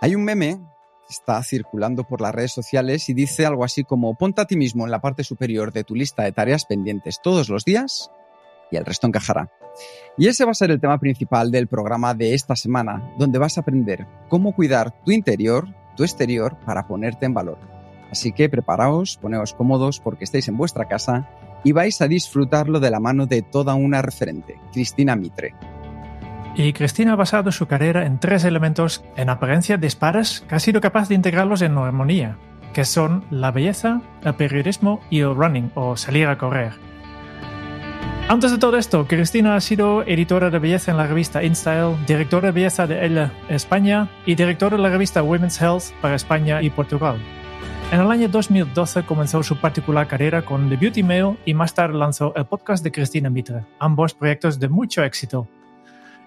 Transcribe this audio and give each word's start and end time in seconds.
Hay 0.00 0.14
un 0.14 0.24
meme 0.24 0.58
que 1.06 1.12
está 1.14 1.42
circulando 1.42 2.04
por 2.04 2.20
las 2.20 2.34
redes 2.34 2.52
sociales 2.52 3.08
y 3.08 3.14
dice 3.14 3.46
algo 3.46 3.64
así 3.64 3.82
como 3.82 4.14
ponte 4.14 4.42
a 4.42 4.44
ti 4.44 4.56
mismo 4.56 4.84
en 4.84 4.90
la 4.90 5.00
parte 5.00 5.24
superior 5.24 5.72
de 5.72 5.84
tu 5.84 5.94
lista 5.94 6.24
de 6.24 6.32
tareas 6.32 6.66
pendientes 6.66 7.20
todos 7.22 7.48
los 7.48 7.64
días 7.64 8.10
y 8.70 8.76
el 8.76 8.84
resto 8.84 9.06
encajará. 9.06 9.50
Y 10.18 10.28
ese 10.28 10.44
va 10.44 10.50
a 10.50 10.54
ser 10.54 10.70
el 10.70 10.80
tema 10.80 10.98
principal 10.98 11.50
del 11.50 11.66
programa 11.66 12.12
de 12.12 12.34
esta 12.34 12.56
semana, 12.56 13.14
donde 13.18 13.38
vas 13.38 13.56
a 13.56 13.62
aprender 13.62 14.06
cómo 14.28 14.54
cuidar 14.54 15.02
tu 15.04 15.12
interior, 15.12 15.66
tu 15.96 16.04
exterior, 16.04 16.58
para 16.66 16.86
ponerte 16.86 17.24
en 17.24 17.34
valor. 17.34 17.58
Así 18.10 18.32
que 18.32 18.48
preparaos, 18.48 19.16
poneos 19.16 19.54
cómodos 19.54 20.00
porque 20.00 20.24
estáis 20.24 20.48
en 20.48 20.56
vuestra 20.56 20.88
casa 20.88 21.28
y 21.64 21.72
vais 21.72 22.00
a 22.02 22.08
disfrutarlo 22.08 22.80
de 22.80 22.90
la 22.90 23.00
mano 23.00 23.26
de 23.26 23.42
toda 23.42 23.74
una 23.74 24.02
referente, 24.02 24.60
Cristina 24.72 25.16
Mitre. 25.16 25.54
Y 26.56 26.72
Cristina 26.72 27.12
ha 27.12 27.16
basado 27.16 27.52
su 27.52 27.66
carrera 27.66 28.06
en 28.06 28.18
tres 28.18 28.44
elementos 28.44 29.04
en 29.16 29.28
apariencia 29.28 29.76
dispares 29.76 30.42
que 30.48 30.54
ha 30.54 30.58
sido 30.58 30.80
capaz 30.80 31.08
de 31.08 31.14
integrarlos 31.14 31.60
en 31.60 31.76
armonía, 31.76 32.38
que 32.72 32.86
son 32.86 33.24
la 33.30 33.50
belleza, 33.50 34.00
el 34.24 34.34
periodismo 34.34 35.00
y 35.10 35.20
el 35.20 35.34
running 35.34 35.70
o 35.74 35.98
salir 35.98 36.28
a 36.28 36.38
correr. 36.38 36.72
Antes 38.28 38.50
de 38.50 38.58
todo 38.58 38.78
esto, 38.78 39.06
Cristina 39.06 39.54
ha 39.54 39.60
sido 39.60 40.02
editora 40.02 40.48
de 40.48 40.58
belleza 40.58 40.90
en 40.90 40.96
la 40.96 41.06
revista 41.06 41.44
InStyle, 41.44 41.94
directora 42.06 42.46
de 42.46 42.52
belleza 42.52 42.86
de 42.86 43.04
Elle 43.04 43.30
España 43.50 44.08
y 44.24 44.34
directora 44.34 44.78
de 44.78 44.82
la 44.82 44.88
revista 44.88 45.22
Women's 45.22 45.60
Health 45.60 45.92
para 46.00 46.16
España 46.16 46.62
y 46.62 46.70
Portugal. 46.70 47.18
En 47.92 48.00
el 48.00 48.10
año 48.10 48.28
2012 48.28 49.04
comenzó 49.04 49.42
su 49.42 49.60
particular 49.60 50.08
carrera 50.08 50.42
con 50.42 50.68
The 50.70 50.76
Beauty 50.76 51.02
Mail 51.02 51.38
y 51.44 51.54
más 51.54 51.72
tarde 51.74 51.98
lanzó 51.98 52.34
el 52.34 52.46
podcast 52.46 52.82
de 52.82 52.90
Cristina 52.90 53.30
Mitre, 53.30 53.64
ambos 53.78 54.14
proyectos 54.14 54.58
de 54.58 54.68
mucho 54.68 55.04
éxito. 55.04 55.46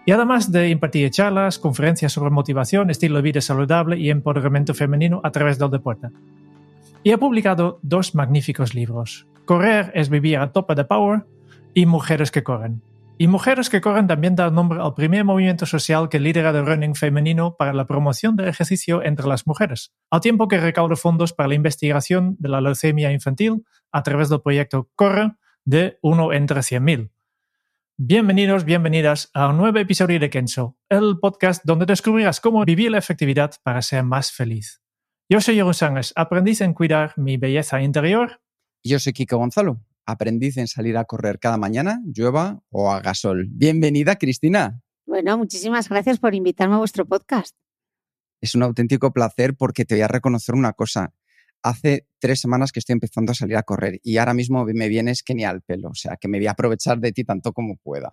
Y 0.10 0.12
además 0.12 0.52
de 0.52 0.70
impartir 0.70 1.12
charlas, 1.12 1.60
conferencias 1.60 2.14
sobre 2.14 2.32
motivación, 2.32 2.90
estilo 2.90 3.18
de 3.18 3.22
vida 3.22 3.42
saludable 3.42 3.96
y 4.00 4.10
empoderamiento 4.10 4.74
femenino 4.74 5.22
a 5.24 5.30
través 5.30 5.60
del 5.60 5.70
deporte. 5.70 6.08
Y 7.04 7.12
ha 7.12 7.20
publicado 7.20 7.78
dos 7.84 8.16
magníficos 8.16 8.74
libros. 8.74 9.28
Correr 9.46 9.92
es 9.94 10.10
vivir 10.10 10.40
a 10.40 10.52
tope 10.52 10.74
de 10.74 10.84
power 10.84 11.28
y 11.76 11.86
Mujeres 11.86 12.32
que 12.32 12.42
corren. 12.42 12.82
Y 13.20 13.28
Mujeres 13.28 13.70
que 13.70 13.82
corren 13.82 14.08
también 14.08 14.36
da 14.36 14.50
nombre 14.50 14.82
al 14.82 14.96
primer 14.96 15.26
movimiento 15.26 15.68
social 15.68 16.10
que 16.10 16.20
lidera 16.20 16.50
el 16.50 16.66
running 16.66 16.96
femenino 16.96 17.56
para 17.56 17.74
la 17.74 17.86
promoción 17.86 18.36
del 18.36 18.48
ejercicio 18.48 19.04
entre 19.04 19.28
las 19.28 19.46
mujeres, 19.46 19.94
al 20.10 20.22
tiempo 20.22 20.48
que 20.48 20.60
recauda 20.60 20.96
fondos 20.96 21.34
para 21.34 21.50
la 21.50 21.54
investigación 21.54 22.36
de 22.40 22.50
la 22.50 22.62
leucemia 22.62 23.12
infantil 23.12 23.64
a 23.92 24.02
través 24.02 24.30
del 24.30 24.42
proyecto 24.42 24.90
Corre 24.96 25.34
de 25.66 26.00
uno 26.02 26.34
entre 26.34 26.62
100.000. 26.62 27.12
Bienvenidos, 28.02 28.64
bienvenidas 28.64 29.30
a 29.34 29.50
un 29.50 29.58
nuevo 29.58 29.78
episodio 29.78 30.22
de 30.22 30.30
Kenso, 30.30 30.78
el 30.88 31.20
podcast 31.20 31.66
donde 31.66 31.86
descubrirás 31.86 32.40
cómo 32.40 32.64
vivir 32.64 32.92
la 32.92 32.98
efectividad 32.98 33.52
para 33.62 33.82
ser 33.82 34.06
más 34.06 34.32
feliz. 34.32 34.82
Yo 35.30 35.42
soy 35.42 35.56
Jeroen 35.56 35.74
Sánchez, 35.74 36.14
aprendiz 36.16 36.62
en 36.62 36.74
cuidar 36.74 37.12
mi 37.18 37.36
belleza 37.36 37.82
interior. 37.82 38.40
Y 38.82 38.92
yo 38.92 39.00
soy 39.00 39.12
Kiko 39.12 39.36
Gonzalo, 39.36 39.82
aprendiz 40.06 40.56
en 40.56 40.70
salir 40.70 40.96
a 40.96 41.04
correr 41.04 41.40
cada 41.40 41.58
mañana, 41.58 42.00
llueva 42.06 42.64
o 42.70 42.90
haga 42.90 43.14
sol. 43.16 43.48
Bienvenida, 43.50 44.16
Cristina. 44.16 44.82
Bueno, 45.06 45.38
muchísimas 45.38 45.90
gracias 45.90 46.20
por 46.20 46.34
invitarme 46.34 46.76
a 46.76 46.78
vuestro 46.78 47.06
podcast. 47.06 47.54
Es 48.40 48.56
un 48.56 48.64
auténtico 48.64 49.12
placer 49.12 49.58
porque 49.58 49.84
te 49.84 49.96
voy 49.96 50.04
a 50.04 50.08
reconocer 50.08 50.56
una 50.56 50.72
cosa 50.72 51.14
hace 51.64 52.08
tres 52.20 52.40
semanas 52.40 52.72
que 52.72 52.80
estoy 52.80 52.94
empezando 52.94 53.32
a 53.32 53.36
salir 53.36 53.58
a 53.58 53.64
correr 53.64 54.00
y 54.04 54.18
ahora 54.18 54.34
mismo 54.34 54.66
me 54.66 54.88
vienes 54.88 55.24
que 55.24 55.36
ni 55.36 55.44
al 55.44 55.62
pelo, 55.62 55.90
o 55.90 55.96
sea, 55.96 56.18
que 56.20 56.28
me 56.28 56.38
voy 56.38 56.48
a 56.48 56.52
aprovechar 56.52 57.00
de 57.00 57.12
ti 57.12 57.24
tanto 57.24 57.54
como 57.54 57.78
pueda. 57.78 58.12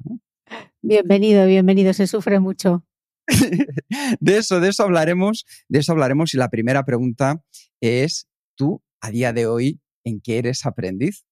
Bienvenido, 0.83 1.47
bienvenido, 1.47 1.92
se 1.92 2.06
sufre 2.06 2.41
mucho. 2.41 2.84
de 4.20 4.36
eso, 4.38 4.61
de 4.61 4.69
eso 4.69 4.84
hablaremos, 4.84 5.44
de 5.69 5.80
eso 5.80 5.92
hablaremos 5.92 6.34
y 6.34 6.36
la 6.36 6.48
primera 6.48 6.84
pregunta 6.84 7.43
es, 7.81 8.28
¿tú 8.54 8.82
a 9.00 9.10
día 9.10 9.32
de 9.32 9.47
hoy 9.47 9.81
en 10.04 10.20
qué 10.20 10.38
eres 10.38 10.65
aprendiz? 10.65 11.25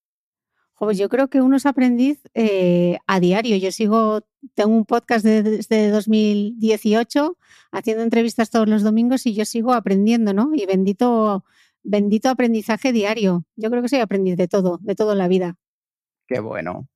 Pues 0.77 0.99
yo 0.99 1.09
creo 1.09 1.29
que 1.29 1.41
uno 1.41 1.57
es 1.57 1.67
aprendiz 1.67 2.21
eh, 2.35 2.99
a 3.07 3.21
diario. 3.21 3.57
Yo 3.57 3.71
sigo, 3.71 4.27
tengo 4.55 4.75
un 4.75 4.85
podcast 4.85 5.25
desde 5.25 5.89
2018 5.89 7.39
haciendo 7.71 8.03
entrevistas 8.03 8.51
todos 8.51 8.69
los 8.69 8.83
domingos 8.83 9.25
y 9.27 9.35
yo 9.35 9.45
sigo 9.45 9.73
aprendiendo, 9.73 10.35
¿no? 10.35 10.51
Y 10.53 10.67
bendito 10.67 11.45
bendito 11.85 12.29
aprendizaje 12.29 12.93
diario. 12.93 13.45
Yo 13.57 13.71
creo 13.71 13.83
que 13.83 13.89
soy 13.89 14.01
aprendiz 14.01 14.37
de 14.37 14.49
todo, 14.49 14.79
de 14.83 14.95
todo 14.95 15.13
en 15.13 15.19
la 15.19 15.29
vida. 15.29 15.57
Qué 16.27 16.41
bueno. 16.41 16.89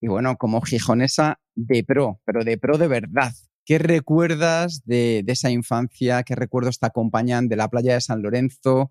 Y 0.00 0.08
bueno, 0.08 0.36
como 0.36 0.60
gijonesa 0.60 1.40
de 1.54 1.84
pro, 1.84 2.20
pero 2.24 2.44
de 2.44 2.58
pro 2.58 2.76
de 2.76 2.88
verdad. 2.88 3.32
¿Qué 3.64 3.78
recuerdas 3.78 4.82
de, 4.84 5.22
esa 5.28 5.50
infancia? 5.50 6.24
¿Qué 6.24 6.34
recuerdos 6.34 6.80
te 6.80 6.86
acompañan 6.86 7.48
de 7.48 7.56
la 7.56 7.68
playa 7.68 7.94
de 7.94 8.00
San 8.00 8.20
Lorenzo, 8.20 8.90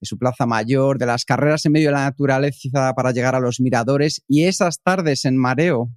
de 0.00 0.06
su 0.06 0.18
plaza 0.18 0.44
mayor, 0.44 0.98
de 0.98 1.06
las 1.06 1.24
carreras 1.24 1.64
en 1.64 1.72
medio 1.72 1.88
de 1.88 1.92
la 1.92 2.04
naturaleza 2.04 2.92
para 2.94 3.12
llegar 3.12 3.36
a 3.36 3.40
los 3.40 3.60
miradores 3.60 4.24
y 4.26 4.44
esas 4.44 4.82
tardes 4.82 5.24
en 5.24 5.36
mareo? 5.36 5.90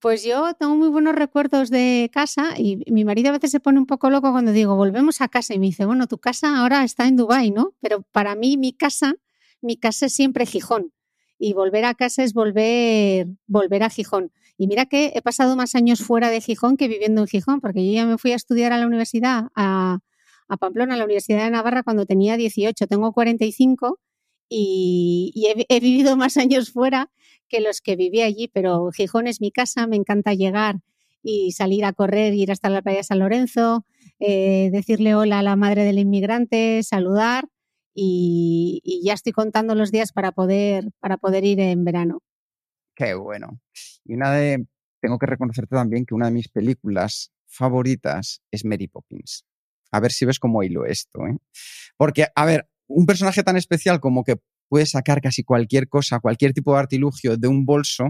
Pues 0.00 0.24
yo 0.24 0.54
tengo 0.54 0.76
muy 0.76 0.88
buenos 0.88 1.14
recuerdos 1.14 1.68
de 1.68 2.10
casa 2.10 2.54
y 2.56 2.82
mi 2.90 3.04
marido 3.04 3.28
a 3.28 3.32
veces 3.32 3.50
se 3.50 3.60
pone 3.60 3.78
un 3.78 3.84
poco 3.84 4.08
loco 4.08 4.32
cuando 4.32 4.50
digo, 4.50 4.74
volvemos 4.74 5.20
a 5.20 5.28
casa 5.28 5.52
y 5.52 5.58
me 5.58 5.66
dice, 5.66 5.84
bueno, 5.84 6.06
tu 6.06 6.16
casa 6.16 6.58
ahora 6.58 6.84
está 6.84 7.06
en 7.06 7.16
Dubái, 7.16 7.50
¿no? 7.50 7.74
Pero 7.82 8.02
para 8.10 8.34
mí 8.34 8.56
mi 8.56 8.72
casa, 8.72 9.16
mi 9.60 9.76
casa 9.76 10.06
es 10.06 10.14
siempre 10.14 10.46
Gijón 10.46 10.94
y 11.38 11.52
volver 11.52 11.84
a 11.84 11.94
casa 11.94 12.22
es 12.22 12.32
volver, 12.32 13.26
volver 13.46 13.82
a 13.82 13.90
Gijón. 13.90 14.32
Y 14.56 14.68
mira 14.68 14.86
que 14.86 15.12
he 15.14 15.20
pasado 15.20 15.54
más 15.54 15.74
años 15.74 16.00
fuera 16.00 16.30
de 16.30 16.40
Gijón 16.40 16.78
que 16.78 16.88
viviendo 16.88 17.20
en 17.20 17.26
Gijón, 17.26 17.60
porque 17.60 17.84
yo 17.84 17.92
ya 17.92 18.06
me 18.06 18.16
fui 18.16 18.32
a 18.32 18.36
estudiar 18.36 18.72
a 18.72 18.78
la 18.78 18.86
universidad, 18.86 19.48
a, 19.54 19.98
Pamplona, 20.58 20.94
a 20.94 20.96
la 20.96 21.04
Universidad 21.04 21.44
de 21.44 21.50
Navarra, 21.50 21.82
cuando 21.82 22.06
tenía 22.06 22.38
18, 22.38 22.86
tengo 22.86 23.12
45 23.12 24.00
y, 24.48 25.46
he, 25.68 25.80
vivido 25.80 26.16
más 26.16 26.38
años 26.38 26.70
fuera 26.70 27.10
que 27.50 27.60
los 27.60 27.80
que 27.80 27.96
viví 27.96 28.22
allí, 28.22 28.48
pero 28.48 28.90
Gijón 28.92 29.26
es 29.26 29.40
mi 29.40 29.50
casa, 29.50 29.86
me 29.86 29.96
encanta 29.96 30.32
llegar 30.32 30.76
y 31.22 31.52
salir 31.52 31.84
a 31.84 31.92
correr, 31.92 32.32
ir 32.32 32.50
hasta 32.50 32.70
la 32.70 32.80
playa 32.80 33.02
San 33.02 33.18
Lorenzo, 33.18 33.84
eh, 34.20 34.70
decirle 34.72 35.14
hola 35.14 35.40
a 35.40 35.42
la 35.42 35.56
madre 35.56 35.84
del 35.84 35.98
inmigrante, 35.98 36.82
saludar 36.82 37.48
y, 37.94 39.02
ya 39.04 39.14
estoy 39.14 39.32
contando 39.32 39.74
los 39.74 39.90
días 39.90 40.12
para 40.12 40.32
poder, 40.32 40.90
para 41.00 41.18
poder 41.18 41.44
ir 41.44 41.60
en 41.60 41.84
verano. 41.84 42.22
Qué 42.94 43.14
bueno. 43.14 43.60
Y 44.04 44.14
una 44.14 44.32
de, 44.32 44.66
tengo 45.00 45.18
que 45.18 45.26
reconocerte 45.26 45.74
también 45.74 46.06
que 46.06 46.14
una 46.14 46.26
de 46.26 46.32
mis 46.32 46.48
películas 46.48 47.32
favoritas 47.46 48.42
es 48.50 48.64
Mary 48.64 48.88
Poppins. 48.88 49.44
A 49.90 50.00
ver 50.00 50.12
si 50.12 50.24
ves 50.24 50.38
cómo 50.38 50.62
hilo 50.62 50.86
esto. 50.86 51.26
¿eh? 51.26 51.36
Porque, 51.96 52.26
a 52.34 52.44
ver, 52.44 52.68
un 52.86 53.06
personaje 53.06 53.42
tan 53.42 53.56
especial 53.56 54.00
como 54.00 54.24
que 54.24 54.36
puede 54.70 54.86
sacar 54.86 55.20
casi 55.20 55.42
cualquier 55.42 55.88
cosa, 55.88 56.20
cualquier 56.20 56.54
tipo 56.54 56.72
de 56.72 56.78
artilugio 56.78 57.36
de 57.36 57.48
un 57.48 57.66
bolso, 57.66 58.04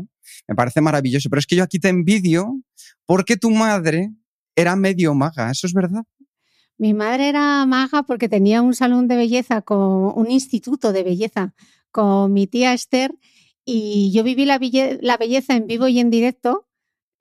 me 0.47 0.55
parece 0.55 0.83
maravilloso. 0.83 1.31
Pero 1.31 1.41
es 1.41 1.47
que 1.47 1.57
yo 1.57 1.65
aquí 1.65 1.81
te 1.81 1.89
envidio 1.89 2.61
porque 3.07 3.37
tu 3.37 3.51
madre 3.51 4.11
era 4.55 4.77
medio 4.77 5.15
maga, 5.15 5.51
¿eso 5.51 5.67
es 5.67 5.73
verdad? 5.73 6.03
Mi 6.77 6.93
madre 6.93 7.31
era 7.31 7.65
maga 7.65 8.03
porque 8.03 8.29
tenía 8.29 8.61
un 8.61 8.75
salón 8.75 9.09
de 9.09 9.17
belleza, 9.17 9.63
con 9.63 10.13
un 10.15 10.31
instituto 10.31 10.93
de 10.93 11.03
belleza 11.03 11.55
con 11.91 12.33
mi 12.33 12.47
tía 12.47 12.75
Esther 12.75 13.13
y 13.65 14.13
yo 14.13 14.23
viví 14.23 14.45
la, 14.45 14.59
belleza 14.59 15.57
en 15.57 15.67
vivo 15.67 15.89
y 15.89 15.99
en 15.99 16.11
directo. 16.11 16.69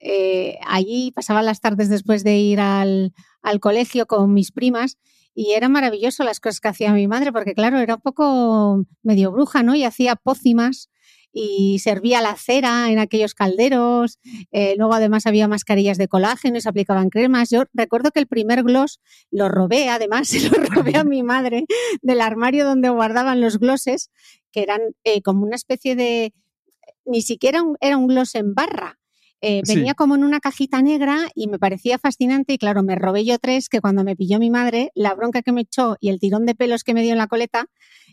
Eh, 0.01 0.57
allí 0.67 1.11
pasaba 1.11 1.41
las 1.41 1.59
tardes 1.59 1.89
después 1.89 2.23
de 2.23 2.37
ir 2.37 2.59
al 2.59 3.13
colegio 3.61 4.05
con 4.05 4.33
mis 4.33 4.51
primas 4.51 4.97
y 5.39 5.53
era 5.53 5.69
maravilloso 5.69 6.25
las 6.25 6.41
cosas 6.41 6.59
que 6.59 6.67
hacía 6.67 6.91
mi 6.91 7.07
madre, 7.07 7.31
porque 7.31 7.53
claro, 7.53 7.79
era 7.79 7.95
un 7.95 8.01
poco 8.01 8.83
medio 9.03 9.31
bruja, 9.31 9.63
¿no? 9.63 9.73
Y 9.73 9.85
hacía 9.85 10.17
pócimas 10.17 10.89
y 11.31 11.79
servía 11.79 12.19
la 12.21 12.35
cera 12.35 12.91
en 12.91 12.99
aquellos 12.99 13.35
calderos. 13.35 14.19
Eh, 14.51 14.75
luego 14.77 14.95
además 14.95 15.27
había 15.27 15.47
mascarillas 15.47 15.97
de 15.97 16.09
colágeno 16.09 16.57
y 16.57 16.61
se 16.61 16.67
aplicaban 16.67 17.09
cremas. 17.09 17.49
Yo 17.51 17.63
recuerdo 17.73 18.11
que 18.11 18.19
el 18.19 18.27
primer 18.27 18.63
gloss 18.63 18.99
lo 19.31 19.47
robé, 19.47 19.87
además, 19.87 20.27
se 20.27 20.41
lo 20.41 20.61
robé 20.61 20.97
a 20.97 21.05
mi 21.05 21.23
madre 21.23 21.63
del 22.01 22.19
armario 22.19 22.65
donde 22.65 22.89
guardaban 22.89 23.39
los 23.39 23.59
glosses, 23.59 24.11
que 24.51 24.61
eran 24.61 24.81
eh, 25.05 25.21
como 25.21 25.45
una 25.45 25.55
especie 25.55 25.95
de, 25.95 26.33
ni 27.05 27.21
siquiera 27.21 27.63
era 27.79 27.95
un 27.95 28.07
gloss 28.07 28.35
en 28.35 28.53
barra, 28.53 28.99
eh, 29.41 29.61
venía 29.65 29.93
como 29.93 30.15
en 30.15 30.23
una 30.23 30.39
cajita 30.39 30.81
negra 30.81 31.29
y 31.33 31.47
me 31.47 31.59
parecía 31.59 31.97
fascinante 31.97 32.53
y 32.53 32.57
claro, 32.57 32.83
me 32.83 32.95
robé 32.95 33.23
yo 33.23 33.39
tres 33.39 33.69
que 33.69 33.79
cuando 33.79 34.03
me 34.03 34.15
pilló 34.15 34.37
mi 34.37 34.49
madre, 34.49 34.91
la 34.95 35.13
bronca 35.15 35.41
que 35.41 35.53
me 35.53 35.61
echó 35.61 35.95
y 36.01 36.09
el 36.09 36.19
tirón 36.19 36.45
de 36.45 36.55
pelos 36.55 36.83
que 36.83 36.93
me 36.93 37.01
dio 37.03 37.13
en 37.13 37.17
la 37.17 37.27
coleta, 37.27 37.67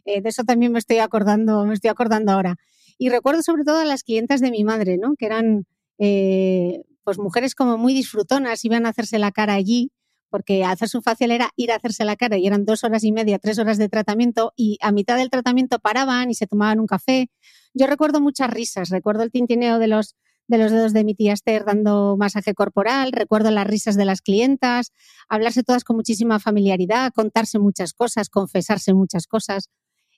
eh, 0.05 0.21
de 0.21 0.29
eso 0.29 0.45
también 0.45 0.73
me 0.73 0.79
estoy 0.79 0.99
acordando, 0.99 1.65
me 1.65 1.75
estoy 1.75 1.91
acordando 1.91 2.33
ahora. 2.33 2.57
Y 2.99 3.09
recuerdo 3.09 3.43
sobre 3.43 3.65
todo 3.65 3.79
a 3.79 3.85
las 3.85 4.05
clientas 4.05 4.41
de 4.41 4.51
mi 4.51 4.63
madre, 4.63 4.99
¿no? 4.99 5.15
Que 5.17 5.27
eran 5.27 5.67
eh, 5.99 6.83
pues 7.03 7.19
mujeres 7.19 7.55
como 7.55 7.77
muy 7.77 7.93
disfrutonas, 7.93 8.65
iban 8.65 8.87
a 8.87 8.91
hacerse 8.91 9.19
la 9.19 9.33
cara 9.33 9.55
allí, 9.55 9.91
porque 10.31 10.65
hacer 10.65 10.89
su 10.89 11.03
facial 11.03 11.31
era 11.31 11.51
ir 11.57 11.73
a 11.73 11.77
hacerse 11.77 12.05
la 12.05 12.17
cara 12.17 12.37
y 12.37 12.47
eran 12.47 12.65
dos 12.65 12.85
horas 12.85 13.05
y 13.05 13.13
media, 13.13 13.39
tres 13.39 13.59
horas 13.59 13.79
de 13.79 13.89
tratamiento 13.89 14.53
y 14.57 14.79
a 14.81 14.93
mitad 14.93 15.17
del 15.17 15.31
tratamiento 15.31 15.79
paraban 15.79 16.31
y 16.31 16.35
se 16.35 16.47
tomaban 16.47 16.81
un 16.81 16.87
café. 16.87 17.31
Yo 17.75 17.87
recuerdo 17.87 18.21
muchas 18.21 18.51
risas, 18.51 18.91
recuerdo 18.91 19.23
el 19.23 19.31
tintineo 19.31 19.79
de 19.79 19.87
los 19.89 20.17
de 20.49 20.59
los 20.59 20.71
dedos 20.71 20.93
de 20.93 21.05
mi 21.05 21.15
tía 21.15 21.33
Esther 21.33 21.65
dando 21.65 22.17
masaje 22.17 22.55
corporal, 22.55 23.13
recuerdo 23.13 23.51
las 23.51 23.67
risas 23.67 23.97
de 23.97 24.05
las 24.05 24.23
clientas, 24.23 24.93
hablarse 25.29 25.63
todas 25.63 25.85
con 25.85 25.97
muchísima 25.97 26.39
familiaridad, 26.39 27.13
contarse 27.13 27.59
muchas 27.59 27.93
cosas, 27.93 28.29
confesarse 28.29 28.95
muchas 28.95 29.27
cosas. 29.27 29.71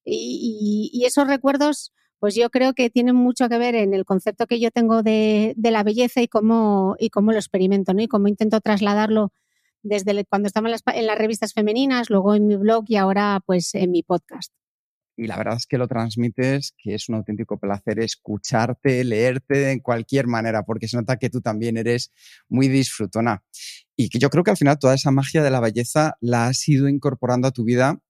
Y, 0.05 1.03
esos 1.07 1.27
recuerdos, 1.27 1.93
pues 2.19 2.35
yo 2.35 2.51
creo 2.51 2.75
que 2.75 2.91
tienen 2.91 3.17
mucho 3.17 3.49
que 3.49 3.59
ver 3.59 3.75
en 3.75 3.95
el 3.95 4.05
concepto 4.05 4.47
que 4.47 4.61
yo 4.61 4.71
tengo 4.71 5.03
de, 5.03 5.55
la 5.57 5.83
belleza 5.83 6.23
y 6.23 6.29
cómo, 6.29 6.97
y 6.99 7.11
cómo 7.11 7.33
lo 7.33 7.39
experimento, 7.39 7.95
¿no? 7.95 8.03
Y 8.03 8.09
cómo 8.09 8.29
intento 8.29 8.61
trasladarlo 8.61 9.33
desde 9.83 10.25
cuando 10.25 10.49
estaba 10.49 10.69
en 10.69 10.73
las, 10.73 10.83
en 10.87 11.07
las 11.07 11.19
revistas 11.19 11.53
femeninas, 11.55 12.11
luego 12.11 12.35
en 12.35 12.47
mi 12.47 12.57
blog 12.57 12.85
y 12.89 12.97
ahora 12.97 13.41
pues 13.47 13.75
en 13.75 13.91
mi 13.93 14.03
podcast 14.03 14.58
y 15.19 15.27
la 15.27 15.37
verdad 15.37 15.57
es 15.57 15.67
que 15.67 15.79
lo 15.79 15.89
transmites, 15.89 16.73
que 16.79 16.95
es 16.95 17.09
un 17.09 17.17
auténtico 17.17 17.59
placer 17.59 17.99
escucharte, 17.99 19.03
leerte 19.03 19.73
en 19.73 19.81
cualquier 19.81 20.29
manera, 20.29 20.63
porque 20.63 20.87
se 20.87 20.97
nota 20.97 21.17
que 21.17 21.29
tú 21.29 21.41
también 21.41 21.77
eres 21.77 22.13
muy 22.49 22.69
disfrutona. 22.69 23.43
Y 23.97 24.11
que 24.11 24.21
yo 24.21 24.31
creo 24.31 24.45
que 24.45 24.53
al 24.53 24.57
final 24.57 24.79
toda 24.79 24.95
esa 24.95 25.11
magia 25.11 25.43
de 25.43 25.51
la 25.51 25.59
belleza 25.59 26.15
la 26.21 26.47
has 26.47 26.67
ido 26.69 26.89
incorporando 26.89 27.49
a 27.49 27.51
tu 27.51 27.65
vida 27.65 28.01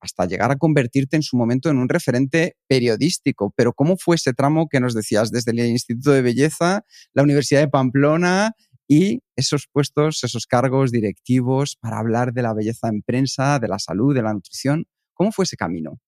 hasta 0.00 0.26
llegar 0.26 0.50
a 0.50 0.56
convertirte 0.56 1.16
en 1.16 1.22
su 1.22 1.36
momento 1.36 1.70
en 1.70 1.78
un 1.78 1.88
referente 1.88 2.56
periodístico. 2.66 3.54
Pero 3.56 3.72
¿cómo 3.72 3.96
fue 3.96 4.16
ese 4.16 4.32
tramo 4.32 4.68
que 4.68 4.80
nos 4.80 4.94
decías 4.94 5.30
desde 5.30 5.52
el 5.52 5.60
Instituto 5.60 6.10
de 6.10 6.22
Belleza, 6.22 6.84
la 7.12 7.22
Universidad 7.22 7.60
de 7.60 7.68
Pamplona 7.68 8.52
y 8.88 9.22
esos 9.36 9.68
puestos, 9.70 10.24
esos 10.24 10.46
cargos 10.46 10.90
directivos 10.90 11.76
para 11.80 11.98
hablar 11.98 12.32
de 12.32 12.42
la 12.42 12.54
belleza 12.54 12.88
en 12.88 13.02
prensa, 13.02 13.60
de 13.60 13.68
la 13.68 13.78
salud, 13.78 14.14
de 14.14 14.22
la 14.22 14.32
nutrición? 14.32 14.86
¿Cómo 15.14 15.30
fue 15.30 15.44
ese 15.44 15.56
camino? 15.56 16.00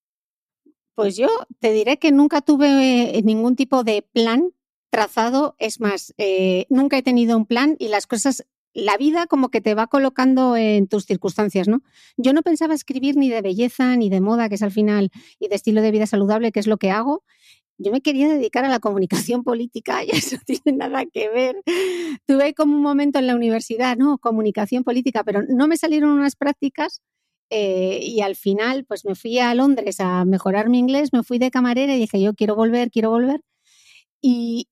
Pues 0.95 1.17
yo 1.17 1.29
te 1.59 1.73
diré 1.73 1.99
que 1.99 2.13
nunca 2.13 2.43
tuve 2.43 3.19
eh, 3.19 3.23
ningún 3.23 3.57
tipo 3.57 3.83
de 3.83 4.03
plan 4.13 4.51
trazado. 4.91 5.57
Es 5.59 5.81
más, 5.81 6.15
eh, 6.19 6.67
nunca 6.69 6.99
he 6.99 7.03
tenido 7.03 7.37
un 7.37 7.47
plan 7.47 7.77
y 7.79 7.89
las 7.89 8.07
cosas, 8.07 8.45
la 8.75 8.99
vida 8.99 9.27
como 9.27 9.49
que 9.49 9.63
te 9.63 9.75
va 9.75 9.87
colocando 9.87 10.57
en 10.57 10.87
tus 10.89 11.07
circunstancias, 11.07 11.67
¿no? 11.67 11.83
Yo 12.19 12.35
no 12.35 12.43
pensaba 12.43 12.75
escribir 12.75 13.17
ni 13.17 13.31
de 13.31 13.41
belleza, 13.41 13.97
ni 13.97 14.11
de 14.11 14.21
moda, 14.21 14.51
que 14.51 14.57
es 14.57 14.63
al 14.63 14.71
final, 14.71 15.11
y 15.39 15.49
de 15.49 15.55
estilo 15.55 15.81
de 15.81 15.91
vida 15.91 16.07
saludable, 16.07 16.53
que 16.53 16.61
es 16.61 16.67
lo 16.67 16.77
que 16.77 16.91
hago. 16.91 17.25
Yo 17.79 17.91
me 17.91 18.03
quería 18.03 18.29
dedicar 18.29 18.67
a 18.67 18.69
la 18.69 18.79
comunicación 18.79 19.43
política 19.45 20.05
y 20.05 20.11
eso 20.11 20.37
tiene 20.47 20.77
nada 20.77 21.07
que 21.07 21.31
ver. 21.31 21.63
Tuve 22.27 22.53
como 22.53 22.77
un 22.77 22.83
momento 22.83 23.19
en 23.19 23.27
la 23.27 23.35
universidad, 23.35 23.97
¿no? 23.97 24.19
Comunicación 24.19 24.85
política, 24.85 25.25
pero 25.25 25.43
no 25.49 25.69
me 25.69 25.79
salieron 25.79 26.11
unas 26.11 26.37
prácticas 26.37 27.01
eh, 27.55 27.99
y 28.03 28.23
al 28.23 28.35
final, 28.35 28.87
pues 28.87 29.05
me 29.05 29.15
fui 29.15 29.39
a 29.39 29.55
Londres 29.55 30.01
a 30.01 30.25
mejorar 30.25 30.71
mi 30.71 30.79
inglés, 30.79 31.13
me 31.13 31.23
fui 31.23 31.39
de 31.39 31.51
camarera 31.51 31.95
y 31.95 31.99
dije, 31.99 32.19
yo 32.19 32.33
quiero 32.33 32.57
volver, 32.57 32.91
quiero 32.91 33.11
volver. 33.11 33.43
Y, 34.23 34.69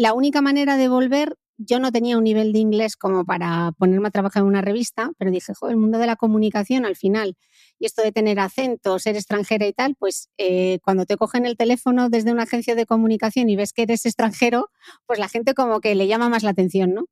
la 0.00 0.14
única 0.14 0.40
manera 0.40 0.78
de 0.78 0.88
volver, 0.88 1.36
yo 1.58 1.78
no 1.78 1.92
tenía 1.92 2.16
un 2.16 2.24
nivel 2.24 2.52
de 2.54 2.60
inglés 2.60 2.96
como 2.96 3.24
para 3.26 3.72
ponerme 3.78 4.08
a 4.08 4.10
trabajar 4.10 4.42
en 4.42 4.48
una 4.48 4.62
revista, 4.62 5.10
pero 5.18 5.30
dije, 5.30 5.52
joder, 5.54 5.74
el 5.74 5.80
mundo 5.80 5.98
de 5.98 6.06
la 6.06 6.16
comunicación 6.16 6.86
al 6.86 6.96
final, 6.96 7.36
y 7.78 7.84
esto 7.86 8.02
de 8.02 8.12
tener 8.12 8.40
acento, 8.40 8.98
ser 8.98 9.16
extranjera 9.16 9.66
y 9.66 9.72
tal, 9.74 9.94
pues 9.98 10.30
eh, 10.38 10.78
cuando 10.82 11.04
te 11.04 11.16
cogen 11.16 11.44
el 11.44 11.56
teléfono 11.58 12.08
desde 12.08 12.32
una 12.32 12.44
agencia 12.44 12.74
de 12.74 12.86
comunicación 12.86 13.50
y 13.50 13.56
ves 13.56 13.72
que 13.74 13.82
eres 13.82 14.06
extranjero, 14.06 14.70
pues 15.06 15.18
la 15.18 15.28
gente 15.28 15.54
como 15.54 15.80
que 15.80 15.94
le 15.94 16.06
llama 16.06 16.30
más 16.30 16.42
la 16.44 16.50
atención, 16.50 16.94
¿no? 16.94 17.06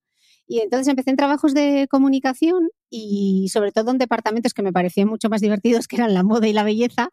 Y 0.46 0.60
entonces 0.60 0.88
empecé 0.88 1.10
en 1.10 1.16
trabajos 1.16 1.54
de 1.54 1.86
comunicación 1.90 2.68
y 2.90 3.48
sobre 3.50 3.72
todo 3.72 3.90
en 3.90 3.98
departamentos 3.98 4.52
que 4.52 4.62
me 4.62 4.72
parecían 4.72 5.08
mucho 5.08 5.28
más 5.28 5.40
divertidos, 5.40 5.88
que 5.88 5.96
eran 5.96 6.14
la 6.14 6.22
moda 6.22 6.46
y 6.46 6.52
la 6.52 6.64
belleza. 6.64 7.08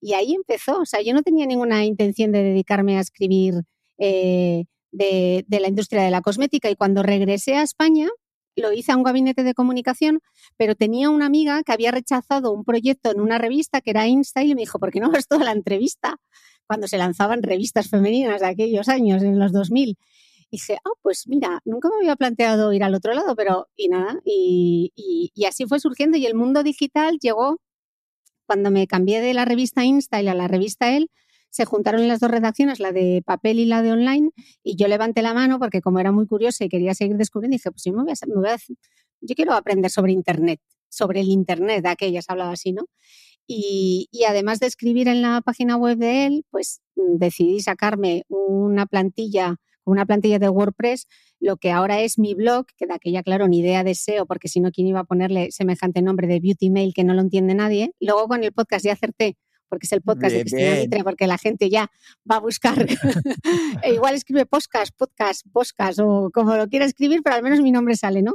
Y 0.00 0.14
ahí 0.14 0.34
empezó. 0.34 0.80
O 0.80 0.86
sea, 0.86 1.02
yo 1.02 1.12
no 1.12 1.22
tenía 1.22 1.46
ninguna 1.46 1.84
intención 1.84 2.32
de 2.32 2.42
dedicarme 2.42 2.96
a 2.96 3.00
escribir 3.00 3.62
eh, 3.98 4.64
de, 4.92 5.44
la 5.48 5.68
industria 5.68 6.02
de 6.02 6.10
la 6.10 6.22
cosmética. 6.22 6.70
Y 6.70 6.76
cuando 6.76 7.02
regresé 7.02 7.56
a 7.56 7.62
España, 7.62 8.08
lo 8.56 8.72
hice 8.72 8.92
a 8.92 8.96
un 8.96 9.02
gabinete 9.02 9.44
de 9.44 9.54
comunicación, 9.54 10.20
pero 10.56 10.74
tenía 10.74 11.10
una 11.10 11.26
amiga 11.26 11.62
que 11.62 11.72
había 11.72 11.90
rechazado 11.90 12.52
un 12.52 12.64
proyecto 12.64 13.10
en 13.10 13.20
una 13.20 13.38
revista 13.38 13.80
que 13.80 13.90
era 13.90 14.06
InStyle 14.06 14.50
y 14.50 14.54
me 14.54 14.62
dijo, 14.62 14.78
¿por 14.78 14.90
qué 14.90 15.00
no 15.00 15.10
vas 15.10 15.26
toda 15.28 15.44
la 15.44 15.52
entrevista? 15.52 16.16
Cuando 16.66 16.88
se 16.88 16.98
lanzaban 16.98 17.42
revistas 17.42 17.88
femeninas 17.88 18.40
de 18.40 18.46
aquellos 18.46 18.88
años, 18.88 19.22
en 19.22 19.38
los 19.38 19.52
2000 19.52 19.96
dije, 20.50 20.78
ah, 20.84 20.90
pues 21.02 21.26
mira, 21.28 21.60
nunca 21.64 21.88
me 21.88 21.96
había 21.96 22.16
planteado 22.16 22.72
ir 22.72 22.82
al 22.84 22.94
otro 22.94 23.14
lado, 23.14 23.34
pero 23.36 23.68
y 23.76 23.88
nada, 23.88 24.20
y, 24.24 24.92
así 25.46 25.66
fue 25.66 25.80
surgiendo 25.80 26.16
y 26.16 26.26
el 26.26 26.34
mundo 26.34 26.62
digital 26.62 27.18
llegó 27.20 27.58
cuando 28.46 28.70
me 28.70 28.86
cambié 28.86 29.20
de 29.20 29.34
la 29.34 29.44
revista 29.44 29.84
Insta 29.84 30.18
a 30.18 30.22
la 30.22 30.48
revista 30.48 30.94
El, 30.96 31.10
se 31.50 31.64
juntaron 31.64 32.06
las 32.08 32.20
dos 32.20 32.30
redacciones, 32.30 32.80
la 32.80 32.92
de 32.92 33.22
papel 33.24 33.58
y 33.58 33.64
la 33.64 33.82
de 33.82 33.92
online, 33.92 34.30
y 34.62 34.76
yo 34.76 34.88
levanté 34.88 35.22
la 35.22 35.34
mano 35.34 35.58
porque 35.58 35.80
como 35.80 36.00
era 36.00 36.12
muy 36.12 36.26
curiosa 36.26 36.64
y 36.64 36.68
quería 36.68 36.94
seguir 36.94 37.16
descubriendo, 37.16 37.54
dije, 37.54 37.70
pues 37.70 37.84
yo 37.84 37.92
me 37.92 38.02
voy 38.02 38.12
a, 38.12 38.26
me 38.26 38.34
voy 38.34 38.48
a 38.48 38.56
yo 39.22 39.34
quiero 39.34 39.52
aprender 39.52 39.90
sobre 39.90 40.12
Internet, 40.12 40.60
sobre 40.88 41.20
el 41.20 41.28
Internet, 41.28 41.82
de 41.82 41.90
aquellas 41.90 42.26
hablaba 42.28 42.52
así, 42.52 42.72
¿no? 42.72 42.84
Y, 43.46 44.08
y, 44.12 44.24
además 44.24 44.60
de 44.60 44.66
escribir 44.66 45.08
en 45.08 45.22
la 45.22 45.40
página 45.40 45.76
web 45.76 45.98
de 45.98 46.26
él, 46.26 46.44
pues 46.50 46.80
decidí 46.94 47.60
sacarme 47.60 48.24
una 48.28 48.86
plantilla 48.86 49.56
una 49.84 50.06
plantilla 50.06 50.38
de 50.38 50.48
WordPress, 50.48 51.06
lo 51.38 51.56
que 51.56 51.70
ahora 51.70 52.00
es 52.00 52.18
mi 52.18 52.34
blog, 52.34 52.66
que 52.76 52.86
de 52.86 52.94
aquella, 52.94 53.22
claro, 53.22 53.48
ni 53.48 53.60
idea 53.60 53.84
de 53.84 53.94
SEO, 53.94 54.26
porque 54.26 54.48
si 54.48 54.60
no, 54.60 54.70
¿quién 54.70 54.86
iba 54.86 55.00
a 55.00 55.04
ponerle 55.04 55.50
semejante 55.50 56.02
nombre 56.02 56.26
de 56.26 56.40
Beauty 56.40 56.70
Mail 56.70 56.92
que 56.94 57.04
no 57.04 57.14
lo 57.14 57.20
entiende 57.20 57.54
nadie? 57.54 57.92
Luego 58.00 58.28
con 58.28 58.44
el 58.44 58.52
podcast 58.52 58.84
ya 58.84 58.92
acerté 58.92 59.36
porque 59.70 59.86
es 59.86 59.92
el 59.92 60.02
podcast 60.02 60.34
de 60.34 60.40
Cristina 60.40 60.74
Mitre, 60.74 61.04
porque 61.04 61.26
la 61.26 61.38
gente 61.38 61.70
ya 61.70 61.90
va 62.30 62.36
a 62.36 62.40
buscar. 62.40 62.86
e 63.84 63.94
igual 63.94 64.14
escribe 64.14 64.44
podcast, 64.44 64.94
podcast, 64.96 65.46
podcast 65.50 66.00
o 66.00 66.30
como 66.34 66.56
lo 66.56 66.66
quiera 66.66 66.84
escribir, 66.84 67.22
pero 67.22 67.36
al 67.36 67.42
menos 67.42 67.60
mi 67.60 67.70
nombre 67.70 67.96
sale, 67.96 68.20
¿no? 68.20 68.34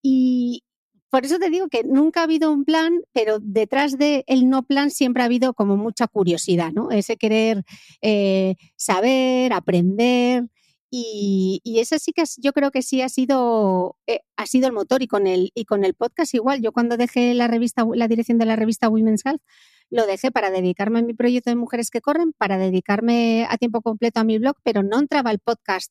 Y 0.00 0.62
por 1.10 1.26
eso 1.26 1.38
te 1.38 1.50
digo 1.50 1.68
que 1.68 1.82
nunca 1.84 2.20
ha 2.20 2.24
habido 2.24 2.50
un 2.50 2.64
plan, 2.64 3.02
pero 3.12 3.38
detrás 3.38 3.98
del 3.98 4.24
el 4.26 4.48
no 4.48 4.62
plan 4.62 4.90
siempre 4.90 5.22
ha 5.22 5.26
habido 5.26 5.52
como 5.52 5.76
mucha 5.76 6.06
curiosidad, 6.06 6.72
¿no? 6.72 6.90
Ese 6.90 7.16
querer 7.16 7.64
eh, 8.00 8.54
saber, 8.76 9.52
aprender, 9.52 10.48
y, 10.94 11.62
y 11.64 11.80
ese 11.80 11.98
sí 11.98 12.12
que 12.12 12.24
yo 12.36 12.52
creo 12.52 12.70
que 12.70 12.82
sí 12.82 13.00
ha 13.00 13.08
sido, 13.08 13.96
eh, 14.06 14.20
ha 14.36 14.44
sido 14.44 14.66
el 14.66 14.74
motor 14.74 15.02
y 15.02 15.08
con 15.08 15.26
el, 15.26 15.50
y 15.54 15.64
con 15.64 15.86
el 15.86 15.94
podcast 15.94 16.34
igual. 16.34 16.60
Yo 16.60 16.70
cuando 16.72 16.98
dejé 16.98 17.32
la 17.32 17.48
revista, 17.48 17.86
la 17.94 18.08
dirección 18.08 18.36
de 18.36 18.44
la 18.44 18.56
revista 18.56 18.90
Women's 18.90 19.24
Health, 19.24 19.40
lo 19.88 20.06
dejé 20.06 20.30
para 20.30 20.50
dedicarme 20.50 20.98
a 20.98 21.02
mi 21.02 21.14
proyecto 21.14 21.48
de 21.48 21.56
mujeres 21.56 21.90
que 21.90 22.02
corren, 22.02 22.34
para 22.34 22.58
dedicarme 22.58 23.46
a 23.48 23.56
tiempo 23.56 23.80
completo 23.80 24.20
a 24.20 24.24
mi 24.24 24.38
blog, 24.38 24.56
pero 24.62 24.82
no 24.82 24.98
entraba 24.98 25.30
el 25.30 25.38
podcast 25.38 25.90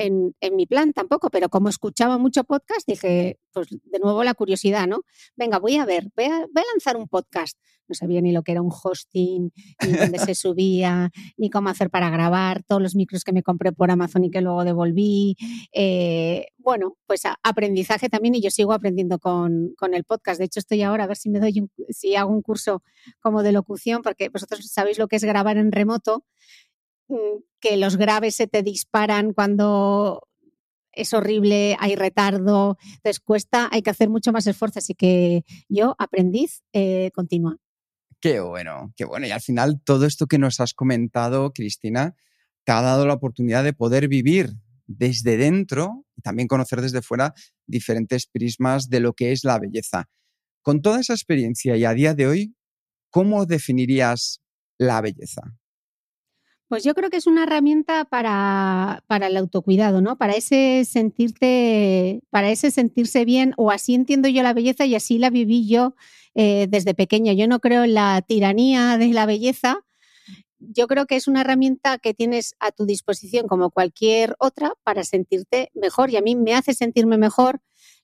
en, 0.00 0.34
mi 0.56 0.66
plan 0.66 0.92
tampoco, 0.92 1.30
pero 1.30 1.48
como 1.48 1.68
escuchaba 1.68 2.18
mucho 2.18 2.44
podcast, 2.44 2.86
dije, 2.86 3.38
pues 3.52 3.68
de 3.70 3.98
nuevo 3.98 4.24
la 4.24 4.34
curiosidad, 4.34 4.86
¿no? 4.86 5.02
Venga, 5.36 5.58
voy 5.58 5.76
a 5.76 5.84
ver, 5.84 6.08
voy 6.16 6.26
a, 6.26 6.46
lanzar 6.72 6.96
un 6.96 7.06
podcast. 7.06 7.58
No 7.86 7.94
sabía 7.94 8.20
ni 8.20 8.30
lo 8.30 8.42
que 8.42 8.52
era 8.52 8.62
un 8.62 8.70
hosting, 8.70 9.52
ni 9.84 9.92
dónde 9.92 10.18
se 10.20 10.34
subía, 10.36 11.10
ni 11.36 11.50
cómo 11.50 11.68
hacer 11.68 11.90
para 11.90 12.08
grabar, 12.08 12.62
todos 12.62 12.80
los 12.80 12.94
micros 12.94 13.24
que 13.24 13.32
me 13.32 13.42
compré 13.42 13.72
por 13.72 13.90
Amazon 13.90 14.24
y 14.24 14.30
que 14.30 14.40
luego 14.40 14.64
devolví. 14.64 15.36
Eh, 15.72 16.46
bueno, 16.56 16.96
pues 17.06 17.22
aprendizaje 17.42 18.08
también 18.08 18.36
y 18.36 18.40
yo 18.40 18.50
sigo 18.50 18.72
aprendiendo 18.72 19.18
con, 19.18 19.74
el 19.92 20.04
podcast. 20.04 20.38
De 20.38 20.46
hecho, 20.46 20.60
estoy 20.60 20.82
ahora 20.82 21.04
a 21.04 21.06
ver 21.08 21.16
si 21.16 21.30
me 21.30 21.40
doy 21.40 21.68
si 21.88 22.14
hago 22.14 22.32
un 22.32 22.42
curso 22.42 22.82
como 23.18 23.42
de 23.42 23.52
locución, 23.52 24.02
porque 24.02 24.28
vosotros 24.28 24.66
sabéis 24.70 24.98
lo 24.98 25.08
que 25.08 25.16
es 25.16 25.24
grabar 25.24 25.56
en 25.56 25.72
remoto 25.72 26.24
que 27.60 27.76
los 27.76 27.96
graves 27.96 28.36
se 28.36 28.46
te 28.46 28.62
disparan 28.62 29.32
cuando 29.32 30.26
es 30.92 31.14
horrible, 31.14 31.76
hay 31.78 31.94
retardo, 31.94 32.76
entonces 32.96 33.20
cuesta, 33.20 33.68
hay 33.70 33.82
que 33.82 33.90
hacer 33.90 34.08
mucho 34.08 34.32
más 34.32 34.46
esfuerzo, 34.46 34.80
así 34.80 34.94
que 34.94 35.44
yo, 35.68 35.94
aprendiz, 35.98 36.62
eh, 36.72 37.10
continúa. 37.14 37.56
Qué 38.20 38.40
bueno, 38.40 38.92
qué 38.96 39.04
bueno. 39.04 39.26
Y 39.26 39.30
al 39.30 39.40
final 39.40 39.80
todo 39.82 40.04
esto 40.04 40.26
que 40.26 40.38
nos 40.38 40.60
has 40.60 40.74
comentado, 40.74 41.52
Cristina, 41.52 42.14
te 42.64 42.72
ha 42.72 42.82
dado 42.82 43.06
la 43.06 43.14
oportunidad 43.14 43.64
de 43.64 43.72
poder 43.72 44.08
vivir 44.08 44.50
desde 44.86 45.36
dentro 45.36 46.04
y 46.16 46.22
también 46.22 46.48
conocer 46.48 46.82
desde 46.82 47.00
fuera 47.00 47.32
diferentes 47.66 48.26
prismas 48.26 48.88
de 48.90 49.00
lo 49.00 49.14
que 49.14 49.32
es 49.32 49.44
la 49.44 49.58
belleza. 49.58 50.10
Con 50.62 50.82
toda 50.82 51.00
esa 51.00 51.14
experiencia 51.14 51.76
y 51.76 51.84
a 51.84 51.94
día 51.94 52.12
de 52.12 52.26
hoy, 52.26 52.54
¿cómo 53.08 53.46
definirías 53.46 54.42
la 54.76 55.00
belleza? 55.00 55.42
Pues 56.70 56.84
yo 56.84 56.94
creo 56.94 57.10
que 57.10 57.16
es 57.16 57.26
una 57.26 57.42
herramienta 57.42 58.04
para, 58.04 59.02
para, 59.08 59.26
el 59.26 59.36
autocuidado, 59.36 60.00
¿no? 60.00 60.16
Para 60.16 60.34
ese 60.34 60.84
sentirte, 60.84 62.22
para 62.30 62.48
ese 62.52 62.70
sentirse 62.70 63.24
bien, 63.24 63.54
o 63.56 63.72
así 63.72 63.92
entiendo 63.96 64.28
yo 64.28 64.44
la 64.44 64.52
belleza 64.52 64.86
y 64.86 64.94
así 64.94 65.18
la 65.18 65.30
viví 65.30 65.66
yo 65.66 65.96
eh, 66.36 66.68
desde 66.70 66.94
pequeña. 66.94 67.32
Yo 67.32 67.48
no 67.48 67.58
creo 67.58 67.82
en 67.82 67.94
la 67.94 68.22
tiranía 68.22 68.98
de 68.98 69.08
la 69.08 69.26
belleza. 69.26 69.80
Yo 70.60 70.86
creo 70.86 71.06
que 71.06 71.16
es 71.16 71.26
una 71.26 71.40
herramienta 71.40 71.98
que 71.98 72.14
tienes 72.14 72.54
a 72.60 72.70
tu 72.70 72.86
disposición 72.86 73.48
como 73.48 73.72
cualquier 73.72 74.36
otra 74.38 74.74
para 74.84 75.02
sentirte 75.02 75.72
mejor 75.74 76.10
y 76.10 76.18
a 76.18 76.22
mí 76.22 76.36
me 76.36 76.54
hace 76.54 76.72
sentirme 76.72 77.18
mejor 77.18 77.60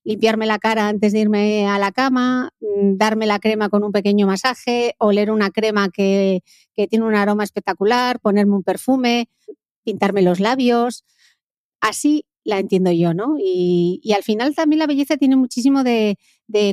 limpiarme 0.06 0.46
la 0.46 0.60
cara 0.60 0.88
antes 0.88 1.12
de 1.12 1.18
irme 1.18 1.66
a 1.66 1.80
la 1.80 1.90
cama, 1.90 2.50
mm, 2.60 2.96
darme 2.96 3.26
la 3.26 3.40
crema 3.40 3.68
con 3.68 3.82
un 3.82 3.90
pequeño 3.90 4.26
masaje, 4.28 4.94
oler 4.98 5.32
una 5.32 5.50
crema 5.50 5.88
que, 5.90 6.42
tiene 6.88 7.04
un 7.04 7.14
aroma 7.14 7.42
espectacular, 7.42 8.20
ponerme 8.20 8.54
un 8.54 8.62
perfume, 8.62 9.28
pintarme 9.84 10.22
los 10.22 10.40
labios. 10.40 11.04
así 11.80 12.24
la 12.44 12.58
entiendo 12.60 12.92
yo, 12.92 13.14
¿no? 13.14 13.36
Y, 13.38 14.00
al 14.14 14.22
final 14.22 14.54
también 14.54 14.78
la 14.78 14.86
belleza 14.86 15.16
tiene 15.16 15.36
muchísimo 15.36 15.82
de, 15.84 16.16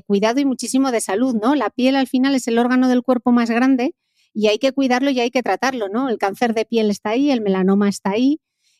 cuidado 0.07 0.39
y 0.39 0.45
muchísimo 0.45 0.91
de 0.91 1.01
salud, 1.01 1.35
¿no? 1.35 1.55
La 1.55 1.69
piel 1.71 1.95
al 1.95 2.07
final 2.07 2.35
es 2.35 2.47
el 2.47 2.59
órgano 2.59 2.87
del 2.89 3.01
cuerpo 3.03 3.31
más 3.31 3.49
grande 3.49 3.95
y 4.33 4.47
hay 4.47 4.59
que 4.59 4.71
cuidarlo 4.73 5.09
y 5.11 5.19
hay 5.19 5.31
que 5.31 5.43
tratarlo, 5.43 5.89
¿no? 5.89 6.09
El 6.09 6.17
cáncer 6.19 6.53
de 6.53 6.65
piel 6.65 6.89
está 6.91 7.11
ahí, 7.11 7.31
el 7.31 7.41
melanoma 7.41 7.89
está 7.89 8.11
ahí, 8.11 8.39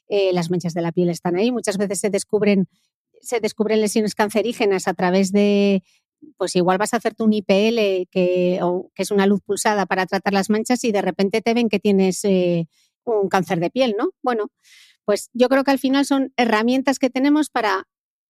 eh, 0.10 0.32
las 0.34 0.52
manchas 0.52 0.74
de 0.74 0.82
la 0.82 0.92
piel 0.92 1.10
están 1.10 1.36
ahí, 1.36 1.52
muchas 1.52 1.78
veces 1.78 2.00
se 2.00 2.10
descubren, 2.10 2.68
se 3.24 3.40
descubren 3.40 3.82
lesiones 3.82 4.16
cancerígenas 4.16 4.88
a 4.88 4.94
través 4.94 5.32
de, 5.32 5.84
pues 6.38 6.56
igual 6.56 6.78
vas 6.78 6.94
a 6.94 6.98
hacerte 6.98 7.24
un 7.24 7.34
IPL, 7.34 8.08
que, 8.12 8.60
que 8.94 9.04
es 9.04 9.12
una 9.12 9.26
luz 9.26 9.42
pulsada 9.42 9.86
para 9.86 10.06
tratar 10.06 10.34
las 10.34 10.50
manchas 10.50 10.84
y 10.84 10.92
de 10.92 11.02
repente 11.02 11.42
te 11.42 11.54
ven 11.54 11.70
que 11.70 11.80
tienes 11.80 12.24
eh, 12.26 12.68
un 13.06 13.30
cáncer 13.30 13.60
de 13.60 13.70
piel, 13.70 13.96
¿no? 13.98 14.10
Bueno, 14.22 14.48
pues 15.06 15.30
yo 15.34 15.50
creo 15.50 15.64
que 15.64 15.72
al 15.72 15.80
final 15.80 16.06
son 16.06 16.34
herramientas 16.38 17.00
que 17.00 17.10
tenemos 17.10 17.50
para 17.50 17.88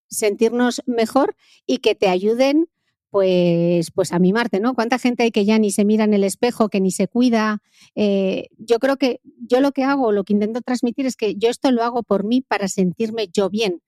sentirnos 0.08 0.82
mejor 0.86 1.36
y 1.66 1.78
que 1.78 1.94
te 1.94 2.08
ayuden 2.08 2.68
pues, 3.10 3.92
pues 3.92 4.12
a 4.12 4.18
mimarte, 4.18 4.58
¿no? 4.58 4.74
¿Cuánta 4.74 4.98
gente 4.98 5.22
hay 5.22 5.30
que 5.30 5.44
ya 5.44 5.56
ni 5.60 5.70
se 5.70 5.84
mira 5.84 6.02
en 6.02 6.14
el 6.14 6.24
espejo, 6.24 6.68
que 6.68 6.80
ni 6.80 6.90
se 6.90 7.06
cuida? 7.06 7.62
Eh, 7.94 8.48
yo 8.58 8.80
creo 8.80 8.96
que 8.96 9.20
yo 9.38 9.60
lo 9.60 9.70
que 9.70 9.84
hago, 9.84 10.10
lo 10.10 10.24
que 10.24 10.32
intento 10.32 10.60
transmitir 10.62 11.06
es 11.06 11.14
que 11.14 11.36
yo 11.36 11.48
esto 11.48 11.70
lo 11.70 11.84
hago 11.84 12.02
por 12.02 12.24
mí 12.24 12.40
para 12.40 12.66
sentirme 12.66 13.28
yo 13.32 13.50
bien. 13.50 13.80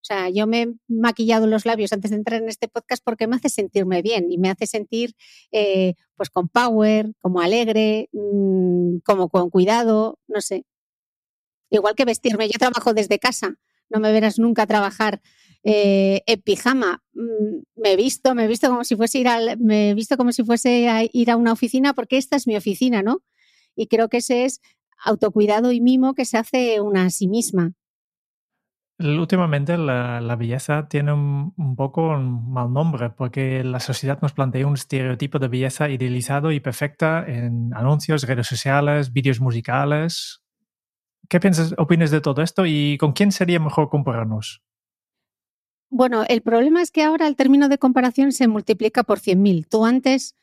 O 0.00 0.04
sea, 0.08 0.30
yo 0.30 0.46
me 0.46 0.62
he 0.62 0.74
maquillado 0.88 1.46
los 1.46 1.66
labios 1.66 1.92
antes 1.92 2.10
de 2.10 2.16
entrar 2.16 2.40
en 2.40 2.48
este 2.48 2.68
podcast 2.68 3.02
porque 3.04 3.26
me 3.26 3.36
hace 3.36 3.48
sentirme 3.48 4.00
bien 4.00 4.30
y 4.30 4.38
me 4.38 4.48
hace 4.48 4.66
sentir 4.66 5.14
eh, 5.52 5.94
pues 6.16 6.30
con 6.30 6.48
power, 6.48 7.12
como 7.20 7.40
alegre, 7.40 8.08
mm, 8.12 8.98
como 9.04 9.28
con 9.28 9.50
cuidado, 9.50 10.18
no 10.28 10.40
sé. 10.40 10.64
Igual 11.70 11.94
que 11.94 12.04
vestirme, 12.04 12.48
yo 12.48 12.58
trabajo 12.58 12.94
desde 12.94 13.18
casa, 13.18 13.56
no 13.90 14.00
me 14.00 14.12
verás 14.12 14.38
nunca 14.38 14.66
trabajar 14.66 15.20
eh, 15.64 16.22
en 16.26 16.40
pijama. 16.42 17.02
Mm, 17.12 17.62
me 17.76 17.92
he 17.92 17.96
visto, 17.96 18.34
me 18.34 18.44
he 18.44 18.48
visto 18.48 18.68
como 18.68 18.84
si 18.84 18.96
fuese 18.96 19.18
ir 19.18 19.28
al, 19.28 19.58
me 19.58 19.90
he 19.90 19.94
visto 19.94 20.16
como 20.16 20.32
si 20.32 20.44
fuese 20.44 20.88
a 20.88 21.02
ir 21.12 21.30
a 21.30 21.36
una 21.36 21.52
oficina 21.52 21.92
porque 21.94 22.16
esta 22.16 22.36
es 22.36 22.46
mi 22.46 22.56
oficina, 22.56 23.02
¿no? 23.02 23.22
Y 23.76 23.88
creo 23.88 24.08
que 24.08 24.18
ese 24.18 24.44
es 24.44 24.60
autocuidado 25.04 25.72
y 25.72 25.80
mimo 25.80 26.14
que 26.14 26.24
se 26.24 26.38
hace 26.38 26.80
una 26.80 27.06
a 27.06 27.10
sí 27.10 27.28
misma. 27.28 27.74
Últimamente 29.00 29.78
la, 29.78 30.34
belleza 30.36 30.88
tiene 30.88 31.12
un, 31.12 31.76
poco 31.76 32.08
un 32.08 32.52
mal 32.52 32.72
nombre 32.72 33.10
porque 33.10 33.62
la 33.62 33.78
sociedad 33.78 34.20
nos 34.20 34.32
plantea 34.32 34.66
un 34.66 34.74
estereotipo 34.74 35.38
de 35.38 35.46
belleza 35.46 35.88
idealizado 35.88 36.50
y 36.50 36.58
perfecta 36.58 37.24
en 37.24 37.72
anuncios, 37.74 38.24
redes 38.24 38.48
sociales, 38.48 39.12
vídeos 39.12 39.40
musicales. 39.40 40.42
¿Qué 41.28 41.38
piensas, 41.38 41.76
opinas 41.78 42.10
de 42.10 42.20
todo 42.20 42.42
esto 42.42 42.66
y 42.66 42.98
con 42.98 43.12
quién 43.12 43.30
sería 43.30 43.60
mejor 43.60 43.88
compararnos? 43.88 44.62
Bueno, 45.90 46.24
el 46.28 46.42
problema 46.42 46.82
es 46.82 46.90
que 46.90 47.04
ahora 47.04 47.28
el 47.28 47.36
término 47.36 47.68
de 47.68 47.78
comparación 47.78 48.32
se 48.32 48.48
multiplica 48.48 49.04
por 49.04 49.20
100.000. 49.20 49.68
Tú 49.68 49.86
antes 49.86 50.34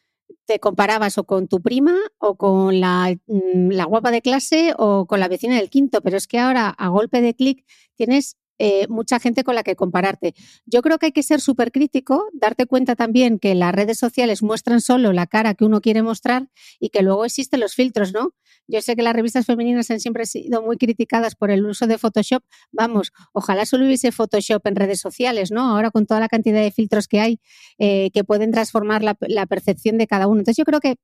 te 0.45 0.59
comparabas 0.59 1.17
o 1.17 1.25
con 1.25 1.49
tu 1.49 1.61
prima 1.61 1.93
o 2.19 2.35
con 2.35 2.79
la, 2.79 3.13
mm, 3.27 3.71
la, 3.71 3.83
guapa 3.83 4.11
de 4.11 4.21
clase 4.21 4.73
o 4.77 5.07
con 5.07 5.19
la 5.19 5.27
vecina 5.27 5.55
del 5.55 5.69
quinto, 5.69 6.01
pero 6.01 6.15
es 6.15 6.25
que 6.25 6.39
ahora 6.39 6.69
a 6.69 6.87
golpe 6.87 7.21
de 7.21 7.35
clic 7.35 7.65
tienes 7.95 8.37
eh, 8.57 8.87
mucha 8.87 9.19
gente 9.19 9.43
con 9.43 9.55
la 9.55 9.63
que 9.63 9.75
compararte. 9.75 10.33
Yo 10.65 10.81
creo 10.81 10.97
que 10.97 11.07
hay 11.07 11.11
que 11.11 11.23
ser 11.23 11.41
súper 11.41 11.71
crítico, 11.71 12.25
darte 12.33 12.65
cuenta 12.65 12.95
también 12.95 13.39
que 13.39 13.53
las 13.55 13.73
redes 13.73 13.97
sociales 13.97 14.43
muestran 14.43 14.81
solo 14.81 15.11
la 15.13 15.27
cara 15.27 15.53
que 15.55 15.65
uno 15.65 15.81
quiere 15.81 16.03
mostrar 16.03 16.49
y 16.79 16.89
que 16.89 17.01
luego 17.01 17.25
existen 17.25 17.59
los 17.59 17.75
filtros, 17.75 18.13
¿no? 18.13 18.33
Yo 18.67 18.81
sé 18.81 18.95
que 18.95 19.03
las 19.03 19.13
revistas 19.13 19.45
femeninas 19.45 19.91
han 19.91 19.99
siempre 19.99 20.25
sido 20.25 20.61
muy 20.61 20.77
criticadas 20.77 21.35
por 21.35 21.51
el 21.51 21.65
uso 21.65 21.85
de 21.85 21.97
Photoshop. 21.97 22.43
Vamos, 22.71 23.11
ojalá 23.33 23.65
solo 23.65 23.85
hubiese 23.85 24.11
Photoshop 24.11 24.65
en 24.67 24.75
redes 24.75 24.99
sociales, 24.99 25.51
¿no? 25.51 25.69
Ahora 25.69 25.91
con 25.91 26.05
toda 26.05 26.19
la 26.19 26.29
cantidad 26.29 26.61
de 26.61 26.71
filtros 26.71 27.07
que 27.07 27.19
hay 27.19 27.39
eh, 27.77 28.09
que 28.13 28.23
pueden 28.23 28.51
transformar 28.51 29.03
la, 29.03 29.15
percepción 29.45 29.97
de 29.97 30.07
cada 30.07 30.27
uno. 30.27 30.39
Entonces 30.39 30.57
yo 30.57 30.65
creo 30.65 30.79
que 30.79 30.95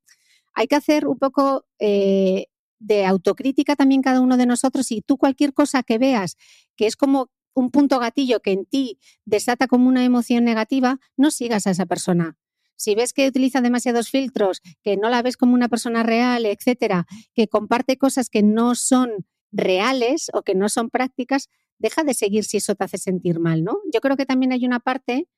hay 0.54 0.66
que 0.66 0.74
hacer 0.74 1.06
un 1.06 1.18
poco 1.18 1.66
eh, 1.78 2.46
de 2.80 3.06
autocrítica 3.06 3.76
también 3.76 4.02
cada 4.02 4.20
uno 4.20 4.36
de 4.36 4.46
nosotros 4.46 4.90
y 4.90 5.00
tú 5.02 5.16
cualquier 5.16 5.52
cosa 5.54 5.82
que 5.82 5.98
veas 5.98 6.36
que 6.76 6.86
es 6.86 6.96
como 6.96 7.30
un 7.54 7.70
punto 7.70 7.98
gatillo 7.98 8.40
que 8.40 8.52
en 8.52 8.66
ti 8.66 8.98
desata 9.24 9.66
como 9.66 9.88
una 9.88 10.04
emoción 10.04 10.44
negativa, 10.44 10.98
no 11.16 11.30
sigas 11.30 11.66
a 11.66 11.70
esa 11.70 11.86
persona. 11.86 12.36
Si 12.76 12.94
ves 12.94 13.12
que 13.12 13.28
utiliza 13.28 13.60
demasiados 13.60 14.08
filtros, 14.10 14.60
que 14.82 14.96
no 14.96 15.08
la 15.10 15.22
ves 15.22 15.36
como 15.36 15.54
una 15.54 15.68
persona 15.68 16.02
real, 16.02 16.46
etcétera, 16.46 17.06
que 17.34 17.48
comparte 17.48 17.96
cosas 17.96 18.28
que 18.28 18.42
no 18.42 18.74
son 18.74 19.26
reales 19.52 20.30
o 20.32 20.42
que 20.42 20.54
no 20.54 20.68
son 20.68 20.90
prácticas, 20.90 21.48
deja 21.78 22.02
de 22.02 22.14
seguir 22.14 22.44
si 22.44 22.56
eso 22.56 22.74
te 22.74 22.84
hace 22.84 22.98
sentir 22.98 23.38
mal, 23.38 23.64
¿no? 23.64 23.78
Yo 23.92 24.00
creo 24.00 24.16
que 24.16 24.26
también 24.26 24.52
hay 24.52 24.64
una 24.64 24.80
parte 24.80 25.28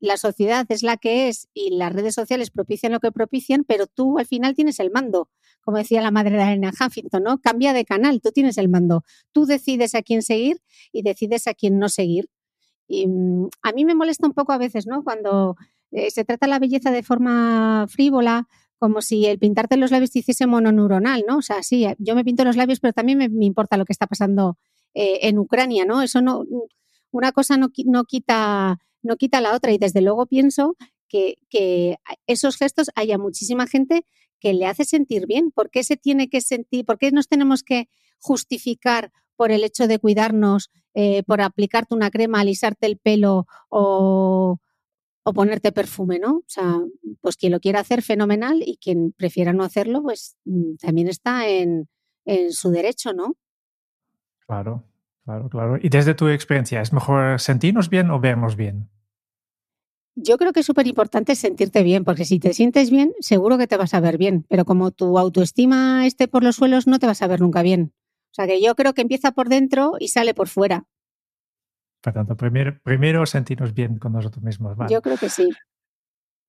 la 0.00 0.16
sociedad 0.16 0.66
es 0.68 0.82
la 0.82 0.96
que 0.96 1.28
es 1.28 1.48
y 1.54 1.70
las 1.76 1.92
redes 1.92 2.14
sociales 2.14 2.50
propician 2.50 2.92
lo 2.92 3.00
que 3.00 3.12
propician, 3.12 3.64
pero 3.64 3.86
tú 3.86 4.18
al 4.18 4.26
final 4.26 4.54
tienes 4.54 4.78
el 4.80 4.90
mando. 4.90 5.28
Como 5.66 5.78
decía 5.78 6.00
la 6.00 6.12
madre 6.12 6.36
de 6.36 6.42
Arena 6.42 6.70
Huffington, 6.70 7.24
¿no? 7.24 7.40
Cambia 7.40 7.72
de 7.72 7.84
canal, 7.84 8.20
tú 8.20 8.30
tienes 8.30 8.56
el 8.56 8.68
mando. 8.68 9.02
Tú 9.32 9.46
decides 9.46 9.96
a 9.96 10.02
quién 10.02 10.22
seguir 10.22 10.58
y 10.92 11.02
decides 11.02 11.48
a 11.48 11.54
quién 11.54 11.80
no 11.80 11.88
seguir. 11.88 12.30
Y 12.86 13.08
mm, 13.08 13.48
a 13.62 13.72
mí 13.72 13.84
me 13.84 13.96
molesta 13.96 14.28
un 14.28 14.32
poco 14.32 14.52
a 14.52 14.58
veces, 14.58 14.86
¿no? 14.86 15.02
Cuando 15.02 15.56
eh, 15.90 16.12
se 16.12 16.24
trata 16.24 16.46
la 16.46 16.60
belleza 16.60 16.92
de 16.92 17.02
forma 17.02 17.86
frívola, 17.88 18.46
como 18.78 19.02
si 19.02 19.26
el 19.26 19.40
pintarte 19.40 19.76
los 19.76 19.90
labios 19.90 20.12
te 20.12 20.20
hiciese 20.20 20.46
mononeuronal, 20.46 21.24
¿no? 21.26 21.38
O 21.38 21.42
sea, 21.42 21.64
sí, 21.64 21.84
yo 21.98 22.14
me 22.14 22.24
pinto 22.24 22.44
los 22.44 22.56
labios, 22.56 22.78
pero 22.78 22.92
también 22.92 23.18
me, 23.18 23.44
importa 23.44 23.76
lo 23.76 23.84
que 23.84 23.92
está 23.92 24.06
pasando 24.06 24.58
eh, 24.94 25.18
en 25.22 25.38
Ucrania, 25.38 25.84
¿no? 25.84 26.00
Eso 26.00 26.22
no, 26.22 26.44
una 27.10 27.32
cosa 27.32 27.56
no, 27.56 27.72
no 27.84 28.04
quita 28.04 28.78
no 29.06 29.16
quita 29.16 29.40
la 29.40 29.54
otra. 29.54 29.72
Y 29.72 29.78
desde 29.78 30.02
luego 30.02 30.26
pienso 30.26 30.76
que, 31.08 31.36
esos 32.26 32.56
gestos 32.56 32.90
haya 32.94 33.16
muchísima 33.16 33.66
gente 33.66 34.04
que 34.40 34.54
le 34.54 34.66
hace 34.66 34.84
sentir 34.84 35.26
bien. 35.26 35.50
¿Por 35.50 35.70
qué 35.70 35.84
se 35.84 35.96
tiene 35.96 36.28
que 36.28 36.40
sentir? 36.40 36.84
¿Por 36.84 36.98
qué 36.98 37.10
nos 37.10 37.28
tenemos 37.28 37.62
que 37.62 37.88
justificar 38.18 39.12
por 39.36 39.50
el 39.52 39.64
hecho 39.64 39.86
de 39.86 39.98
cuidarnos, 39.98 40.70
eh, 40.94 41.22
por 41.24 41.40
aplicarte 41.40 41.94
una 41.94 42.10
crema, 42.10 42.40
alisarte 42.40 42.86
el 42.86 42.96
pelo 42.96 43.46
o, 43.68 44.58
ponerte 45.34 45.72
perfume, 45.72 46.20
¿no? 46.20 46.36
O 46.36 46.44
sea, 46.46 46.80
pues 47.20 47.36
quien 47.36 47.52
lo 47.52 47.60
quiera 47.60 47.80
hacer, 47.80 48.00
fenomenal, 48.00 48.62
y 48.64 48.78
quien 48.78 49.12
prefiera 49.12 49.52
no 49.52 49.64
hacerlo, 49.64 50.02
pues 50.02 50.36
mm, 50.44 50.76
también 50.76 51.08
está 51.08 51.48
en, 51.48 51.88
en 52.24 52.52
su 52.52 52.70
derecho, 52.70 53.12
¿no? 53.12 53.34
Claro, 54.46 54.84
claro, 55.24 55.48
claro. 55.48 55.78
Y 55.82 55.88
desde 55.88 56.14
tu 56.14 56.28
experiencia, 56.28 56.80
¿es 56.80 56.92
mejor 56.92 57.40
sentirnos 57.40 57.90
bien 57.90 58.10
o 58.10 58.20
vernos 58.20 58.54
bien? 58.54 58.88
Yo 60.18 60.38
creo 60.38 60.54
que 60.54 60.60
es 60.60 60.66
súper 60.66 60.86
importante 60.86 61.34
sentirte 61.34 61.82
bien, 61.82 62.02
porque 62.02 62.24
si 62.24 62.38
te 62.38 62.54
sientes 62.54 62.90
bien, 62.90 63.12
seguro 63.20 63.58
que 63.58 63.66
te 63.66 63.76
vas 63.76 63.92
a 63.92 64.00
ver 64.00 64.16
bien, 64.16 64.46
pero 64.48 64.64
como 64.64 64.90
tu 64.90 65.18
autoestima 65.18 66.06
esté 66.06 66.26
por 66.26 66.42
los 66.42 66.56
suelos, 66.56 66.86
no 66.86 66.98
te 66.98 67.06
vas 67.06 67.20
a 67.20 67.26
ver 67.26 67.42
nunca 67.42 67.60
bien. 67.60 67.92
O 68.30 68.34
sea 68.34 68.46
que 68.46 68.62
yo 68.62 68.74
creo 68.74 68.94
que 68.94 69.02
empieza 69.02 69.32
por 69.32 69.50
dentro 69.50 69.92
y 70.00 70.08
sale 70.08 70.32
por 70.32 70.48
fuera. 70.48 70.86
Por 72.00 72.14
tanto, 72.14 72.34
primero, 72.34 72.78
primero 72.82 73.26
sentirnos 73.26 73.74
bien 73.74 73.98
con 73.98 74.14
nosotros 74.14 74.42
mismos. 74.42 74.76
Yo 74.88 75.02
creo 75.02 75.18
que 75.18 75.28
sí. 75.28 75.50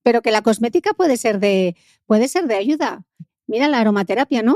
Pero 0.01 0.21
que 0.21 0.31
la 0.31 0.41
cosmética 0.41 0.93
puede 0.93 1.17
ser 1.17 1.39
de, 1.39 1.75
puede 2.05 2.29
ser 2.29 2.47
de 2.47 2.55
ayuda. 2.55 3.03
Mira 3.47 3.67
la 3.67 3.79
aromaterapia, 3.79 4.43
¿no? 4.43 4.55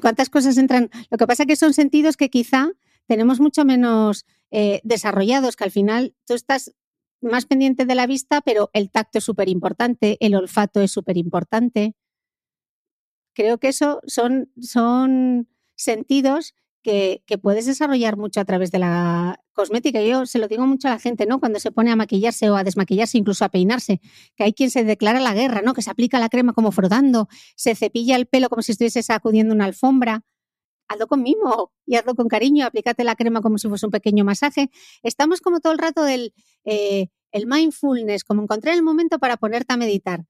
¿Cuántas 0.00 0.30
cosas 0.30 0.56
entran? 0.56 0.90
Lo 1.10 1.18
que 1.18 1.26
pasa 1.26 1.42
es 1.42 1.46
que 1.48 1.56
son 1.56 1.74
sentidos 1.74 2.16
que 2.16 2.30
quizá 2.30 2.70
tenemos 3.06 3.40
mucho 3.40 3.64
menos 3.64 4.24
eh, 4.52 4.80
desarrollados, 4.84 5.56
que 5.56 5.64
al 5.64 5.70
final 5.72 6.14
tú 6.26 6.34
estás 6.34 6.74
más 7.20 7.46
pendiente 7.46 7.84
de 7.86 7.94
la 7.94 8.06
vista, 8.06 8.40
pero 8.40 8.70
el 8.72 8.90
tacto 8.90 9.18
es 9.18 9.24
súper 9.24 9.48
importante, 9.48 10.16
el 10.20 10.34
olfato 10.34 10.80
es 10.80 10.90
súper 10.90 11.16
importante. 11.16 11.94
Creo 13.34 13.58
que 13.58 13.68
eso 13.68 14.00
son, 14.06 14.50
son 14.60 15.48
sentidos 15.74 16.54
que, 16.82 17.22
que, 17.26 17.36
puedes 17.36 17.66
desarrollar 17.66 18.16
mucho 18.16 18.40
a 18.40 18.44
través 18.44 18.70
de 18.70 18.78
la 18.78 19.40
cosmética. 19.52 20.00
Yo 20.02 20.24
se 20.24 20.38
lo 20.38 20.46
digo 20.46 20.66
mucho 20.66 20.88
a 20.88 20.92
la 20.92 20.98
gente, 20.98 21.26
¿no? 21.26 21.40
Cuando 21.40 21.58
se 21.58 21.72
pone 21.72 21.90
a 21.90 21.96
maquillarse 21.96 22.48
o 22.48 22.56
a 22.56 22.64
desmaquillarse, 22.64 23.18
incluso 23.18 23.44
a 23.44 23.48
peinarse, 23.48 24.00
que 24.36 24.44
hay 24.44 24.52
quien 24.52 24.70
se 24.70 24.84
declara 24.84 25.18
la 25.20 25.34
guerra, 25.34 25.62
¿no? 25.62 25.74
Que 25.74 25.82
se 25.82 25.90
aplica 25.90 26.20
la 26.20 26.28
crema 26.28 26.52
como 26.52 26.70
frotando, 26.70 27.28
se 27.56 27.74
cepilla 27.74 28.16
el 28.16 28.26
pelo 28.26 28.48
como 28.48 28.62
si 28.62 28.72
estuviese 28.72 29.02
sacudiendo 29.02 29.52
una 29.52 29.64
alfombra 29.64 30.24
hazlo 30.88 31.06
con 31.06 31.22
mimo 31.22 31.72
y 31.84 31.96
hazlo 31.96 32.14
con 32.14 32.28
cariño, 32.28 32.66
aplícate 32.66 33.04
la 33.04 33.16
crema 33.16 33.40
como 33.40 33.58
si 33.58 33.68
fuese 33.68 33.86
un 33.86 33.92
pequeño 33.92 34.24
masaje. 34.24 34.70
Estamos 35.02 35.40
como 35.40 35.60
todo 35.60 35.72
el 35.72 35.78
rato 35.78 36.02
del 36.02 36.32
eh, 36.64 37.08
mindfulness, 37.32 38.24
como 38.24 38.42
encontrar 38.42 38.74
el 38.74 38.82
momento 38.82 39.18
para 39.18 39.36
ponerte 39.36 39.74
a 39.74 39.76
meditar. 39.76 40.24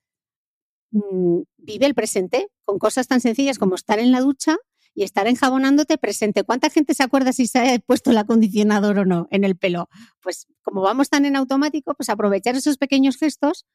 Mm, 0.90 1.42
vive 1.56 1.86
el 1.86 1.94
presente 1.94 2.48
con 2.64 2.78
cosas 2.78 3.08
tan 3.08 3.20
sencillas 3.20 3.58
como 3.58 3.75
estar 3.75 3.98
en 3.98 4.12
la 4.12 4.20
ducha 4.20 4.56
y 4.94 5.02
estar 5.02 5.26
enjabonándote 5.26 5.98
presente. 5.98 6.42
¿Cuánta 6.42 6.70
gente 6.70 6.94
se 6.94 7.02
acuerda 7.02 7.32
si 7.32 7.46
se 7.46 7.58
ha 7.58 7.78
puesto 7.80 8.10
el 8.10 8.18
acondicionador 8.18 8.98
o 9.00 9.04
no 9.04 9.28
en 9.30 9.44
el 9.44 9.56
pelo? 9.56 9.88
Pues 10.22 10.46
como 10.62 10.80
vamos 10.80 11.10
tan 11.10 11.26
en 11.26 11.36
automático, 11.36 11.94
pues 11.94 12.08
aprovechar 12.08 12.56
esos 12.56 12.78
pequeños 12.78 13.18
gestos 13.18 13.66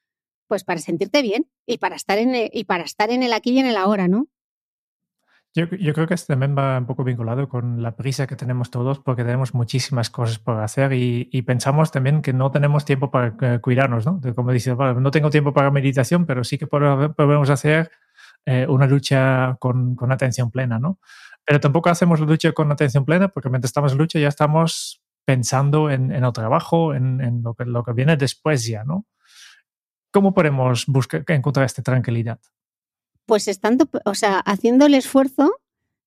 pues 0.48 0.64
para 0.66 0.82
sentirte 0.82 1.22
bien 1.22 1.50
y 1.66 1.78
para 1.78 1.96
estar 1.96 2.18
en 2.18 2.50
y 2.52 2.66
para 2.66 2.84
estar 2.84 3.10
en 3.10 3.24
el 3.24 3.32
aquí 3.32 3.52
y 3.52 3.60
en 3.60 3.68
el 3.68 3.78
ahora, 3.78 4.10
¿no? 4.10 4.28
Yo, 5.54 5.68
creo 5.68 6.08
que 6.08 6.14
esto 6.14 6.28
también 6.28 6.56
va 6.58 6.78
un 6.78 6.86
poco 6.86 7.04
vinculado 7.04 7.50
con 7.50 7.84
la 7.84 7.98
prisa 7.98 8.26
que 8.26 8.38
tenemos 8.38 8.72
todos 8.72 9.00
porque 9.00 9.26
tenemos 9.26 9.54
muchísimas 9.54 10.10
cosas 10.10 10.40
por 10.40 10.58
hacer 10.62 10.94
y, 10.94 11.42
pensamos 11.42 11.92
también 11.92 12.22
que 12.22 12.32
no 12.32 12.52
tenemos 12.52 12.86
tiempo 12.86 13.12
para 13.12 13.36
eh, 13.42 13.60
cuidarnos, 13.60 14.06
¿no? 14.06 14.22
Como 14.34 14.54
dices, 14.54 14.78
no 14.78 15.12
tengo 15.12 15.30
tiempo 15.30 15.54
para 15.54 15.70
meditación, 15.70 16.26
pero 16.26 16.46
sí 16.46 16.58
que 16.58 16.68
podemos 16.68 17.50
hacer 17.50 17.92
eh, 18.46 18.66
una 18.70 18.88
lucha 18.88 19.58
con, 19.60 19.98
atención 20.10 20.52
plena, 20.52 20.80
¿no? 20.80 21.00
Pero 21.46 21.60
tampoco 21.60 21.90
hacemos 21.90 22.22
la 22.22 22.28
lucha 22.28 22.54
con 22.54 22.72
atención 22.72 23.04
plena 23.04 23.28
porque 23.28 23.50
mientras 23.50 23.72
estamos 23.72 23.92
en 23.92 23.98
lucha 23.98 24.20
ya 24.20 24.30
estamos 24.30 25.04
pensando 25.26 25.90
en, 25.90 26.12
el 26.12 26.34
trabajo, 26.34 26.94
en, 26.96 27.20
en, 27.20 27.44
lo, 27.44 27.56
que, 27.56 27.66
lo 27.66 27.84
que 27.84 27.92
viene 27.92 28.16
después 28.16 28.66
ya, 28.66 28.86
¿no? 28.86 29.06
¿Cómo 30.12 30.34
podemos 30.34 30.86
buscar, 30.88 31.26
encontrar 31.28 31.66
esta 31.66 31.82
tranquilidad? 31.82 32.40
Pues 33.26 33.48
estando, 33.48 33.90
o 34.06 34.16
sea, 34.16 34.40
haciendo 34.40 34.86
el 34.86 34.96
esfuerzo 34.96 35.52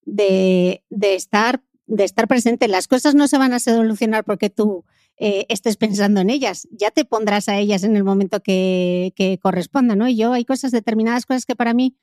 de, 0.05 0.83
estar, 1.01 1.63
de 1.87 2.05
estar 2.05 2.29
presente. 2.29 2.69
Las 2.69 2.89
cosas 2.89 3.15
no 3.15 3.29
se 3.29 3.39
van 3.39 3.53
a 3.53 3.61
solucionar 3.61 4.25
porque 4.25 4.51
tú 4.51 4.85
eh, 5.17 5.47
estés 5.49 5.77
pensando 5.77 6.21
en 6.21 6.31
ellas. 6.31 6.69
Ya 6.71 6.91
te 6.91 7.05
pondrás 7.05 7.49
a 7.49 7.59
ellas 7.59 7.85
en 7.85 7.97
el 7.97 8.05
momento 8.05 8.41
que, 8.41 9.39
corresponda, 9.43 9.97
¿no? 9.97 10.09
Y 10.09 10.17
yo 10.17 10.33
hay 10.33 10.45
cosas, 10.45 10.73
determinadas 10.73 11.27
cosas 11.27 11.47
que 11.47 11.57
para 11.57 11.75
mí 11.75 11.97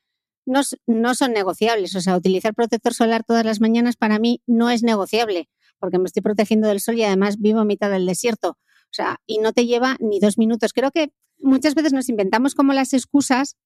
no, 0.46 0.62
no 0.88 1.16
son 1.16 1.34
negociables. 1.34 1.96
O 1.96 2.02
sea, 2.02 2.18
utilizar 2.18 2.54
protector 2.54 2.94
solar 2.94 3.24
todas 3.24 3.46
las 3.46 3.62
mañanas 3.62 3.96
para 3.96 4.20
mí 4.20 4.42
no 4.48 4.70
es 4.70 4.84
negociable 4.84 5.50
porque 5.82 5.98
me 5.98 6.06
estoy 6.06 6.22
protegiendo 6.22 6.70
del 6.70 6.80
sol 6.80 6.96
y 6.96 7.04
además 7.04 7.40
vivo 7.40 7.60
a 7.60 7.66
mitad 7.66 7.90
del 7.90 8.06
desierto. 8.06 8.52
O 8.52 8.94
sea, 8.94 9.20
y 9.26 9.40
no 9.40 9.52
te 9.52 9.66
lleva 9.66 9.98
ni 10.00 10.20
dos 10.20 10.38
minutos. 10.38 10.72
Creo 10.74 10.92
que 10.92 11.12
muchas 11.40 11.76
veces 11.76 11.92
nos 11.92 12.08
inventamos 12.08 12.56
como 12.56 12.72
las 12.72 12.94
excusas 12.94 13.58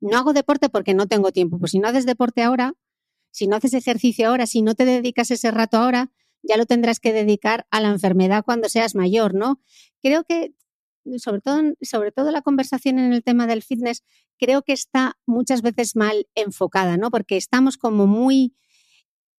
no 0.00 0.16
hago 0.18 0.32
deporte 0.32 0.68
porque 0.68 0.94
no 0.94 1.06
tengo 1.06 1.32
tiempo. 1.32 1.58
Pues 1.58 1.72
si 1.72 1.78
no 1.78 1.88
haces 1.88 2.06
deporte 2.06 2.42
ahora, 2.42 2.74
si 3.30 3.46
no 3.46 3.56
haces 3.56 3.74
ejercicio 3.74 4.28
ahora, 4.28 4.46
si 4.46 4.62
no 4.62 4.74
te 4.74 4.84
dedicas 4.84 5.30
ese 5.30 5.50
rato 5.50 5.76
ahora, 5.76 6.10
ya 6.42 6.56
lo 6.56 6.66
tendrás 6.66 7.00
que 7.00 7.12
dedicar 7.12 7.66
a 7.70 7.80
la 7.80 7.90
enfermedad 7.90 8.44
cuando 8.44 8.68
seas 8.68 8.94
mayor, 8.94 9.34
¿no? 9.34 9.60
Creo 10.00 10.24
que, 10.24 10.54
sobre 11.18 11.40
todo, 11.40 11.60
sobre 11.82 12.12
todo 12.12 12.30
la 12.30 12.42
conversación 12.42 12.98
en 12.98 13.12
el 13.12 13.22
tema 13.22 13.46
del 13.46 13.62
fitness, 13.62 14.04
creo 14.38 14.62
que 14.62 14.72
está 14.72 15.18
muchas 15.26 15.62
veces 15.62 15.96
mal 15.96 16.28
enfocada, 16.34 16.96
¿no? 16.96 17.10
Porque 17.10 17.36
estamos 17.36 17.76
como 17.76 18.06
muy 18.06 18.54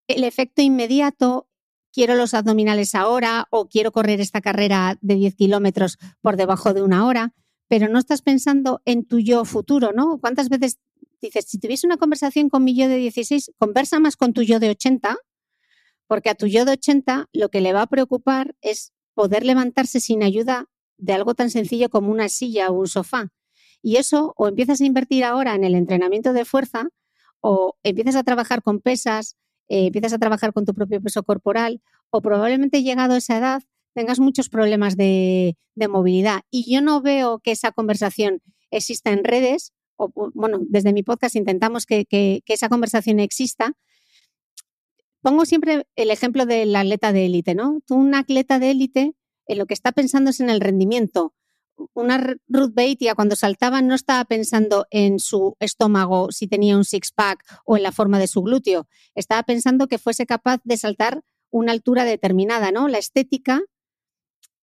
el 0.06 0.24
efecto 0.24 0.60
inmediato, 0.60 1.48
quiero 1.92 2.14
los 2.14 2.34
abdominales 2.34 2.94
ahora 2.94 3.46
o 3.50 3.68
quiero 3.68 3.92
correr 3.92 4.20
esta 4.20 4.40
carrera 4.40 4.98
de 5.00 5.14
10 5.14 5.34
kilómetros 5.36 5.98
por 6.20 6.36
debajo 6.36 6.74
de 6.74 6.82
una 6.82 7.06
hora 7.06 7.34
pero 7.70 7.88
no 7.88 8.00
estás 8.00 8.20
pensando 8.20 8.82
en 8.84 9.04
tu 9.04 9.20
yo 9.20 9.44
futuro, 9.44 9.92
¿no? 9.92 10.18
¿Cuántas 10.18 10.48
veces 10.48 10.80
dices, 11.20 11.44
si 11.46 11.60
tuviese 11.60 11.86
una 11.86 11.98
conversación 11.98 12.48
con 12.48 12.64
mi 12.64 12.74
yo 12.74 12.88
de 12.88 12.96
16, 12.96 13.52
conversa 13.58 14.00
más 14.00 14.16
con 14.16 14.32
tu 14.32 14.42
yo 14.42 14.58
de 14.58 14.70
80, 14.70 15.16
porque 16.08 16.30
a 16.30 16.34
tu 16.34 16.48
yo 16.48 16.64
de 16.64 16.72
80 16.72 17.28
lo 17.32 17.48
que 17.48 17.60
le 17.60 17.72
va 17.72 17.82
a 17.82 17.86
preocupar 17.86 18.56
es 18.60 18.92
poder 19.14 19.46
levantarse 19.46 20.00
sin 20.00 20.24
ayuda 20.24 20.66
de 20.98 21.12
algo 21.12 21.36
tan 21.36 21.48
sencillo 21.48 21.90
como 21.90 22.10
una 22.10 22.28
silla 22.28 22.70
o 22.70 22.72
un 22.72 22.88
sofá. 22.88 23.28
Y 23.82 23.98
eso 23.98 24.34
o 24.36 24.48
empiezas 24.48 24.80
a 24.80 24.84
invertir 24.84 25.22
ahora 25.22 25.54
en 25.54 25.62
el 25.62 25.76
entrenamiento 25.76 26.32
de 26.32 26.44
fuerza 26.44 26.88
o 27.38 27.76
empiezas 27.84 28.16
a 28.16 28.24
trabajar 28.24 28.64
con 28.64 28.80
pesas, 28.80 29.36
eh, 29.68 29.86
empiezas 29.86 30.12
a 30.12 30.18
trabajar 30.18 30.52
con 30.52 30.64
tu 30.64 30.74
propio 30.74 31.00
peso 31.00 31.22
corporal 31.22 31.80
o 32.10 32.20
probablemente 32.20 32.82
llegado 32.82 33.14
a 33.14 33.18
esa 33.18 33.38
edad 33.38 33.62
tengas 33.94 34.20
muchos 34.20 34.48
problemas 34.48 34.96
de, 34.96 35.56
movilidad. 35.88 36.42
Y 36.50 36.70
yo 36.70 36.82
no 36.82 37.00
veo 37.00 37.38
que 37.38 37.52
esa 37.52 37.72
conversación 37.72 38.42
exista 38.70 39.10
en 39.12 39.24
redes, 39.24 39.72
o 39.96 40.12
bueno, 40.34 40.58
desde 40.60 40.92
mi 40.92 41.02
podcast 41.02 41.36
intentamos 41.36 41.86
que, 41.86 42.42
esa 42.46 42.68
conversación 42.68 43.18
exista. 43.18 43.72
Pongo 45.22 45.46
siempre 45.46 45.86
el 45.96 46.10
ejemplo 46.10 46.46
del 46.46 46.74
atleta 46.76 47.12
de 47.12 47.26
élite, 47.26 47.54
¿no? 47.54 47.80
Tú, 47.86 47.94
un 47.94 48.14
atleta 48.14 48.58
de 48.58 48.70
élite, 48.70 49.14
en 49.46 49.58
lo 49.58 49.66
que 49.66 49.74
está 49.74 49.92
pensando 49.92 50.30
es 50.30 50.40
en 50.40 50.50
el 50.50 50.60
rendimiento. 50.60 51.34
Una 51.94 52.18
Ruth 52.46 52.74
Beitia 52.74 53.14
cuando 53.14 53.36
saltaba 53.36 53.80
no 53.80 53.94
estaba 53.94 54.24
pensando 54.26 54.86
en 54.90 55.18
su 55.18 55.56
estómago, 55.60 56.30
si 56.30 56.46
tenía 56.46 56.76
un 56.76 56.84
six-pack 56.84 57.42
o 57.64 57.76
en 57.76 57.82
la 57.82 57.92
forma 57.92 58.18
de 58.18 58.26
su 58.26 58.42
glúteo. 58.42 58.86
Estaba 59.14 59.42
pensando 59.44 59.88
que 59.88 59.98
fuese 59.98 60.26
capaz 60.26 60.60
de 60.64 60.76
saltar 60.76 61.22
una 61.50 61.72
altura 61.72 62.04
determinada, 62.04 62.70
¿no? 62.70 62.86
La 62.86 62.98
estética 62.98 63.62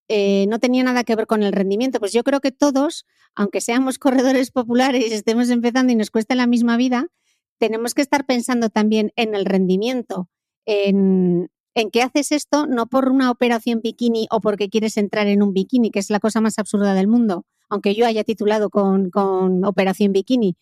eh, 0.07 0.45
no 0.47 0.59
tenía 0.59 0.83
nada 0.83 1.03
que 1.03 1.15
ver 1.15 1.27
con 1.27 1.43
el 1.43 1.53
rendimiento. 1.53 1.99
Pues 1.99 2.13
yo 2.13 2.23
creo 2.23 2.39
que 2.39 2.51
todos, 2.51 3.05
aunque 3.35 3.61
seamos 3.61 3.99
corredores 3.99 4.51
populares 4.51 5.11
y 5.11 5.13
estemos 5.13 5.49
empezando 5.49 5.91
y 5.91 5.95
nos 5.95 6.11
cueste 6.11 6.35
la 6.35 6.47
misma 6.47 6.77
vida, 6.77 7.07
tenemos 7.59 7.93
que 7.93 8.01
estar 8.01 8.25
pensando 8.25 8.69
también 8.69 9.11
en 9.15 9.35
el 9.35 9.45
rendimiento, 9.45 10.29
en, 10.65 11.49
en 11.73 11.89
haces 12.03 12.31
esto 12.31 12.67
no 12.67 12.87
por 12.87 13.09
una 13.09 13.31
operación 13.31 13.81
bikini 13.81 14.27
o 14.29 14.41
porque 14.41 14.69
quieres 14.69 14.97
entrar 14.97 15.27
en 15.27 15.41
un 15.41 15.53
bikini, 15.53 15.91
que 15.91 15.99
es 15.99 16.09
la 16.09 16.19
cosa 16.19 16.41
más 16.41 16.59
absurda 16.59 16.93
del 16.93 17.07
mundo, 17.07 17.45
aunque 17.69 17.95
yo 17.95 18.05
haya 18.05 18.23
titulado 18.23 18.69
con, 18.69 19.09
con 19.09 19.65
operación 19.65 20.11
bikini, 20.11 20.55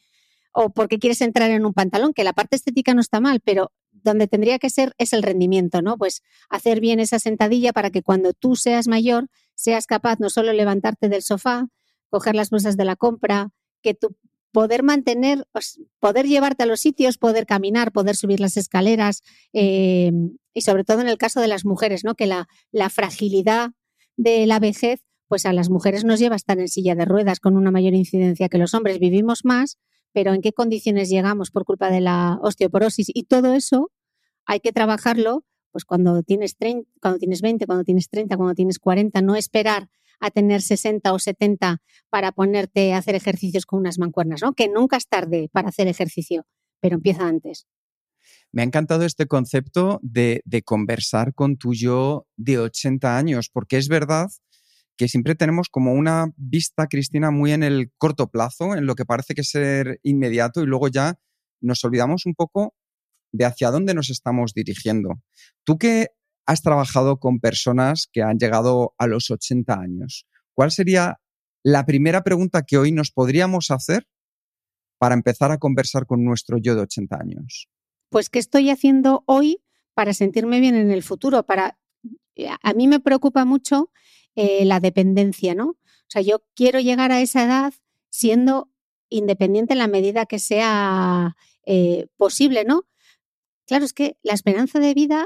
o 0.53 0.69
porque 0.69 0.99
quieres 0.99 1.21
entrar 1.21 1.51
en 1.51 1.65
un 1.65 1.73
pantalón, 1.73 2.13
que 2.13 2.23
la 2.23 2.33
parte 2.33 2.55
estética 2.55 2.93
no 2.93 3.01
está 3.01 3.19
mal, 3.19 3.41
pero 3.41 3.71
donde 4.05 4.27
tendría 4.27 4.57
que 4.59 4.69
ser 4.69 4.93
es 4.97 5.11
el 5.11 5.23
rendimiento, 5.23 5.81
¿no? 5.81 5.97
Pues 5.97 6.21
hacer 6.49 6.79
bien 6.79 7.01
esa 7.01 7.19
sentadilla 7.19 7.73
para 7.73 7.89
que 7.89 8.01
cuando 8.01 8.31
tú 8.31 8.55
seas 8.55 8.87
mayor 8.87 9.27
seas 9.55 9.87
capaz 9.87 10.19
no 10.19 10.29
solo 10.29 10.53
levantarte 10.53 11.09
del 11.09 11.23
sofá, 11.23 11.67
coger 12.09 12.35
las 12.35 12.49
bolsas 12.49 12.77
de 12.77 12.85
la 12.85 12.95
compra, 12.95 13.49
que 13.81 13.93
tu 13.93 14.15
poder 14.51 14.83
mantener, 14.83 15.45
poder 15.99 16.27
llevarte 16.27 16.63
a 16.63 16.65
los 16.65 16.79
sitios, 16.79 17.17
poder 17.17 17.45
caminar, 17.45 17.91
poder 17.91 18.15
subir 18.15 18.39
las 18.39 18.55
escaleras 18.55 19.21
eh, 19.51 20.13
y 20.53 20.61
sobre 20.61 20.85
todo 20.85 21.01
en 21.01 21.09
el 21.09 21.17
caso 21.17 21.41
de 21.41 21.47
las 21.47 21.65
mujeres, 21.65 22.05
¿no? 22.05 22.15
Que 22.15 22.25
la, 22.25 22.47
la 22.71 22.89
fragilidad 22.89 23.71
de 24.15 24.45
la 24.45 24.59
vejez, 24.59 25.01
pues 25.27 25.45
a 25.45 25.51
las 25.51 25.69
mujeres 25.69 26.05
nos 26.05 26.19
lleva 26.19 26.35
a 26.35 26.37
estar 26.37 26.57
en 26.57 26.69
silla 26.69 26.95
de 26.95 27.03
ruedas 27.03 27.41
con 27.41 27.57
una 27.57 27.69
mayor 27.69 27.95
incidencia 27.95 28.47
que 28.47 28.57
los 28.57 28.73
hombres. 28.73 28.99
Vivimos 28.99 29.43
más, 29.43 29.77
pero 30.13 30.33
en 30.33 30.41
qué 30.41 30.53
condiciones 30.53 31.09
llegamos 31.09 31.51
por 31.51 31.65
culpa 31.65 31.89
de 31.91 31.99
la 31.99 32.39
osteoporosis 32.41 33.11
y 33.13 33.23
todo 33.23 33.53
eso 33.53 33.91
hay 34.45 34.59
que 34.59 34.71
trabajarlo 34.71 35.43
pues 35.71 35.83
cuando 35.83 36.23
tienes, 36.23 36.55
30, 36.55 36.89
cuando 37.01 37.19
tienes 37.19 37.41
20, 37.41 37.65
cuando 37.65 37.83
tienes 37.83 38.07
30, 38.09 38.37
cuando 38.37 38.55
tienes 38.55 38.79
40, 38.79 39.21
no 39.21 39.35
esperar 39.35 39.89
a 40.21 40.31
tener 40.31 40.61
60 40.61 41.11
o 41.11 41.19
70 41.19 41.81
para 42.09 42.31
ponerte 42.31 42.93
a 42.93 42.97
hacer 42.99 43.13
ejercicios 43.15 43.65
con 43.65 43.79
unas 43.79 43.99
mancuernas, 43.99 44.41
¿no? 44.41 44.53
Que 44.53 44.69
nunca 44.69 44.95
es 44.95 45.09
tarde 45.09 45.49
para 45.51 45.67
hacer 45.67 45.89
ejercicio, 45.89 46.45
pero 46.79 46.95
empieza 46.95 47.27
antes. 47.27 47.67
Me 48.53 48.61
ha 48.61 48.65
encantado 48.65 49.03
este 49.03 49.25
concepto 49.25 49.99
de, 50.01 50.41
de 50.45 50.61
conversar 50.61 51.33
con 51.33 51.57
tu 51.57 51.73
yo 51.73 52.25
de 52.37 52.57
80 52.57 53.17
años, 53.17 53.49
porque 53.51 53.75
es 53.75 53.89
verdad 53.89 54.29
que 54.95 55.09
siempre 55.09 55.35
tenemos 55.35 55.67
como 55.67 55.91
una 55.91 56.31
vista, 56.37 56.87
Cristina, 56.87 57.31
muy 57.31 57.51
en 57.51 57.63
el 57.63 57.91
corto 57.97 58.27
plazo, 58.27 58.75
en 58.75 58.85
lo 58.85 58.95
que 58.95 59.03
parece 59.03 59.35
que 59.35 59.43
ser 59.43 59.99
inmediato 60.03 60.63
y 60.63 60.67
luego 60.67 60.87
ya 60.87 61.19
nos 61.59 61.83
olvidamos 61.83 62.25
un 62.25 62.33
poco 62.33 62.75
de 63.35 63.45
hacia 63.45 63.71
dónde 63.71 63.93
nos 63.93 64.09
estamos 64.09 64.53
dirigiendo. 64.53 65.21
Tú 65.63 65.77
que 65.77 66.09
has 66.45 66.61
trabajado 66.61 67.19
con 67.19 67.39
personas 67.39 68.07
que 68.11 68.21
han 68.21 68.37
llegado 68.37 68.93
a 68.97 69.07
los 69.07 69.29
80 69.31 69.73
años, 69.73 70.25
¿cuál 70.53 70.71
sería 70.71 71.19
la 71.63 71.85
primera 71.85 72.23
pregunta 72.23 72.63
que 72.63 72.77
hoy 72.77 72.91
nos 72.91 73.11
podríamos 73.11 73.71
hacer 73.71 74.07
para 74.97 75.15
empezar 75.15 75.51
a 75.51 75.57
conversar 75.57 76.05
con 76.05 76.23
nuestro 76.23 76.57
yo 76.57 76.75
de 76.75 76.81
80 76.81 77.17
años? 77.19 77.67
Pues, 78.09 78.29
¿qué 78.29 78.39
estoy 78.39 78.69
haciendo 78.69 79.23
hoy 79.25 79.61
para 79.93 80.13
sentirme 80.13 80.59
bien 80.59 80.75
en 80.75 80.91
el 80.91 81.03
futuro? 81.03 81.45
Para... 81.45 81.77
A 82.61 82.73
mí 82.73 82.87
me 82.87 82.99
preocupa 82.99 83.45
mucho 83.45 83.91
eh, 84.35 84.65
la 84.65 84.79
dependencia, 84.79 85.55
¿no? 85.55 85.69
O 85.69 86.09
sea, 86.09 86.21
yo 86.21 86.43
quiero 86.53 86.79
llegar 86.79 87.11
a 87.11 87.21
esa 87.21 87.43
edad 87.43 87.73
siendo 88.09 88.69
independiente 89.09 89.73
en 89.73 89.79
la 89.79 89.87
medida 89.87 90.25
que 90.25 90.39
sea 90.39 91.35
eh, 91.65 92.07
posible, 92.17 92.63
¿no? 92.65 92.85
Claro, 93.65 93.85
es 93.85 93.93
que 93.93 94.17
la 94.23 94.33
esperanza 94.33 94.79
de 94.79 94.93
vida 94.93 95.25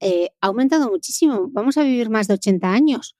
eh, 0.00 0.30
ha 0.40 0.48
aumentado 0.48 0.90
muchísimo. 0.90 1.48
Vamos 1.50 1.78
a 1.78 1.84
vivir 1.84 2.10
más 2.10 2.28
de 2.28 2.34
80 2.34 2.72
años. 2.72 3.16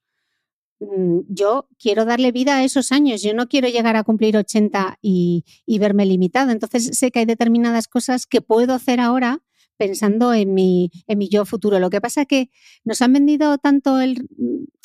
Mm, 0.79 1.21
yo 1.29 1.67
quiero 1.79 2.05
darle 2.05 2.31
vida 2.31 2.57
a 2.57 2.63
esos 2.63 2.91
años. 2.91 3.21
Yo 3.21 3.33
no 3.33 3.47
quiero 3.47 3.67
llegar 3.69 3.95
a 3.95 4.03
cumplir 4.03 4.37
80 4.37 4.99
y, 5.01 5.45
verme 5.79 6.05
limitado. 6.05 6.51
Entonces 6.51 6.97
sé 6.97 7.11
que 7.11 7.19
hay 7.19 7.25
determinadas 7.25 7.87
cosas 7.87 8.25
que 8.27 8.41
puedo 8.41 8.73
hacer 8.73 8.99
ahora 8.99 9.41
pensando 9.77 10.33
en 10.33 10.53
mi, 10.53 10.91
en 11.07 11.17
mi 11.17 11.29
yo 11.29 11.45
futuro. 11.45 11.79
Lo 11.79 11.89
que 11.89 12.01
pasa 12.01 12.21
es 12.21 12.27
que 12.27 12.49
nos 12.83 13.01
han 13.01 13.13
vendido 13.13 13.57
tanto 13.57 13.99
el, 13.99 14.27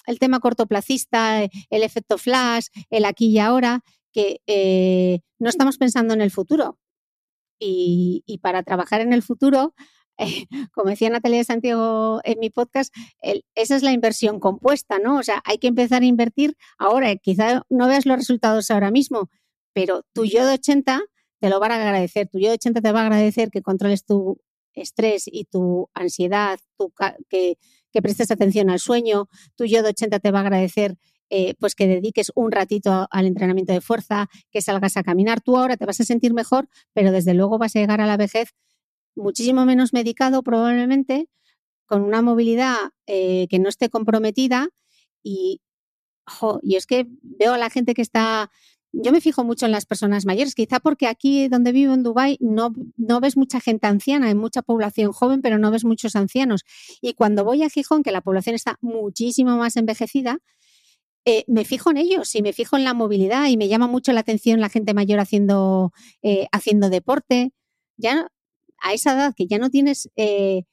el 0.07 0.19
tema 0.19 0.41
cortoplacista, 0.41 1.45
el 1.45 1.83
efecto 1.83 2.19
flash, 2.19 2.67
el 2.91 3.05
aquí 3.05 3.27
y 3.29 3.39
ahora, 3.39 3.85
que 4.13 4.41
eh, 4.47 5.21
no 5.39 5.49
estamos 5.49 5.79
pensando 5.79 6.15
en 6.15 6.21
el 6.21 6.31
futuro. 6.31 6.79
Y, 7.62 8.40
para 8.42 8.62
trabajar 8.62 9.03
en 9.03 9.12
el 9.12 9.23
futuro, 9.23 9.75
como 10.73 10.90
decía 10.90 11.11
Natalia 11.11 11.38
de 11.38 11.44
Santiago 11.44 12.20
en 12.25 12.38
mi 12.38 12.51
podcast, 12.51 12.94
esa 13.55 13.77
es 13.77 13.83
la 13.83 13.92
inversión 13.92 14.40
compuesta, 14.40 14.99
¿no? 14.99 15.18
O 15.18 15.23
sea, 15.23 15.42
hay 15.44 15.59
que 15.59 15.68
empezar 15.68 16.03
a 16.03 16.07
invertir 16.07 16.57
ahora. 16.79 17.14
Quizá 17.16 17.62
no 17.68 17.87
veas 17.87 18.07
los 18.07 18.16
resultados 18.16 18.70
ahora 18.70 18.90
mismo, 18.90 19.31
pero 19.75 20.05
tu 20.14 20.25
yo 20.25 20.46
de 20.46 20.55
80 20.55 21.01
te 21.38 21.49
lo 21.49 21.61
van 21.61 21.73
a 21.73 21.77
agradecer. 21.77 22.29
Tu 22.29 22.38
yo 22.38 22.49
de 22.49 22.55
80 22.55 22.81
te 22.81 22.92
va 22.92 23.01
a 23.01 23.05
agradecer 23.05 23.51
que 23.51 23.62
controles 23.62 24.05
tu 24.05 24.40
estrés 24.75 25.25
y 25.27 25.44
tu 25.44 25.88
ansiedad, 25.94 26.59
que, 27.29 27.59
que, 27.92 28.03
prestes 28.03 28.31
atención 28.31 28.70
al 28.70 28.79
sueño. 28.79 29.29
Tu 29.57 29.66
yo 29.66 29.83
de 29.83 29.90
80 29.90 30.18
te 30.20 30.31
va 30.31 30.38
a 30.38 30.42
agradecer 30.42 30.96
eh, 31.31 31.55
pues 31.59 31.75
que 31.75 31.87
dediques 31.87 32.33
un 32.35 32.53
ratito 32.53 33.07
al 33.11 33.27
entrenamiento 33.27 33.73
de 33.73 33.81
fuerza, 33.81 34.29
que 34.51 34.61
salgas 34.61 34.97
a 34.97 35.03
caminar. 35.03 35.40
Tú 35.40 35.57
ahora 35.57 35.77
te 35.77 35.87
vas 35.87 36.01
a 36.01 36.05
sentir 36.05 36.35
mejor, 36.35 36.69
pero 36.93 37.12
desde 37.12 37.35
luego 37.35 37.57
vas 37.59 37.75
a 37.77 37.81
llegar 37.81 38.01
a 38.01 38.07
la 38.07 38.16
vejez 38.16 38.55
muchísimo 39.14 39.64
menos 39.64 39.93
medicado 39.93 40.43
probablemente, 40.43 41.29
con 41.87 42.03
una 42.03 42.23
movilidad 42.23 42.77
eh, 43.07 43.47
que 43.49 43.59
no 43.59 43.69
esté 43.69 43.88
comprometida 43.88 44.69
y, 45.23 45.61
es 46.62 46.87
que 46.87 47.07
veo 47.23 47.55
a 47.55 47.59
la 47.59 47.71
gente 47.71 47.95
que 47.95 48.03
está 48.03 48.51
yo 48.93 49.12
me 49.12 49.21
fijo 49.21 49.45
mucho 49.45 49.66
en 49.66 49.73
las 49.73 49.87
personas 49.87 50.27
mayores, 50.27 50.55
quizá 50.55 50.81
porque 50.81 51.07
aquí 51.07 51.49
donde 51.49 51.73
vivo 51.73 51.95
en 51.95 52.03
Dubái 52.03 52.38
no, 52.40 52.73
no 52.97 53.21
ves 53.21 53.37
mucha 53.37 53.61
gente 53.61 53.87
anciana, 53.87 54.29
hay 54.29 54.35
mucha 54.35 54.62
población 54.62 55.12
joven, 55.12 55.43
pero 55.43 55.59
no 55.59 55.71
ves 55.71 55.85
muchos 55.85 56.16
ancianos. 56.16 56.64
Y 57.01 57.14
cuando 57.14 57.45
voy 57.45 57.62
a 57.62 57.71
Gijón, 57.71 58.03
que 58.03 58.11
la 58.11 58.21
población 58.21 58.57
está 58.57 58.79
muchísimo 58.81 59.57
más 59.57 59.77
envejecida, 59.77 60.38
eh, 61.24 61.44
me 61.48 61.64
fijo 61.64 61.90
en 61.90 61.98
ellos 61.98 62.35
y 62.35 62.42
me 62.42 62.52
fijo 62.52 62.76
en 62.76 62.85
la 62.85 62.94
movilidad 62.94 63.46
y 63.48 63.56
me 63.56 63.68
llama 63.68 63.87
mucho 63.87 64.12
la 64.12 64.20
atención 64.20 64.61
la 64.61 64.70
gente 64.70 64.94
mayor 64.94 65.20
haciendo, 65.20 65.92
eh, 66.22 66.46
haciendo 66.52 66.90
deporte. 66.90 67.52
Ya 67.96 68.28
a 68.78 68.92
esa 68.94 69.12
edad 69.12 69.35
que 69.37 69.46
ya 69.46 69.59
no 69.59 69.70
tienes 69.70 70.11
eh, 70.16 70.64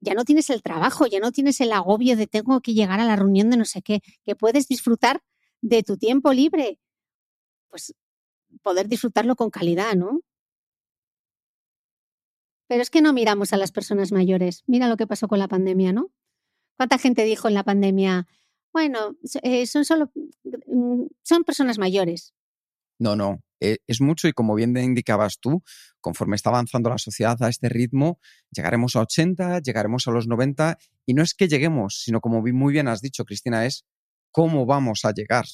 ya 0.00 0.14
no 0.14 0.24
tienes 0.24 0.50
el 0.50 0.62
trabajo, 0.62 1.06
ya 1.06 1.20
no 1.20 1.32
tienes 1.32 1.60
el 1.60 1.72
agobio 1.72 2.16
de 2.16 2.26
tengo 2.26 2.60
que 2.60 2.74
llegar 2.74 3.00
a 3.00 3.04
la 3.04 3.16
reunión 3.16 3.50
de 3.50 3.56
no 3.56 3.64
sé 3.64 3.82
qué, 3.82 4.00
que 4.24 4.34
puedes 4.34 4.66
disfrutar 4.68 5.22
de 5.60 5.82
tu 5.82 5.96
tiempo 5.98 6.32
libre, 6.32 6.78
pues 7.68 7.94
poder 8.62 8.88
disfrutarlo 8.88 9.36
con 9.36 9.50
calidad, 9.50 9.94
¿no? 9.94 10.20
Pero 12.68 12.82
es 12.82 12.90
que 12.90 13.02
no 13.02 13.12
miramos 13.12 13.52
a 13.52 13.56
las 13.56 13.72
personas 13.72 14.12
mayores. 14.12 14.62
Mira 14.66 14.88
lo 14.88 14.96
que 14.96 15.06
pasó 15.06 15.28
con 15.28 15.38
la 15.38 15.48
pandemia, 15.48 15.92
¿no? 15.92 16.10
¿Cuánta 16.76 16.98
gente 16.98 17.24
dijo 17.24 17.48
en 17.48 17.54
la 17.54 17.64
pandemia, 17.64 18.26
bueno, 18.72 19.16
eh, 19.42 19.66
son 19.66 19.84
solo, 19.84 20.10
mm, 20.44 21.04
son 21.22 21.44
personas 21.44 21.78
mayores? 21.78 22.34
No, 22.98 23.16
no, 23.16 23.40
e, 23.60 23.78
es 23.86 24.00
mucho 24.00 24.28
y 24.28 24.32
como 24.32 24.54
bien 24.54 24.76
indicabas 24.76 25.38
tú, 25.40 25.62
conforme 26.00 26.36
está 26.36 26.50
avanzando 26.50 26.90
la 26.90 26.98
sociedad 26.98 27.42
a 27.42 27.48
este 27.48 27.68
ritmo, 27.68 28.18
llegaremos 28.50 28.96
a 28.96 29.00
80, 29.00 29.60
llegaremos 29.60 30.06
a 30.08 30.10
los 30.10 30.26
90 30.26 30.78
y 31.06 31.14
no 31.14 31.22
es 31.22 31.34
que 31.34 31.48
lleguemos, 31.48 32.02
sino 32.02 32.20
como 32.20 32.42
muy 32.42 32.72
bien 32.72 32.88
has 32.88 33.00
dicho, 33.00 33.24
Cristina, 33.24 33.66
es 33.66 33.84
cómo 34.30 34.66
vamos 34.66 35.04
a 35.04 35.12
llegar 35.12 35.44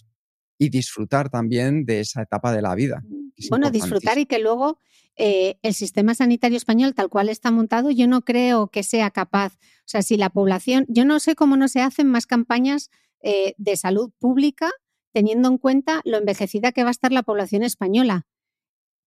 y 0.58 0.70
disfrutar 0.70 1.28
también 1.28 1.84
de 1.84 2.00
esa 2.00 2.22
etapa 2.22 2.52
de 2.52 2.62
la 2.62 2.74
vida. 2.74 3.02
Bueno, 3.50 3.70
disfrutar 3.70 4.18
y 4.18 4.26
que 4.26 4.38
luego 4.38 4.78
eh, 5.16 5.58
el 5.62 5.74
sistema 5.74 6.14
sanitario 6.14 6.56
español, 6.56 6.94
tal 6.94 7.08
cual 7.08 7.28
está 7.28 7.50
montado, 7.50 7.90
yo 7.90 8.06
no 8.06 8.22
creo 8.22 8.68
que 8.68 8.82
sea 8.82 9.10
capaz. 9.10 9.54
O 9.54 9.88
sea, 9.88 10.02
si 10.02 10.16
la 10.16 10.30
población, 10.30 10.86
yo 10.88 11.04
no 11.04 11.20
sé 11.20 11.34
cómo 11.34 11.56
no 11.56 11.68
se 11.68 11.80
hacen 11.80 12.08
más 12.08 12.26
campañas 12.26 12.90
eh, 13.22 13.54
de 13.56 13.76
salud 13.76 14.10
pública 14.18 14.70
teniendo 15.16 15.48
en 15.48 15.56
cuenta 15.56 16.02
lo 16.04 16.18
envejecida 16.18 16.72
que 16.72 16.82
va 16.82 16.88
a 16.88 16.90
estar 16.90 17.10
la 17.10 17.22
población 17.22 17.62
española. 17.62 18.26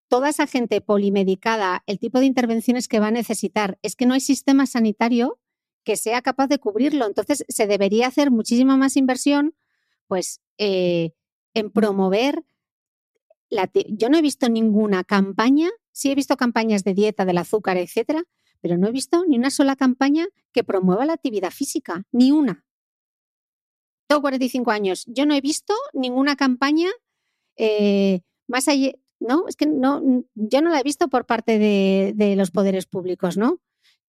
Toda 0.08 0.30
esa 0.30 0.48
gente 0.48 0.82
polimedicada, 0.82 1.84
el 1.86 2.00
tipo 2.00 2.20
de 2.20 2.26
intervenciones 2.26 2.88
que 2.88 3.00
va 3.00 3.10
a 3.10 3.12
necesitar, 3.12 3.78
es 3.84 3.96
que 3.96 4.08
no 4.08 4.16
hay 4.16 4.20
sistema 4.20 4.66
sanitario 4.66 5.40
que 5.84 5.98
sea 5.98 6.24
capaz 6.24 6.48
de 6.48 6.58
cubrirlo. 6.58 7.06
Entonces, 7.06 7.46
se 7.48 7.68
debería 7.68 8.08
hacer 8.08 8.32
muchísima 8.32 8.76
más 8.76 8.98
inversión, 8.98 9.54
pues, 10.08 10.42
eh, 10.58 11.12
en 11.54 11.70
promover. 11.70 12.44
La 13.52 13.70
Yo 13.88 14.10
no 14.10 14.18
he 14.18 14.24
visto 14.24 14.50
ninguna 14.50 15.04
campaña, 15.04 15.70
sí 15.92 16.10
he 16.10 16.16
visto 16.16 16.38
campañas 16.38 16.84
de 16.84 16.96
dieta, 16.96 17.24
del 17.24 17.38
azúcar, 17.38 17.78
etcétera, 17.78 18.24
pero 18.62 18.80
no 18.80 18.88
he 18.88 18.92
visto 18.92 19.26
ni 19.28 19.38
una 19.38 19.52
sola 19.52 19.76
campaña 19.76 20.28
que 20.54 20.64
promueva 20.64 21.06
la 21.06 21.14
actividad 21.14 21.52
física, 21.52 22.08
ni 22.12 22.32
una. 22.32 22.66
Tengo 24.10 24.22
45 24.22 24.72
años, 24.72 25.06
yo 25.06 25.28
no 25.28 25.36
he 25.36 25.42
visto 25.42 25.76
ninguna 25.94 26.36
campaña 26.36 26.90
eh, 27.58 28.22
más 28.48 28.68
allá, 28.68 28.94
¿no? 29.20 29.48
Es 29.48 29.56
que 29.56 29.68
no, 29.68 30.02
yo 30.34 30.64
no 30.64 30.72
la 30.72 30.80
he 30.80 30.84
visto 30.84 31.10
por 31.10 31.28
parte 31.28 31.60
de, 31.60 32.36
los 32.36 32.50
poderes 32.50 32.88
públicos, 32.88 33.38
¿no? 33.38 33.60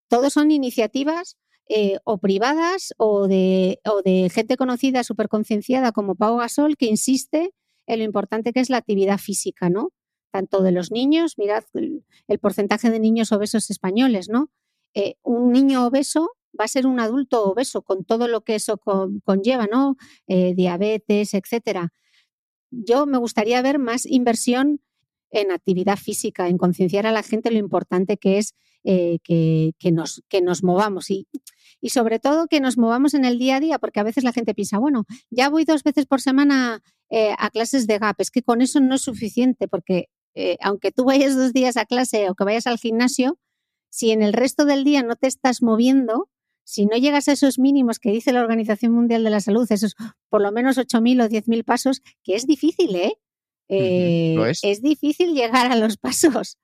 Todos 0.09 0.33
son 0.33 0.53
iniciativas 0.53 1.37
eh, 1.69 1.99
o 2.05 2.17
privadas 2.17 2.95
o 2.97 3.29
de, 3.29 3.81
o 3.85 4.01
de 4.01 4.31
gente 4.31 4.57
conocida, 4.57 5.05
súper 5.05 5.29
concienciada 5.29 5.93
como 5.93 6.15
Pau 6.15 6.39
Gasol, 6.39 6.79
que 6.79 6.87
insiste 6.87 7.53
en 7.87 7.99
lo 7.99 8.05
importante 8.07 8.55
que 8.55 8.61
es 8.61 8.71
la 8.71 8.79
actividad 8.79 9.19
física, 9.19 9.69
¿no? 9.69 9.91
Tanto 10.33 10.63
de 10.63 10.73
los 10.73 10.91
niños, 10.91 11.37
mirad 11.37 11.65
el, 11.75 12.39
porcentaje 12.41 12.89
de 12.89 13.01
niños 13.01 13.33
obesos 13.33 13.69
españoles, 13.69 14.31
¿no? 14.31 14.49
Eh, 14.95 15.17
un 15.23 15.53
niño 15.53 15.87
obeso 15.87 16.31
va 16.59 16.65
a 16.65 16.69
ser 16.69 16.87
un 16.87 17.01
adulto 17.01 17.45
obeso 17.45 17.83
con 17.83 18.05
todo 18.05 18.29
lo 18.29 18.43
que 18.43 18.55
eso 18.55 18.79
conlleva, 19.25 19.67
¿no? 19.67 19.97
Eh, 20.27 20.55
diabetes, 20.55 21.35
etcétera. 21.35 21.93
Yo 22.71 23.07
me 23.07 23.19
gustaría 23.19 23.63
ver 23.63 23.79
más 23.79 24.07
inversión 24.07 24.81
en 25.31 25.51
actividad 25.51 25.97
física, 25.97 26.49
en 26.49 26.59
concienciar 26.59 27.07
a 27.07 27.13
la 27.13 27.23
gente 27.23 27.51
lo 27.51 27.59
importante 27.59 28.17
que 28.17 28.39
es 28.39 28.55
que, 28.83 29.75
nos, 29.93 30.23
que 30.29 30.41
nos 30.41 30.65
movamos. 30.65 31.11
Y 31.11 31.29
y 31.81 31.91
sobre 31.91 32.19
todo 32.19 32.47
que 32.47 32.61
nos 32.61 32.77
movamos 32.77 33.15
en 33.15 33.25
el 33.25 33.39
día 33.39 33.57
a 33.57 33.61
día, 33.61 33.79
porque 33.79 34.01
a 34.01 34.05
veces 34.05 34.25
la 34.25 34.33
gente 34.33 34.55
piensa, 34.55 34.79
bueno, 34.79 35.05
ya 35.31 35.49
voy 35.49 35.65
dos 35.65 35.83
veces 35.83 36.07
por 36.07 36.21
semana 36.21 36.83
eh, 37.09 37.35
a 37.39 37.51
clases 37.51 37.87
de 37.87 37.99
GAP, 37.99 38.21
es 38.21 38.31
que 38.31 38.43
con 38.43 38.61
eso 38.61 38.81
no 38.81 38.95
es 38.95 39.03
suficiente, 39.03 39.67
porque 39.67 40.09
eh, 40.35 40.57
aunque 40.61 40.93
tú 40.93 41.05
vayas 41.05 41.37
dos 41.37 41.53
días 41.53 41.77
a 41.77 41.87
clase 41.87 42.29
o 42.29 42.35
que 42.35 42.45
vayas 42.45 42.67
al 42.67 42.79
gimnasio, 42.79 43.39
si 43.89 44.11
en 44.11 44.23
el 44.23 44.33
resto 44.33 44.65
del 44.65 44.85
día 44.85 45.03
no 45.03 45.17
te 45.17 45.27
estás 45.27 45.63
moviendo, 45.63 46.29
si 46.71 46.87
no 46.87 46.97
llegas 46.97 47.27
a 47.27 47.33
esos 47.33 47.59
mínimos 47.59 47.99
que 47.99 48.13
dice 48.13 48.33
la 48.33 48.43
Organización 48.43 48.93
Mundial 48.93 49.25
de 49.25 49.31
la 49.31 49.41
Salud, 49.41 49.67
esos 49.71 49.97
por 50.29 50.41
lo 50.41 50.53
menos 50.53 50.79
8.000 50.79 51.25
o 51.25 51.29
10.000 51.29 51.65
pasos, 51.65 52.01
que 52.23 52.37
es 52.37 52.47
difícil, 52.47 52.95
¿eh? 52.95 53.19
eh 53.69 54.37
es. 54.49 54.61
es 54.63 54.81
difícil 54.81 55.35
llegar 55.35 55.73
a 55.73 55.75
los 55.75 55.97
pasos. 55.97 56.59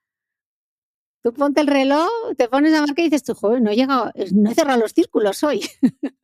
Tú 1.25 1.33
ponte 1.33 1.61
el 1.61 1.67
reloj, 1.67 2.09
te 2.39 2.49
pones 2.49 2.73
a 2.73 2.83
marcar 2.83 3.01
y 3.01 3.09
dices 3.09 3.25
tú, 3.25 3.35
joder, 3.35 3.61
no 3.61 3.73
he 3.73 3.75
llegado, 3.75 4.13
no 4.33 4.49
he 4.49 4.55
cerrado 4.55 4.79
los 4.79 4.93
círculos 4.93 5.43
hoy. 5.43 5.63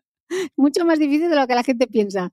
Mucho 0.56 0.84
más 0.84 1.00
difícil 1.00 1.28
de 1.28 1.34
lo 1.34 1.46
que 1.48 1.56
la 1.56 1.64
gente 1.64 1.88
piensa. 1.88 2.30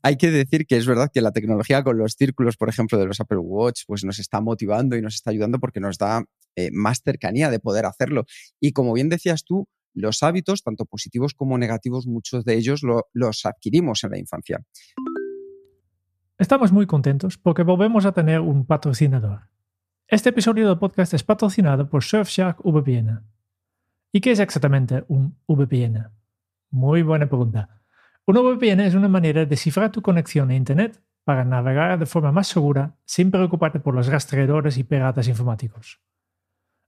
Hay 0.00 0.16
que 0.16 0.30
decir 0.30 0.64
que 0.64 0.76
es 0.76 0.86
verdad 0.86 1.10
que 1.12 1.20
la 1.20 1.32
tecnología 1.32 1.82
con 1.82 1.98
los 1.98 2.12
círculos, 2.12 2.56
por 2.56 2.68
ejemplo, 2.68 2.98
de 2.98 3.06
los 3.06 3.18
Apple 3.18 3.38
Watch, 3.38 3.82
pues 3.88 4.04
nos 4.04 4.20
está 4.20 4.40
motivando 4.40 4.96
y 4.96 5.02
nos 5.02 5.16
está 5.16 5.30
ayudando 5.30 5.58
porque 5.58 5.80
nos 5.80 5.98
da 5.98 6.24
eh, 6.54 6.70
más 6.72 7.02
cercanía 7.04 7.50
de 7.50 7.58
poder 7.58 7.84
hacerlo. 7.84 8.26
Y 8.60 8.72
como 8.72 8.92
bien 8.92 9.08
decías 9.08 9.42
tú, 9.42 9.66
los 9.94 10.22
hábitos, 10.22 10.62
tanto 10.62 10.84
positivos 10.84 11.34
como 11.34 11.56
negativos, 11.56 12.06
muchos 12.06 12.44
de 12.44 12.54
ellos 12.54 12.82
los 13.12 13.46
adquirimos 13.46 14.04
en 14.04 14.10
la 14.10 14.18
infancia. 14.18 14.60
Estamos 16.36 16.72
muy 16.72 16.86
contentos 16.86 17.38
porque 17.38 17.62
volvemos 17.62 18.04
a 18.04 18.12
tener 18.12 18.40
un 18.40 18.66
patrocinador. 18.66 19.48
Este 20.08 20.30
episodio 20.30 20.68
del 20.68 20.78
podcast 20.78 21.14
es 21.14 21.22
patrocinado 21.22 21.88
por 21.88 22.02
Surfshark 22.02 22.60
VPN. 22.64 23.22
¿Y 24.12 24.20
qué 24.20 24.32
es 24.32 24.40
exactamente 24.40 25.04
un 25.08 25.38
VPN? 25.46 26.10
Muy 26.70 27.02
buena 27.02 27.26
pregunta. 27.26 27.80
Un 28.26 28.36
VPN 28.36 28.80
es 28.80 28.94
una 28.94 29.08
manera 29.08 29.40
de 29.40 29.46
descifrar 29.46 29.92
tu 29.92 30.02
conexión 30.02 30.50
a 30.50 30.56
Internet 30.56 31.02
para 31.24 31.44
navegar 31.44 31.98
de 31.98 32.06
forma 32.06 32.32
más 32.32 32.48
segura 32.48 32.96
sin 33.04 33.30
preocuparte 33.30 33.80
por 33.80 33.94
los 33.94 34.08
rastreadores 34.08 34.76
y 34.76 34.84
piratas 34.84 35.28
informáticos. 35.28 36.00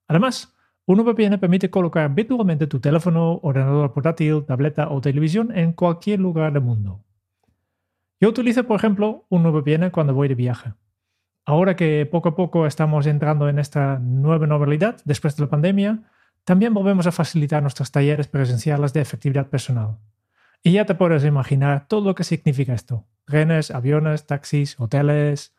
Además, 0.09 0.56
un 0.87 1.05
VPN 1.05 1.38
permite 1.38 1.68
colocar 1.68 2.14
virtualmente 2.14 2.68
tu 2.68 2.79
teléfono, 2.79 3.40
ordenador 3.42 3.92
portátil, 3.92 4.44
tableta 4.44 4.88
o 4.88 5.01
televisión 5.01 5.51
en 5.57 5.72
cualquier 5.72 6.20
lugar 6.20 6.53
del 6.53 6.62
mundo. 6.62 7.05
Yo 8.20 8.29
utilizo, 8.29 8.64
por 8.64 8.77
ejemplo, 8.77 9.27
un 9.29 9.42
VPN 9.42 9.90
cuando 9.90 10.14
voy 10.14 10.29
de 10.29 10.37
viaje. 10.37 10.75
Ahora 11.44 11.77
que 11.77 12.07
poco 12.07 12.31
a 12.31 12.37
poco 12.37 12.66
estamos 12.66 13.07
entrando 13.07 13.49
en 13.49 13.59
esta 13.59 13.99
nueva 13.99 14.46
normalidad 14.46 14.96
después 15.05 15.37
de 15.37 15.42
la 15.42 15.51
pandemia, 15.51 16.03
también 16.44 16.72
volvemos 16.72 17.07
a 17.09 17.12
facilitar 17.12 17.62
nuestros 17.62 17.90
talleres 17.90 18.29
presenciales 18.29 18.92
de 18.92 19.01
efectividad 19.01 19.49
personal. 19.49 19.99
Y 20.62 20.72
ya 20.72 20.87
te 20.87 20.94
puedes 20.94 21.25
imaginar 21.25 21.88
todo 21.88 22.05
lo 22.07 22.14
que 22.14 22.25
significa 22.25 22.75
esto. 22.75 23.05
Trenes, 23.25 23.72
aviones, 23.72 24.27
taxis, 24.27 24.79
hoteles. 24.79 25.55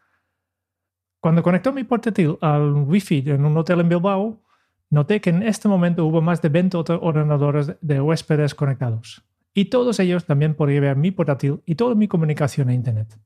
Cuando 1.20 1.44
conectó 1.44 1.74
mi 1.74 1.84
portátil 1.84 2.38
al 2.42 2.72
Wi-Fi 2.74 3.24
en 3.28 3.46
un 3.46 3.58
hotel 3.58 3.82
en 3.82 3.90
Bilbao, 3.90 4.42
noté 4.90 5.22
que 5.22 5.30
en 5.30 5.44
este 5.44 5.68
momento 5.68 6.06
hubo 6.06 6.22
más 6.22 6.42
de 6.42 6.50
20 6.50 6.78
ordenadores 6.78 7.76
de 7.82 8.02
huéspedes 8.02 8.56
conectados. 8.56 9.24
Y 9.54 9.66
todos 9.66 10.00
ellos 10.00 10.26
también 10.26 10.56
podían 10.56 10.82
ver 10.82 10.96
mi 10.96 11.12
portátil 11.12 11.62
y 11.66 11.76
toda 11.76 11.96
mi 11.96 12.08
comunicación 12.08 12.70
a 12.70 12.74
Internet. 12.74 13.20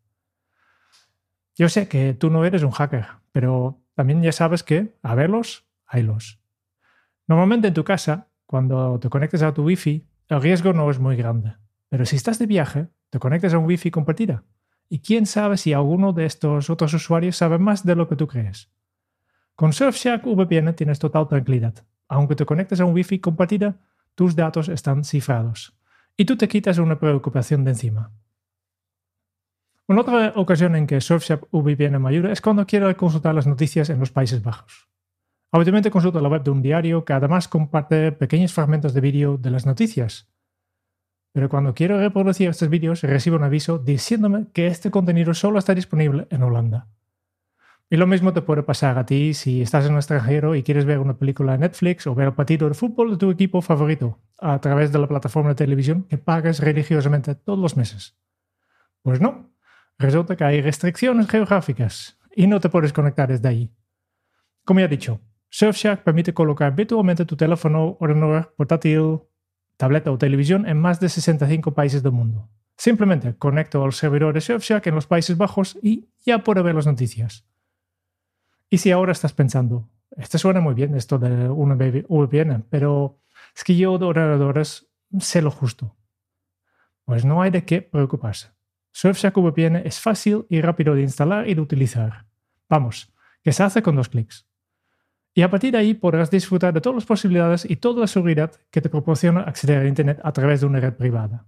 Yo 1.56 1.68
sé 1.70 1.88
que 1.88 2.14
tú 2.14 2.30
no 2.30 2.46
eres 2.46 2.64
un 2.64 2.72
hacker, 2.72 3.06
pero 3.32 3.82
también 3.96 4.22
ya 4.22 4.32
sabes 4.32 4.64
que 4.64 4.96
a 5.04 5.16
verlos, 5.16 5.68
haylos. 5.86 6.40
Normalmente 7.28 7.68
en 7.68 7.74
tu 7.74 7.84
casa, 7.84 8.30
cuando 8.46 9.00
te 9.00 9.10
conectes 9.10 9.42
a 9.42 9.54
tu 9.54 9.64
Wi-Fi, 9.64 10.08
el 10.30 10.42
riesgo 10.42 10.74
no 10.74 10.90
es 10.90 11.00
muy 11.00 11.16
grande. 11.16 11.56
Pero 11.90 12.06
si 12.06 12.16
estás 12.16 12.40
de 12.40 12.46
viaje, 12.46 12.88
te 13.10 13.20
conectas 13.20 13.54
a 13.54 13.58
un 13.58 13.66
Wi-Fi 13.66 13.92
compartida. 13.92 14.44
Y 14.90 15.00
quién 15.00 15.26
sabe 15.26 15.58
si 15.58 15.74
alguno 15.74 16.14
de 16.14 16.26
estos 16.26 16.70
otros 16.70 16.94
usuarios 16.94 17.36
sabe 17.36 17.60
más 17.60 17.86
de 17.86 17.96
lo 17.96 18.08
que 18.08 18.16
tú 18.16 18.28
crees. 18.28 18.72
Con 19.62 19.74
Surfshark 19.74 20.26
VPN 20.26 20.74
tienes 20.74 20.98
total 20.98 21.28
tranquilidad. 21.28 21.76
Aunque 22.08 22.36
te 22.36 22.48
conectes 22.48 22.82
a 22.82 22.86
un 22.86 22.96
Wi-Fi 22.96 23.20
compartida, 23.20 23.78
tus 24.16 24.36
datos 24.36 24.70
están 24.70 25.04
cifrados. 25.04 25.78
Y 26.18 26.26
tú 26.26 26.36
te 26.36 26.48
quitas 26.48 26.80
una 26.80 26.98
preocupación 26.98 27.64
de 27.64 27.70
encima. 27.70 28.12
Una 29.88 30.02
otra 30.02 30.34
ocasión 30.36 30.76
en 30.76 30.88
que 30.88 31.00
Surfshark 31.00 31.48
VPN 31.52 32.00
me 32.02 32.10
ayuda 32.10 32.32
es 32.32 32.42
cuando 32.42 32.66
quiero 32.66 32.98
consultar 32.98 33.36
las 33.36 33.46
noticias 33.46 33.92
en 33.92 34.00
los 34.00 34.10
Países 34.10 34.42
Bajos. 34.42 34.90
Habitualmente 35.52 35.92
consulto 35.92 36.20
la 36.20 36.30
web 36.30 36.42
de 36.42 36.50
un 36.50 36.64
diario 36.64 37.06
que 37.06 37.14
además 37.14 37.48
comparte 37.48 38.12
pequeños 38.14 38.54
fragmentos 38.54 38.96
de 38.96 39.02
vídeo 39.02 39.38
de 39.38 39.52
las 39.52 39.68
noticias. 39.68 40.28
Pero 41.34 41.50
cuando 41.50 41.76
quiero 41.76 42.00
reproducir 42.00 42.50
estos 42.50 42.68
vídeos 42.68 43.04
recibo 43.04 43.36
un 43.36 43.44
aviso 43.44 43.78
diciéndome 43.78 44.48
que 44.54 44.66
este 44.66 44.90
contenido 44.90 45.36
solo 45.36 45.60
está 45.60 45.76
disponible 45.76 46.26
en 46.32 46.42
Holanda. 46.42 46.88
Y 47.94 47.98
lo 47.98 48.08
mismo 48.08 48.32
te 48.32 48.42
puede 48.42 48.64
pasar 48.64 48.98
a 48.98 49.06
ti 49.06 49.34
si 49.34 49.62
estás 49.62 49.86
en 49.86 49.92
el 49.92 49.98
extranjero 49.98 50.56
y 50.56 50.64
quieres 50.64 50.86
ver 50.86 51.00
una 51.00 51.18
película 51.18 51.52
de 51.52 51.58
Netflix 51.58 52.08
o 52.08 52.16
ver 52.16 52.28
el 52.28 52.34
partido 52.34 52.70
de 52.70 52.74
fútbol 52.74 53.12
de 53.12 53.18
tu 53.18 53.30
equipo 53.30 53.62
favorito 53.62 54.18
a 54.40 54.62
través 54.62 54.94
de 54.94 55.00
la 55.00 55.10
plataforma 55.10 55.50
de 55.50 55.56
televisión 55.56 56.04
que 56.04 56.18
pagas 56.18 56.62
religiosamente 56.62 57.36
todos 57.36 57.60
los 57.60 57.76
meses. 57.76 58.18
Pues 59.02 59.20
no, 59.20 59.54
resulta 60.00 60.38
que 60.38 60.44
hay 60.46 60.62
restricciones 60.62 61.28
geográficas 61.28 62.18
y 62.34 62.48
no 62.48 62.62
te 62.62 62.70
puedes 62.70 62.94
conectar 62.94 63.28
desde 63.28 63.50
ahí. 63.50 63.76
Como 64.64 64.80
ya 64.80 64.86
he 64.86 64.90
dicho, 64.90 65.20
Surfshark 65.50 66.02
permite 66.06 66.34
colocar 66.34 66.74
virtualmente 66.74 67.26
tu 67.26 67.36
teléfono, 67.36 67.98
ordenador, 68.00 68.54
portátil, 68.56 69.20
tableta 69.76 70.12
o 70.12 70.18
televisión 70.18 70.66
en 70.66 70.80
más 70.80 71.02
de 71.02 71.10
65 71.10 71.74
países 71.74 72.02
del 72.02 72.14
mundo. 72.14 72.50
Simplemente 72.78 73.36
conecto 73.36 73.84
al 73.84 73.92
servidor 73.92 74.34
de 74.34 74.40
Surfshark 74.40 74.88
en 74.88 74.96
los 74.96 75.08
Países 75.08 75.36
Bajos 75.36 75.78
y 75.84 76.08
ya 76.26 76.42
puedo 76.42 76.64
ver 76.64 76.76
las 76.76 76.88
noticias. 76.88 77.51
Y 78.74 78.78
si 78.78 78.90
ahora 78.90 79.12
estás 79.12 79.34
pensando, 79.34 79.90
esto 80.16 80.38
suena 80.38 80.62
muy 80.62 80.74
bien, 80.74 80.96
esto 80.96 81.20
de 81.20 81.50
una 81.50 81.76
VPN, 81.76 82.64
pero 82.70 83.20
es 83.54 83.66
que 83.66 83.76
yo 83.76 83.98
de 83.98 84.06
ordenadores 84.06 84.88
sé 85.20 85.42
lo 85.42 85.52
justo. 85.52 85.94
Pues 87.04 87.26
no 87.26 87.42
hay 87.42 87.52
de 87.52 87.66
qué 87.66 87.82
preocuparse. 87.82 88.48
Surfshark 88.94 89.36
VPN 89.36 89.82
es 89.86 90.00
fácil 90.00 90.46
y 90.48 90.62
rápido 90.62 90.96
de 90.96 91.02
instalar 91.02 91.50
y 91.50 91.54
de 91.54 91.60
utilizar. 91.60 92.26
Vamos, 92.70 93.14
que 93.44 93.52
se 93.52 93.62
hace 93.62 93.82
con 93.82 93.98
dos 93.98 94.08
clics. 94.08 94.48
Y 95.34 95.42
a 95.42 95.50
partir 95.50 95.74
de 95.74 95.80
ahí 95.80 95.94
podrás 95.94 96.32
disfrutar 96.32 96.74
de 96.74 96.80
todas 96.80 96.96
las 96.96 97.06
posibilidades 97.06 97.70
y 97.70 97.76
toda 97.76 98.00
la 98.00 98.08
seguridad 98.08 98.54
que 98.70 98.80
te 98.80 98.88
proporciona 98.88 99.42
acceder 99.42 99.80
a 99.80 99.88
Internet 99.88 100.22
a 100.24 100.32
través 100.32 100.62
de 100.62 100.68
una 100.68 100.80
red 100.80 100.94
privada. 100.94 101.46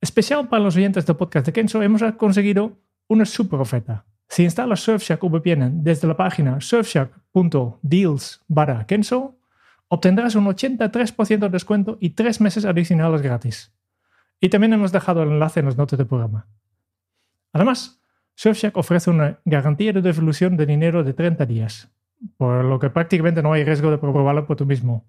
Especial 0.00 0.48
para 0.48 0.64
los 0.64 0.74
oyentes 0.74 1.06
del 1.06 1.14
podcast 1.14 1.46
de 1.46 1.52
Kenzo, 1.52 1.80
hemos 1.82 2.02
conseguido 2.14 2.80
una 3.06 3.24
super 3.24 3.60
oferta. 3.60 4.04
Si 4.32 4.44
instalas 4.44 4.80
Surfshark 4.80 5.22
VPN 5.22 5.84
desde 5.84 6.08
la 6.08 6.16
página 6.16 6.58
surfshark.deals 6.58 8.42
barra 8.48 8.86
Kenso, 8.86 9.36
obtendrás 9.88 10.34
un 10.36 10.46
83% 10.46 11.38
de 11.38 11.48
descuento 11.50 11.98
y 12.00 12.10
tres 12.10 12.40
meses 12.40 12.64
adicionales 12.64 13.20
gratis. 13.20 13.74
Y 14.40 14.48
también 14.48 14.72
hemos 14.72 14.90
dejado 14.90 15.22
el 15.22 15.32
enlace 15.32 15.60
en 15.60 15.66
las 15.66 15.76
notas 15.76 15.98
del 15.98 16.06
programa. 16.06 16.46
Además, 17.52 18.00
Surfshark 18.34 18.74
ofrece 18.78 19.10
una 19.10 19.38
garantía 19.44 19.92
de 19.92 20.00
devolución 20.00 20.56
de 20.56 20.64
dinero 20.64 21.04
de 21.04 21.12
30 21.12 21.44
días, 21.44 21.90
por 22.38 22.64
lo 22.64 22.78
que 22.78 22.88
prácticamente 22.88 23.42
no 23.42 23.52
hay 23.52 23.64
riesgo 23.64 23.90
de 23.90 23.98
probarlo 23.98 24.46
por 24.46 24.56
tú 24.56 24.64
mismo. 24.64 25.04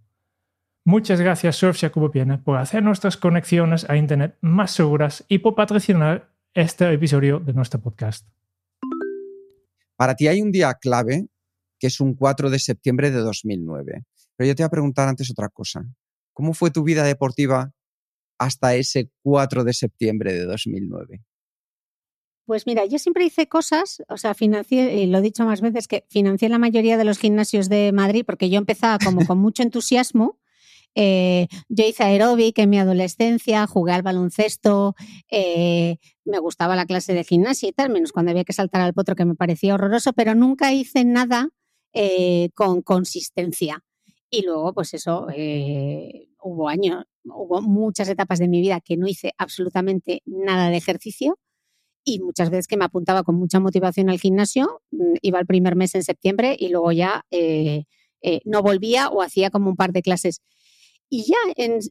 Muchas 0.84 1.22
gracias 1.22 1.56
Surfshark 1.56 1.96
VPN 1.96 2.44
por 2.44 2.58
hacer 2.58 2.84
nuestras 2.84 3.16
conexiones 3.16 3.90
a 3.90 3.96
Internet 3.96 4.36
más 4.42 4.72
seguras 4.72 5.24
y 5.30 5.38
por 5.38 5.56
patrocinar 5.56 6.28
este 6.54 6.92
episodio 6.92 7.40
de 7.40 7.54
nuestro 7.54 7.80
podcast. 7.80 8.28
Para 10.04 10.16
ti 10.16 10.28
hay 10.28 10.42
un 10.42 10.52
día 10.52 10.74
clave 10.74 11.28
que 11.80 11.88
es 11.88 12.02
un 12.02 12.14
4 12.14 12.50
de 12.50 12.60
septiembre 12.60 13.10
de 13.10 13.20
2009. 13.20 14.04
Pero 14.36 14.48
yo 14.50 14.54
te 14.54 14.62
voy 14.62 14.68
a 14.68 14.70
preguntar 14.70 15.08
antes 15.08 15.32
otra 15.32 15.48
cosa. 15.48 15.86
¿Cómo 16.34 16.54
fue 16.54 16.72
tu 16.72 16.84
vida 16.84 17.06
deportiva 17.06 17.72
hasta 18.38 18.76
ese 18.76 19.10
4 19.22 19.64
de 19.64 19.72
septiembre 19.72 20.34
de 20.34 20.44
2009? 20.44 21.24
Pues 22.46 22.68
mira, 22.68 22.84
yo 22.84 23.00
siempre 23.00 23.24
hice 23.24 23.48
cosas, 23.48 24.04
o 24.10 24.18
sea, 24.18 24.34
financié, 24.34 24.94
y 24.96 25.08
lo 25.08 25.20
he 25.20 25.22
dicho 25.22 25.46
más 25.46 25.62
veces, 25.62 25.88
que 25.88 26.04
financié 26.10 26.50
la 26.50 26.60
mayoría 26.60 26.98
de 26.98 27.06
los 27.06 27.18
gimnasios 27.18 27.70
de 27.70 27.94
Madrid 27.94 28.26
porque 28.26 28.50
yo 28.50 28.58
empezaba 28.58 28.98
como 29.02 29.26
con 29.26 29.38
mucho 29.40 29.64
entusiasmo 29.64 30.38
eh, 30.96 31.48
yo 31.70 31.86
hice 31.86 32.04
aeróbic 32.04 32.60
en 32.60 32.70
mi 32.70 32.80
adolescencia, 32.80 33.66
jugué 33.68 33.94
al 33.94 34.04
baloncesto, 34.04 34.96
eh, 35.30 35.98
me 36.26 36.40
gustaba 36.40 36.76
la 36.76 36.86
clase 36.86 37.14
de 37.14 37.24
gimnasia 37.24 37.70
y 37.70 37.72
tal, 37.72 37.90
menos 37.90 38.12
cuando 38.12 38.32
había 38.32 38.44
que 38.44 38.54
saltar 38.54 38.82
al 38.82 38.94
potro 38.94 39.16
que 39.16 39.26
me 39.26 39.36
parecía 39.36 39.74
horroroso, 39.74 40.14
pero 40.14 40.36
nunca 40.36 40.72
hice 40.74 41.04
nada 41.04 41.50
eh, 41.94 42.50
con 42.56 42.82
consistencia. 42.82 43.84
Y 44.30 44.44
luego, 44.44 44.74
pues 44.74 44.94
eso, 44.94 45.28
hubo 46.42 46.68
años, 46.68 47.06
hubo 47.24 47.62
muchas 47.62 48.10
etapas 48.10 48.40
de 48.40 48.48
mi 48.48 48.62
vida 48.62 48.82
que 48.82 48.98
no 48.98 49.08
hice 49.08 49.32
absolutamente 49.38 50.22
nada 50.26 50.70
de 50.70 50.78
ejercicio 50.78 51.38
y 52.04 52.20
muchas 52.20 52.50
veces 52.50 52.68
que 52.68 52.78
me 52.78 52.86
apuntaba 52.86 53.24
con 53.24 53.36
mucha 53.36 53.60
motivación 53.60 54.10
al 54.10 54.20
gimnasio, 54.20 54.82
mm, 54.92 55.16
iba 55.22 55.40
el 55.40 55.46
primer 55.46 55.76
mes 55.76 55.96
en 55.96 56.04
septiembre 56.04 56.56
y 56.60 56.70
luego 56.70 56.92
ya 56.92 57.24
no 58.46 58.62
volvía 58.64 59.10
o 59.10 59.22
hacía 59.22 59.50
como 59.50 59.70
un 59.70 59.76
par 59.76 59.92
de 59.92 60.02
clases 60.02 60.42
y 61.16 61.26
ya 61.26 61.36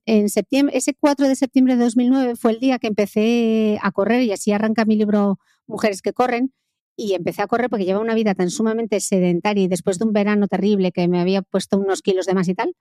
en, 0.04 0.28
septiembre, 0.28 0.76
ese 0.76 0.94
4 0.94 1.28
de 1.28 1.36
septiembre 1.36 1.76
de 1.76 1.84
2009 1.84 2.34
fue 2.34 2.50
el 2.50 2.58
día 2.58 2.80
que 2.80 2.88
empecé 2.88 3.78
a 3.80 3.92
correr 3.92 4.24
y 4.24 4.32
así 4.32 4.50
arranca 4.50 4.84
mi 4.84 4.96
libro 4.96 5.38
Mujeres 5.68 6.02
que 6.02 6.12
corren. 6.12 6.52
Y 6.96 7.14
empecé 7.14 7.40
a 7.40 7.46
correr 7.46 7.70
porque 7.70 7.84
llevaba 7.84 8.04
una 8.04 8.16
vida 8.16 8.34
tan 8.34 8.50
sumamente 8.50 8.98
sedentaria 8.98 9.62
y 9.62 9.68
después 9.68 10.00
de 10.00 10.06
un 10.06 10.12
verano 10.12 10.48
terrible 10.48 10.90
que 10.90 11.06
me 11.06 11.20
había 11.20 11.42
puesto 11.42 11.78
unos 11.78 12.02
kilos 12.02 12.26
de 12.26 12.34
más 12.34 12.48
y 12.48 12.56
tal, 12.56 12.74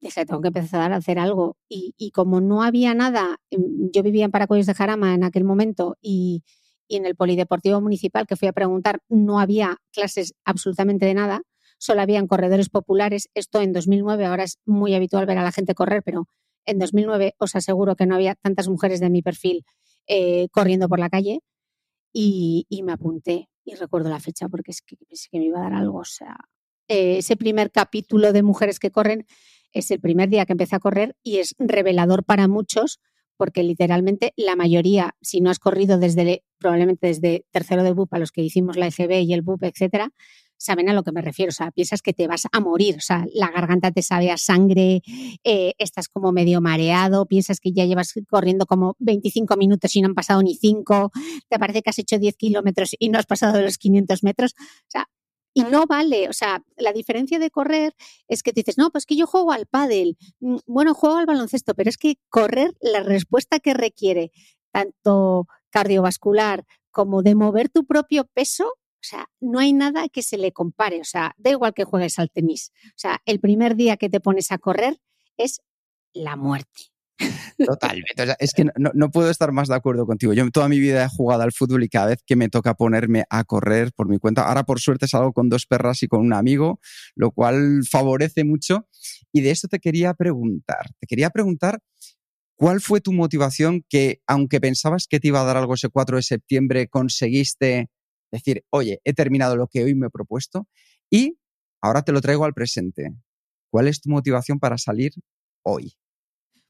dije, 0.00 0.26
tengo 0.26 0.40
que 0.40 0.48
empezar 0.48 0.92
a 0.92 0.96
hacer 0.96 1.20
algo. 1.20 1.58
Y, 1.68 2.10
como 2.10 2.40
no 2.40 2.64
había 2.64 2.92
nada, 2.92 3.38
em, 3.50 3.92
yo 3.92 4.02
vivía 4.02 4.24
en 4.24 4.32
Paracuellos 4.32 4.66
de 4.66 4.74
Jarama 4.74 5.14
en 5.14 5.22
aquel 5.22 5.44
momento 5.44 5.96
y, 6.02 6.42
y 6.88 6.96
en 6.96 7.06
el 7.06 7.14
Polideportivo 7.14 7.80
Municipal 7.80 8.26
que 8.26 8.34
fui 8.34 8.48
a 8.48 8.52
preguntar, 8.52 8.98
no 9.08 9.38
había 9.38 9.76
clases 9.92 10.34
absolutamente 10.44 11.06
de 11.06 11.14
nada 11.14 11.42
solo 11.78 12.02
habían 12.02 12.26
corredores 12.26 12.68
populares. 12.68 13.28
Esto 13.34 13.60
en 13.60 13.72
2009, 13.72 14.26
ahora 14.26 14.44
es 14.44 14.58
muy 14.64 14.94
habitual 14.94 15.26
ver 15.26 15.38
a 15.38 15.42
la 15.42 15.52
gente 15.52 15.74
correr, 15.74 16.02
pero 16.02 16.28
en 16.66 16.78
2009 16.78 17.34
os 17.38 17.54
aseguro 17.56 17.96
que 17.96 18.06
no 18.06 18.14
había 18.14 18.34
tantas 18.34 18.68
mujeres 18.68 19.00
de 19.00 19.10
mi 19.10 19.22
perfil 19.22 19.64
eh, 20.06 20.48
corriendo 20.50 20.88
por 20.88 20.98
la 20.98 21.10
calle 21.10 21.40
y, 22.12 22.66
me 22.84 22.92
apunté 22.92 23.48
y 23.64 23.74
recuerdo 23.74 24.08
la 24.08 24.20
fecha 24.20 24.48
porque 24.48 24.70
es 24.70 24.82
que 24.82 25.38
me 25.38 25.46
iba 25.46 25.58
a 25.58 25.62
dar 25.62 25.74
algo. 25.74 25.98
O 25.98 26.04
sea, 26.04 26.36
eh, 26.88 27.18
ese 27.18 27.36
primer 27.36 27.70
capítulo 27.70 28.32
de 28.32 28.42
mujeres 28.42 28.78
que 28.78 28.90
corren 28.90 29.26
es 29.72 29.90
el 29.90 30.00
primer 30.00 30.28
día 30.28 30.46
que 30.46 30.52
empecé 30.52 30.76
a 30.76 30.80
correr 30.80 31.16
y 31.22 31.38
es 31.38 31.54
revelador 31.58 32.24
para 32.24 32.46
muchos 32.48 33.00
porque 33.36 33.62
literalmente 33.64 34.32
la 34.36 34.54
mayoría, 34.54 35.16
si 35.20 35.40
no 35.40 35.50
has 35.50 35.58
corrido 35.58 35.98
desde 35.98 36.44
probablemente 36.58 37.08
desde 37.08 37.44
tercero 37.50 37.82
de 37.82 37.92
BUP 37.92 38.12
a 38.14 38.18
los 38.18 38.30
que 38.30 38.42
hicimos 38.42 38.76
la 38.76 38.86
EGB 38.86 39.22
y 39.22 39.32
el 39.32 39.42
BUP, 39.42 39.64
etcétera, 39.64 40.12
saben 40.56 40.88
a 40.88 40.92
lo 40.92 41.02
que 41.02 41.12
me 41.12 41.22
refiero. 41.22 41.50
O 41.50 41.52
sea, 41.52 41.70
piensas 41.70 42.02
que 42.02 42.12
te 42.12 42.26
vas 42.26 42.46
a 42.50 42.60
morir, 42.60 42.96
o 42.96 43.00
sea, 43.00 43.26
la 43.32 43.50
garganta 43.50 43.90
te 43.90 44.02
sabe 44.02 44.30
a 44.30 44.36
sangre, 44.36 45.02
eh, 45.44 45.74
estás 45.78 46.08
como 46.08 46.32
medio 46.32 46.60
mareado, 46.60 47.26
piensas 47.26 47.60
que 47.60 47.72
ya 47.72 47.84
llevas 47.84 48.12
corriendo 48.28 48.66
como 48.66 48.96
25 48.98 49.56
minutos 49.56 49.94
y 49.96 50.02
no 50.02 50.08
han 50.08 50.14
pasado 50.14 50.42
ni 50.42 50.54
5, 50.54 51.10
te 51.48 51.58
parece 51.58 51.82
que 51.82 51.90
has 51.90 51.98
hecho 51.98 52.18
10 52.18 52.36
kilómetros 52.36 52.94
y 52.98 53.08
no 53.08 53.18
has 53.18 53.26
pasado 53.26 53.60
los 53.60 53.78
500 53.78 54.22
metros. 54.22 54.54
O 54.58 54.90
sea, 54.90 55.08
y 55.56 55.62
no 55.62 55.86
vale, 55.86 56.28
o 56.28 56.32
sea, 56.32 56.64
la 56.76 56.92
diferencia 56.92 57.38
de 57.38 57.50
correr 57.50 57.94
es 58.26 58.42
que 58.42 58.52
te 58.52 58.60
dices, 58.60 58.76
no, 58.76 58.90
pues 58.90 59.06
que 59.06 59.14
yo 59.16 59.28
juego 59.28 59.52
al 59.52 59.66
pádel, 59.66 60.16
mm, 60.40 60.56
bueno, 60.66 60.94
juego 60.94 61.16
al 61.16 61.26
baloncesto, 61.26 61.74
pero 61.74 61.88
es 61.88 61.96
que 61.96 62.16
correr, 62.28 62.72
la 62.80 63.04
respuesta 63.04 63.60
que 63.60 63.72
requiere, 63.72 64.32
tanto 64.72 65.46
cardiovascular 65.70 66.64
como 66.90 67.22
de 67.22 67.36
mover 67.36 67.68
tu 67.68 67.84
propio 67.86 68.24
peso, 68.34 68.72
o 69.04 69.06
sea, 69.06 69.28
no 69.38 69.58
hay 69.58 69.74
nada 69.74 70.08
que 70.08 70.22
se 70.22 70.38
le 70.38 70.52
compare. 70.52 70.98
O 70.98 71.04
sea, 71.04 71.34
da 71.36 71.50
igual 71.50 71.74
que 71.74 71.84
juegues 71.84 72.18
al 72.18 72.30
tenis. 72.30 72.72
O 72.86 72.96
sea, 72.96 73.20
el 73.26 73.38
primer 73.38 73.76
día 73.76 73.98
que 73.98 74.08
te 74.08 74.18
pones 74.18 74.50
a 74.50 74.56
correr 74.56 74.98
es 75.36 75.60
la 76.14 76.36
muerte. 76.36 76.94
Totalmente. 77.58 78.34
es 78.38 78.54
que 78.54 78.64
no, 78.76 79.10
puedo 79.10 79.30
estar 79.30 79.52
más 79.52 79.68
de 79.68 79.74
acuerdo 79.74 80.06
contigo. 80.06 80.32
Yo 80.32 80.50
toda 80.50 80.70
mi 80.70 80.80
vida 80.80 81.04
he 81.04 81.08
jugado 81.08 81.42
al 81.42 81.52
fútbol 81.52 81.84
y 81.84 81.88
cada 81.90 82.06
vez 82.06 82.22
que 82.26 82.34
me 82.34 82.48
toca 82.48 82.72
ponerme 82.74 83.24
a 83.28 83.44
correr 83.44 83.92
por 83.94 84.08
mi 84.08 84.18
cuenta, 84.18 84.48
ahora 84.48 84.64
por 84.64 84.80
suerte 84.80 85.06
salgo 85.06 85.34
con 85.34 85.50
dos 85.50 85.66
perras 85.66 86.02
y 86.02 86.08
con 86.08 86.20
un 86.20 86.32
amigo, 86.32 86.80
lo 87.14 87.30
cual 87.30 87.82
favorece 87.88 88.42
mucho. 88.42 88.88
Y 89.32 89.42
de 89.42 89.50
esto 89.50 89.68
te 89.68 89.80
quería 89.80 90.14
preguntar. 90.14 90.86
Te 90.98 91.06
quería 91.06 91.28
preguntar 91.28 91.80
cuál 92.56 92.80
fue 92.80 93.02
tu 93.02 93.12
motivación 93.12 93.84
que, 93.86 94.22
aunque 94.26 94.60
pensabas 94.60 95.06
que 95.06 95.20
te 95.20 95.28
iba 95.28 95.42
a 95.42 95.44
dar 95.44 95.58
algo 95.58 95.74
ese 95.74 95.90
4 95.90 96.16
de 96.16 96.22
septiembre, 96.22 96.88
conseguiste 96.88 97.90
decir, 98.34 98.64
oye, 98.70 99.00
he 99.04 99.12
terminado 99.12 99.56
lo 99.56 99.66
que 99.66 99.84
hoy 99.84 99.94
me 99.94 100.06
he 100.06 100.10
propuesto 100.10 100.68
y 101.10 101.38
ahora 101.80 102.02
te 102.02 102.12
lo 102.12 102.20
traigo 102.20 102.44
al 102.44 102.54
presente. 102.54 103.14
¿Cuál 103.70 103.88
es 103.88 104.00
tu 104.00 104.10
motivación 104.10 104.58
para 104.58 104.78
salir 104.78 105.12
hoy? 105.62 105.94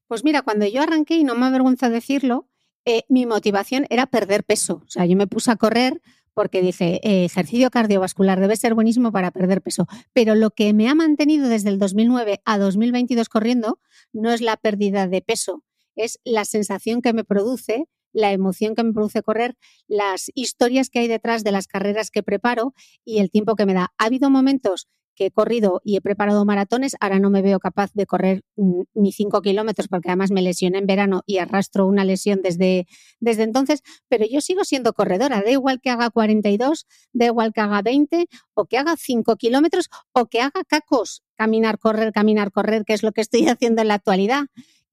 Pues 0.07 0.23
mira, 0.23 0.41
cuando 0.41 0.65
yo 0.67 0.81
arranqué, 0.81 1.15
y 1.15 1.23
no 1.23 1.35
me 1.35 1.45
avergüenza 1.45 1.89
decirlo, 1.89 2.49
eh, 2.85 3.03
mi 3.09 3.25
motivación 3.25 3.87
era 3.89 4.05
perder 4.05 4.43
peso. 4.43 4.81
O 4.85 4.89
sea, 4.89 5.05
yo 5.05 5.15
me 5.15 5.27
puse 5.27 5.51
a 5.51 5.55
correr 5.55 6.01
porque 6.35 6.61
dije, 6.61 6.99
eh, 7.03 7.25
ejercicio 7.25 7.71
cardiovascular 7.71 8.39
debe 8.39 8.57
ser 8.57 8.75
buenísimo 8.75 9.11
para 9.11 9.31
perder 9.31 9.61
peso, 9.61 9.87
pero 10.13 10.35
lo 10.35 10.51
que 10.51 10.73
me 10.73 10.89
ha 10.89 10.93
mantenido 10.93 11.47
desde 11.47 11.69
el 11.69 11.79
2009 11.79 12.41
a 12.43 12.57
2022 12.57 13.29
corriendo 13.29 13.79
no 14.11 14.31
es 14.31 14.41
la 14.41 14.57
pérdida 14.57 15.07
de 15.07 15.21
peso, 15.21 15.63
es 15.95 16.19
la 16.25 16.43
sensación 16.43 17.01
que 17.01 17.13
me 17.13 17.23
produce 17.23 17.87
la 18.15 18.31
emoción 18.31 18.75
que 18.75 18.83
me 18.83 18.93
produce 18.93 19.21
correr, 19.21 19.55
las 19.87 20.31
historias 20.33 20.89
que 20.89 20.99
hay 20.99 21.07
detrás 21.07 21.43
de 21.43 21.51
las 21.51 21.67
carreras 21.67 22.09
que 22.09 22.23
preparo 22.23 22.73
y 23.03 23.19
el 23.19 23.29
tiempo 23.29 23.55
que 23.55 23.65
me 23.65 23.73
da. 23.73 23.93
Ha 23.97 24.05
habido 24.05 24.29
momentos 24.29 24.87
que 25.15 25.27
he 25.27 25.31
corrido 25.31 25.81
y 25.83 25.97
he 25.97 26.01
preparado 26.01 26.45
maratones, 26.45 26.95
ahora 26.99 27.19
no 27.19 27.29
me 27.29 27.41
veo 27.41 27.59
capaz 27.59 27.91
de 27.93 28.05
correr 28.05 28.43
mm, 28.57 28.81
ni 28.93 29.11
cinco 29.11 29.41
kilómetros 29.41 29.87
porque 29.87 30.09
además 30.09 30.31
me 30.31 30.41
lesioné 30.41 30.77
en 30.77 30.87
verano 30.87 31.23
y 31.25 31.37
arrastro 31.37 31.87
una 31.87 32.03
lesión 32.03 32.41
desde, 32.41 32.85
desde 33.19 33.43
entonces, 33.43 33.81
pero 34.07 34.25
yo 34.25 34.41
sigo 34.41 34.63
siendo 34.63 34.93
corredora, 34.93 35.41
da 35.41 35.51
igual 35.51 35.79
que 35.81 35.89
haga 35.89 36.09
42, 36.09 36.85
da 37.13 37.25
igual 37.25 37.53
que 37.53 37.61
haga 37.61 37.81
20 37.81 38.27
o 38.53 38.65
que 38.65 38.77
haga 38.77 38.95
5 38.97 39.35
kilómetros 39.37 39.89
o 40.13 40.27
que 40.27 40.41
haga 40.41 40.63
cacos, 40.67 41.23
caminar, 41.35 41.79
correr, 41.79 42.11
caminar, 42.11 42.51
correr, 42.51 42.83
que 42.85 42.93
es 42.93 43.03
lo 43.03 43.11
que 43.11 43.21
estoy 43.21 43.45
haciendo 43.47 43.81
en 43.81 43.87
la 43.89 43.95
actualidad. 43.95 44.43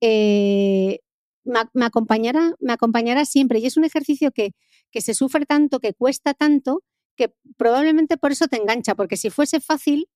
Eh, 0.00 1.00
me, 1.44 1.84
acompañará, 1.84 2.54
me 2.60 2.72
acompañará 2.72 3.24
siempre. 3.24 3.58
Y 3.58 3.66
es 3.66 3.76
un 3.76 3.84
ejercicio 3.84 4.30
que, 4.32 4.52
que 4.90 5.00
se 5.00 5.14
sufre 5.14 5.46
tanto, 5.46 5.80
que 5.80 5.94
cuesta 5.94 6.34
tanto, 6.34 6.82
que 7.16 7.34
probablemente 7.56 8.16
por 8.16 8.32
eso 8.32 8.46
te 8.46 8.56
engancha, 8.56 8.94
porque 8.94 9.16
si 9.16 9.30
fuese 9.30 9.60
fácil, 9.60 10.08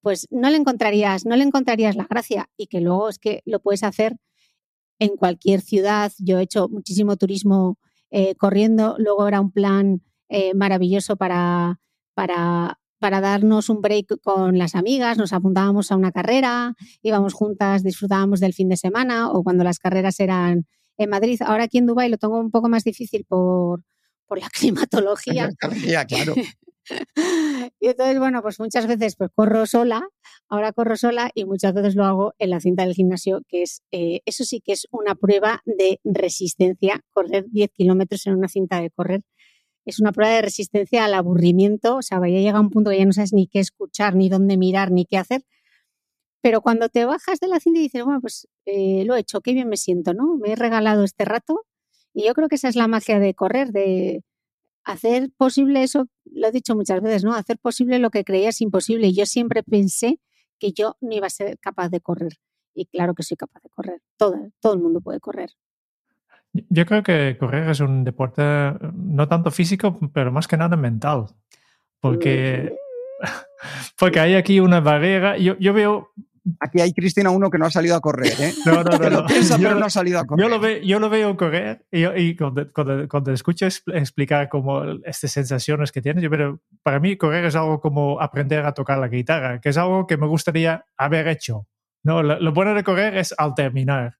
pues 0.00 0.26
no 0.30 0.50
le 0.50 0.56
encontrarías, 0.56 1.26
no 1.26 1.36
le 1.36 1.44
encontrarías 1.44 1.96
la 1.96 2.06
gracia. 2.08 2.48
Y 2.56 2.66
que 2.66 2.80
luego 2.80 3.08
es 3.08 3.18
que 3.18 3.42
lo 3.44 3.60
puedes 3.60 3.82
hacer 3.82 4.16
en 4.98 5.16
cualquier 5.16 5.60
ciudad. 5.60 6.12
Yo 6.18 6.38
he 6.38 6.42
hecho 6.42 6.68
muchísimo 6.68 7.16
turismo 7.16 7.78
eh, 8.10 8.34
corriendo, 8.36 8.96
luego 8.98 9.26
era 9.26 9.40
un 9.40 9.50
plan 9.50 10.02
eh, 10.28 10.54
maravilloso 10.54 11.16
para, 11.16 11.80
para, 12.14 12.78
para 12.98 13.20
darnos 13.20 13.68
un 13.68 13.80
break 13.80 14.20
con 14.22 14.58
las 14.58 14.74
amigas, 14.74 15.18
nos 15.18 15.32
apuntábamos 15.32 15.92
a 15.92 15.96
una 15.96 16.12
carrera, 16.12 16.74
íbamos 17.02 17.34
juntas, 17.34 17.82
disfrutábamos 17.82 18.40
del 18.40 18.54
fin 18.54 18.68
de 18.68 18.76
semana 18.76 19.30
o 19.30 19.42
cuando 19.42 19.64
las 19.64 19.78
carreras 19.78 20.18
eran 20.20 20.66
en 20.98 21.10
Madrid. 21.10 21.40
Ahora 21.44 21.64
aquí 21.64 21.78
en 21.78 21.86
Dubái 21.86 22.08
lo 22.08 22.16
tengo 22.16 22.38
un 22.38 22.50
poco 22.50 22.68
más 22.68 22.84
difícil 22.84 23.24
por, 23.28 23.82
por 24.26 24.38
la 24.38 24.48
climatología. 24.52 25.50
claro. 26.06 26.34
y 27.80 27.88
entonces, 27.88 28.18
bueno, 28.18 28.42
pues 28.42 28.60
muchas 28.60 28.86
veces 28.86 29.16
pues 29.16 29.30
corro 29.34 29.66
sola, 29.66 30.02
ahora 30.48 30.72
corro 30.72 30.96
sola 30.96 31.30
y 31.34 31.44
muchas 31.44 31.74
veces 31.74 31.96
lo 31.96 32.04
hago 32.04 32.34
en 32.38 32.50
la 32.50 32.60
cinta 32.60 32.84
del 32.84 32.94
gimnasio, 32.94 33.42
que 33.48 33.62
es, 33.62 33.82
eh, 33.90 34.20
eso 34.24 34.44
sí 34.44 34.60
que 34.60 34.72
es 34.72 34.86
una 34.90 35.14
prueba 35.14 35.62
de 35.64 36.00
resistencia, 36.04 37.02
correr 37.12 37.46
10 37.48 37.70
kilómetros 37.72 38.26
en 38.26 38.36
una 38.36 38.48
cinta 38.48 38.80
de 38.80 38.90
correr. 38.90 39.22
Es 39.86 40.00
una 40.00 40.12
prueba 40.12 40.34
de 40.34 40.42
resistencia 40.42 41.04
al 41.04 41.14
aburrimiento, 41.14 41.96
o 41.96 42.02
sea, 42.02 42.18
ya 42.20 42.40
llega 42.40 42.60
un 42.60 42.70
punto 42.70 42.90
que 42.90 42.98
ya 42.98 43.06
no 43.06 43.12
sabes 43.12 43.32
ni 43.32 43.46
qué 43.46 43.60
escuchar, 43.60 44.16
ni 44.16 44.28
dónde 44.28 44.56
mirar, 44.56 44.90
ni 44.90 45.06
qué 45.06 45.16
hacer. 45.16 45.42
Pero 46.42 46.60
cuando 46.60 46.88
te 46.88 47.04
bajas 47.04 47.40
de 47.40 47.48
la 47.48 47.60
cinta 47.60 47.80
y 47.80 47.84
dices, 47.84 48.04
bueno, 48.04 48.20
pues 48.20 48.48
eh, 48.66 49.04
lo 49.04 49.16
he 49.16 49.20
hecho, 49.20 49.40
qué 49.40 49.52
bien 49.52 49.68
me 49.68 49.76
siento, 49.76 50.12
¿no? 50.12 50.36
Me 50.36 50.52
he 50.52 50.56
regalado 50.56 51.04
este 51.04 51.24
rato 51.24 51.62
y 52.12 52.24
yo 52.26 52.34
creo 52.34 52.48
que 52.48 52.56
esa 52.56 52.68
es 52.68 52.76
la 52.76 52.88
magia 52.88 53.18
de 53.18 53.34
correr, 53.34 53.72
de 53.72 54.24
hacer 54.84 55.30
posible 55.36 55.82
eso, 55.82 56.06
lo 56.24 56.48
he 56.48 56.52
dicho 56.52 56.74
muchas 56.74 57.02
veces, 57.02 57.24
¿no? 57.24 57.34
Hacer 57.34 57.58
posible 57.58 57.98
lo 57.98 58.10
que 58.10 58.24
creías 58.24 58.60
imposible. 58.60 59.08
Y 59.08 59.14
yo 59.14 59.26
siempre 59.26 59.62
pensé 59.62 60.20
que 60.58 60.72
yo 60.72 60.96
no 61.00 61.14
iba 61.14 61.26
a 61.26 61.30
ser 61.30 61.58
capaz 61.58 61.90
de 61.90 62.00
correr. 62.00 62.38
Y 62.74 62.86
claro 62.86 63.14
que 63.14 63.22
soy 63.22 63.36
capaz 63.36 63.62
de 63.62 63.68
correr. 63.70 64.02
Todo, 64.16 64.36
todo 64.60 64.74
el 64.74 64.80
mundo 64.80 65.00
puede 65.00 65.20
correr. 65.20 65.50
Yo 66.68 66.86
creo 66.86 67.02
que 67.02 67.36
correr 67.38 67.68
es 67.70 67.80
un 67.80 68.04
deporte 68.04 68.42
no 68.94 69.28
tanto 69.28 69.50
físico, 69.50 69.98
pero 70.12 70.32
más 70.32 70.48
que 70.48 70.56
nada 70.56 70.76
mental. 70.76 71.26
Porque, 72.00 72.72
mm. 73.20 73.26
porque 73.98 74.20
hay 74.20 74.34
aquí 74.34 74.60
una 74.60 74.80
barrera. 74.80 75.38
Yo, 75.38 75.56
yo 75.58 75.72
veo 75.72 76.12
Aquí 76.60 76.80
hay 76.80 76.92
Cristina 76.92 77.30
uno 77.30 77.50
que 77.50 77.58
no 77.58 77.66
ha 77.66 77.70
salido 77.70 77.96
a 77.96 78.00
correr, 78.00 78.32
¿eh? 78.38 78.52
No, 78.64 78.84
no, 78.84 78.98
no. 78.98 79.10
Lo 79.10 79.26
piensa, 79.26 79.58
pero 79.58 79.74
no 79.74 79.86
ha 79.86 79.90
salido 79.90 80.20
a 80.20 80.24
correr. 80.24 80.44
Yo 80.44 80.48
lo, 80.48 80.60
ve, 80.60 80.80
yo 80.86 81.00
lo 81.00 81.10
veo 81.10 81.36
correr 81.36 81.84
y, 81.90 82.06
y 82.06 82.36
cuando, 82.36 82.72
cuando, 82.72 83.08
cuando, 83.08 83.32
escucho 83.32 83.66
explicar 83.66 84.48
como 84.48 84.84
estas 85.04 85.32
sensaciones 85.32 85.90
que 85.90 86.00
tienes, 86.00 86.22
yo, 86.22 86.30
pero 86.30 86.60
para 86.82 87.00
mí 87.00 87.16
correr 87.16 87.46
es 87.46 87.56
algo 87.56 87.80
como 87.80 88.20
aprender 88.20 88.64
a 88.64 88.72
tocar 88.72 88.98
la 88.98 89.08
guitarra, 89.08 89.60
que 89.60 89.70
es 89.70 89.76
algo 89.76 90.06
que 90.06 90.16
me 90.16 90.26
gustaría 90.26 90.84
haber 90.96 91.26
hecho. 91.28 91.66
No, 92.04 92.22
lo, 92.22 92.38
lo 92.38 92.52
bueno 92.52 92.74
de 92.74 92.84
correr 92.84 93.16
es 93.16 93.34
al 93.36 93.54
terminar. 93.54 94.16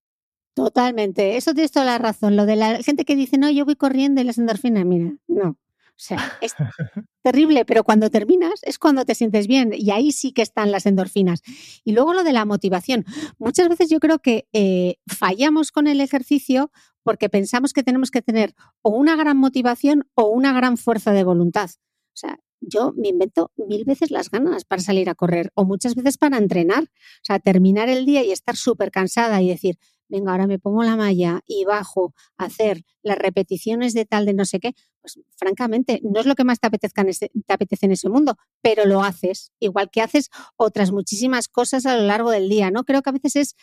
Totalmente, 0.57 1.37
eso 1.37 1.53
tienes 1.53 1.71
toda 1.71 1.85
la 1.85 1.99
razón. 1.99 2.35
Lo 2.35 2.47
de 2.47 2.57
la 2.57 2.83
gente 2.83 3.05
que 3.05 3.15
dice, 3.15 3.37
no, 3.37 3.51
yo 3.51 3.67
voy 3.67 3.77
corriendo 3.77 4.23
y 4.23 4.25
las 4.25 4.39
endorfinas, 4.39 4.87
mira, 4.87 5.13
no. 5.29 5.51
O 5.51 5.99
sea, 5.99 6.39
es 6.41 6.55
terrible, 7.23 7.67
pero 7.67 7.85
cuando 7.85 8.09
terminas 8.09 8.63
es 8.63 8.79
cuando 8.79 9.05
te 9.05 9.15
sientes 9.15 9.49
bien 9.49 9.73
y 9.77 9.91
ahí 9.91 10.13
sí 10.13 10.33
que 10.33 10.41
están 10.41 10.73
las 10.73 10.87
endorfinas. 10.87 11.43
Y 11.85 11.93
luego 11.93 12.15
lo 12.15 12.25
de 12.25 12.33
la 12.33 12.47
motivación. 12.47 13.05
Muchas 13.39 13.69
veces 13.69 13.91
yo 13.91 14.01
creo 14.01 14.19
que 14.19 14.49
eh, 14.55 14.97
fallamos 15.07 15.73
con 15.73 15.89
el 15.89 16.01
ejercicio 16.01 16.71
porque 17.03 17.29
pensamos 17.29 17.75
que 17.75 17.83
tenemos 17.83 18.11
que 18.11 18.23
tener 18.23 18.55
o 18.81 18.89
una 18.91 19.15
gran 19.15 19.37
motivación 19.37 20.09
o 20.15 20.25
una 20.25 20.55
gran 20.55 20.79
fuerza 20.79 21.13
de 21.13 21.23
voluntad. 21.25 21.69
O 21.69 22.17
sea, 22.17 22.39
yo 22.61 22.95
me 22.97 23.09
invento 23.09 23.53
mil 23.57 23.85
veces 23.85 24.11
las 24.11 24.31
ganas 24.31 24.65
para 24.65 24.81
salir 24.81 25.11
a 25.11 25.15
correr 25.15 25.51
o 25.55 25.67
muchas 25.67 25.95
veces 25.95 26.17
para 26.17 26.39
entrenar. 26.39 26.85
O 26.85 27.25
sea, 27.25 27.41
terminar 27.41 27.91
el 27.91 28.07
día 28.07 28.25
y 28.25 28.33
estar 28.33 28.57
súper 28.57 28.91
cansada 28.91 29.43
y 29.43 29.51
decir, 29.51 29.79
venga, 30.09 30.33
ahora 30.33 30.47
me 30.47 30.59
pongo 30.59 30.83
la 30.83 30.97
malla 30.97 31.41
y 31.47 31.65
bajo 31.65 32.15
a 32.39 32.45
hacer 32.45 32.83
las 33.03 33.19
repeticiones 33.19 33.95
de 33.95 34.05
tal 34.05 34.27
de 34.27 34.35
no 34.35 34.45
sé 34.45 34.61
qué, 34.61 34.73
pues 35.01 35.21
francamente 35.37 36.01
no 36.03 36.21
es 36.21 36.27
lo 36.27 36.35
que 36.35 36.45
más 36.45 36.61
te, 36.61 36.67
apetezca 36.67 37.05
te 37.05 37.53
apetece 37.53 37.87
en 37.87 37.93
ese 37.93 38.09
mundo, 38.09 38.37
pero 38.63 38.85
lo 38.85 39.03
haces, 39.03 39.53
igual 39.61 39.91
que 39.91 40.03
haces 40.03 40.31
otras 40.57 40.93
muchísimas 40.93 41.49
cosas 41.49 41.87
a 41.87 41.97
lo 41.97 42.07
largo 42.07 42.31
del 42.31 42.49
día, 42.49 42.71
¿no? 42.71 42.85
Creo 42.85 43.03
que 43.03 43.11
a 43.11 43.13
veces 43.13 43.37
es, 43.37 43.57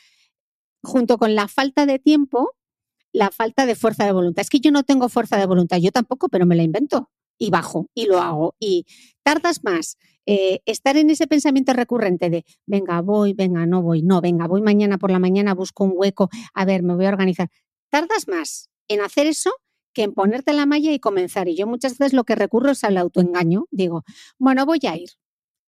junto 0.81 1.17
con 1.17 1.35
la 1.35 1.47
falta 1.47 1.85
de 1.85 1.99
tiempo, 1.99 2.51
la 3.11 3.29
falta 3.31 3.65
de 3.65 3.75
fuerza 3.75 4.05
de 4.05 4.11
voluntad. 4.11 4.41
Es 4.41 4.49
que 4.49 4.59
yo 4.59 4.71
no 4.71 4.83
tengo 4.83 5.09
fuerza 5.09 5.37
de 5.37 5.45
voluntad, 5.45 5.77
yo 5.77 5.91
tampoco, 5.91 6.29
pero 6.29 6.45
me 6.45 6.55
la 6.55 6.63
invento 6.63 7.09
y 7.43 7.49
bajo 7.49 7.89
y 7.93 8.05
lo 8.05 8.19
hago. 8.19 8.55
Y 8.57 8.85
tardas 9.21 9.63
más 9.65 9.97
eh, 10.25 10.61
estar 10.65 10.95
en 10.95 11.09
ese 11.09 11.27
pensamiento 11.27 11.73
recurrente 11.73 12.29
de, 12.29 12.45
venga, 12.65 13.01
voy, 13.01 13.33
venga, 13.33 13.65
no 13.65 13.81
voy, 13.81 14.01
no, 14.01 14.21
venga, 14.21 14.47
voy 14.47 14.61
mañana 14.61 14.97
por 14.97 15.11
la 15.11 15.19
mañana, 15.19 15.53
busco 15.53 15.83
un 15.83 15.91
hueco, 15.93 16.29
a 16.53 16.63
ver, 16.63 16.83
me 16.83 16.95
voy 16.95 17.05
a 17.05 17.09
organizar. 17.09 17.49
Tardas 17.89 18.29
más 18.29 18.69
en 18.87 19.01
hacer 19.01 19.27
eso 19.27 19.51
que 19.93 20.03
en 20.03 20.13
ponerte 20.13 20.53
la 20.53 20.65
malla 20.65 20.93
y 20.93 20.99
comenzar. 20.99 21.49
Y 21.49 21.57
yo 21.57 21.67
muchas 21.67 21.97
veces 21.97 22.13
lo 22.13 22.23
que 22.23 22.35
recurro 22.35 22.71
es 22.71 22.83
al 22.85 22.97
autoengaño. 22.97 23.65
Digo, 23.71 24.03
bueno, 24.39 24.65
voy 24.65 24.79
a 24.87 24.95
ir 24.95 25.09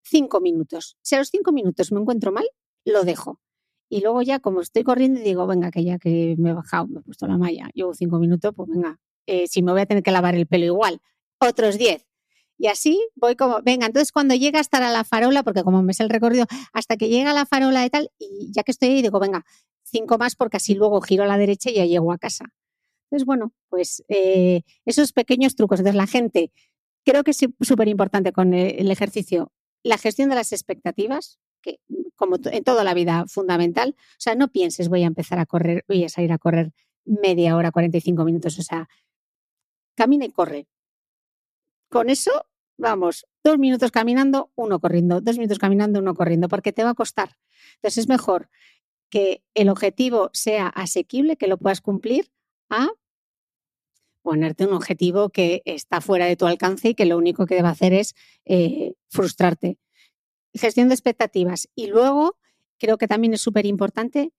cinco 0.01 0.39
minutos. 0.39 0.97
Si 1.01 1.15
a 1.15 1.19
los 1.19 1.27
cinco 1.27 1.51
minutos 1.51 1.91
me 1.91 1.99
encuentro 1.99 2.31
mal, 2.31 2.47
lo 2.85 3.03
dejo. 3.03 3.41
Y 3.89 4.01
luego 4.01 4.21
ya, 4.21 4.39
como 4.39 4.61
estoy 4.61 4.83
corriendo, 4.83 5.19
digo, 5.19 5.45
venga, 5.45 5.71
que 5.71 5.83
ya 5.83 5.99
que 5.99 6.35
me 6.39 6.51
he 6.51 6.53
bajado, 6.53 6.87
me 6.87 7.01
he 7.01 7.03
puesto 7.03 7.27
la 7.27 7.37
malla, 7.37 7.69
llevo 7.73 7.93
cinco 7.93 8.17
minutos, 8.17 8.53
pues 8.55 8.69
venga, 8.69 8.97
eh, 9.27 9.47
si 9.47 9.61
me 9.61 9.73
voy 9.73 9.81
a 9.81 9.85
tener 9.85 10.01
que 10.03 10.11
lavar 10.11 10.35
el 10.35 10.47
pelo 10.47 10.65
igual, 10.65 11.01
otros 11.45 11.77
diez. 11.77 12.05
Y 12.57 12.67
así 12.67 13.05
voy 13.15 13.35
como, 13.35 13.61
venga, 13.63 13.85
entonces 13.87 14.11
cuando 14.11 14.33
llega 14.33 14.59
hasta 14.59 14.79
la 14.79 15.03
farola, 15.03 15.43
porque 15.43 15.63
como 15.63 15.83
me 15.83 15.91
es 15.91 15.99
el 15.99 16.09
recorrido, 16.09 16.45
hasta 16.73 16.95
que 16.95 17.09
llega 17.09 17.31
a 17.31 17.33
la 17.33 17.45
farola 17.45 17.85
y 17.85 17.89
tal, 17.89 18.09
y 18.17 18.51
ya 18.51 18.63
que 18.63 18.71
estoy 18.71 18.89
ahí, 18.89 19.01
digo, 19.01 19.19
venga, 19.19 19.45
cinco 19.83 20.17
más 20.17 20.35
porque 20.35 20.57
así 20.57 20.73
luego 20.75 21.01
giro 21.01 21.23
a 21.23 21.27
la 21.27 21.37
derecha 21.37 21.69
y 21.69 21.75
ya 21.75 21.85
llego 21.85 22.11
a 22.11 22.17
casa. 22.17 22.45
Entonces, 23.05 23.25
bueno, 23.25 23.53
pues 23.69 24.03
eh, 24.09 24.61
esos 24.85 25.13
pequeños 25.13 25.55
trucos. 25.55 25.79
Entonces, 25.79 25.97
la 25.97 26.07
gente, 26.07 26.51
creo 27.05 27.23
que 27.23 27.31
es 27.31 27.39
súper 27.61 27.87
importante 27.87 28.31
con 28.31 28.53
el 28.53 28.89
ejercicio, 28.89 29.51
la 29.83 29.97
gestión 29.97 30.29
de 30.29 30.35
las 30.35 30.51
expectativas, 30.51 31.39
que 31.61 31.79
como 32.15 32.37
en 32.43 32.63
toda 32.63 32.83
la 32.83 32.93
vida 32.93 33.25
fundamental. 33.27 33.95
O 33.97 34.19
sea, 34.19 34.35
no 34.35 34.47
pienses, 34.49 34.89
voy 34.89 35.03
a 35.03 35.07
empezar 35.07 35.39
a 35.39 35.45
correr, 35.45 35.83
voy 35.87 36.05
a 36.05 36.09
salir 36.09 36.31
a 36.31 36.37
correr 36.37 36.71
media 37.05 37.55
hora, 37.55 37.71
45 37.71 38.23
minutos. 38.23 38.57
O 38.59 38.63
sea, 38.63 38.87
camina 39.95 40.25
y 40.25 40.31
corre 40.31 40.67
con 41.89 42.09
eso, 42.09 42.47
vamos, 42.77 43.25
dos 43.43 43.57
minutos 43.57 43.91
caminando, 43.91 44.51
uno 44.55 44.79
corriendo, 44.79 45.21
dos 45.21 45.37
minutos 45.37 45.59
caminando, 45.59 45.99
uno 45.99 46.13
corriendo, 46.13 46.47
porque 46.47 46.73
te 46.73 46.83
va 46.83 46.91
a 46.91 46.95
costar. 46.95 47.37
Entonces 47.75 47.99
es 47.99 48.09
mejor 48.09 48.49
que 49.09 49.43
el 49.53 49.69
objetivo 49.69 50.29
sea 50.33 50.67
asequible, 50.67 51.37
que 51.37 51.47
lo 51.47 51.57
puedas 51.57 51.81
cumplir, 51.81 52.31
a 52.69 52.89
ponerte 54.25 54.65
un 54.65 54.73
objetivo 54.73 55.29
que 55.29 55.61
está 55.65 56.01
fuera 56.01 56.25
de 56.25 56.35
tu 56.35 56.47
alcance 56.47 56.89
y 56.89 56.95
que 56.95 57.05
lo 57.05 57.17
único 57.17 57.45
que 57.45 57.55
debe 57.55 57.67
hacer 57.67 57.93
es 57.93 58.15
eh, 58.45 58.93
frustrarte. 59.07 59.77
Gestión 60.53 60.89
de 60.89 60.95
expectativas. 60.95 61.69
Y 61.75 61.87
luego, 61.87 62.37
creo 62.79 62.97
que 62.97 63.07
también 63.07 63.35
es 63.35 63.41
súper 63.41 63.67
importante 63.67 64.33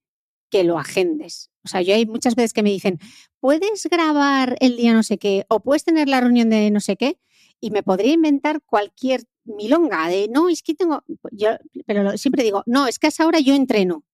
que 0.50 0.64
lo 0.64 0.78
agendes. 0.78 1.50
O 1.64 1.68
sea, 1.68 1.82
yo 1.82 1.94
hay 1.94 2.04
muchas 2.04 2.34
veces 2.34 2.52
que 2.52 2.64
me 2.64 2.70
dicen, 2.70 2.98
¿puedes 3.38 3.86
grabar 3.90 4.56
el 4.60 4.76
día 4.76 4.92
no 4.92 5.04
sé 5.04 5.18
qué? 5.18 5.46
¿O 5.48 5.60
puedes 5.60 5.84
tener 5.84 6.08
la 6.08 6.20
reunión 6.20 6.50
de 6.50 6.70
no 6.70 6.80
sé 6.80 6.96
qué? 6.96 7.18
Y 7.60 7.70
me 7.70 7.82
podría 7.82 8.12
inventar 8.12 8.60
cualquier 8.62 9.22
milonga 9.44 10.08
de, 10.08 10.28
no, 10.28 10.48
es 10.48 10.62
que 10.62 10.74
tengo, 10.74 11.04
yo, 11.32 11.50
pero 11.86 12.16
siempre 12.18 12.42
digo, 12.44 12.62
no, 12.66 12.86
es 12.86 12.98
que 12.98 13.06
a 13.06 13.10
esa 13.10 13.26
hora 13.26 13.40
yo 13.40 13.54
entreno. 13.54 14.04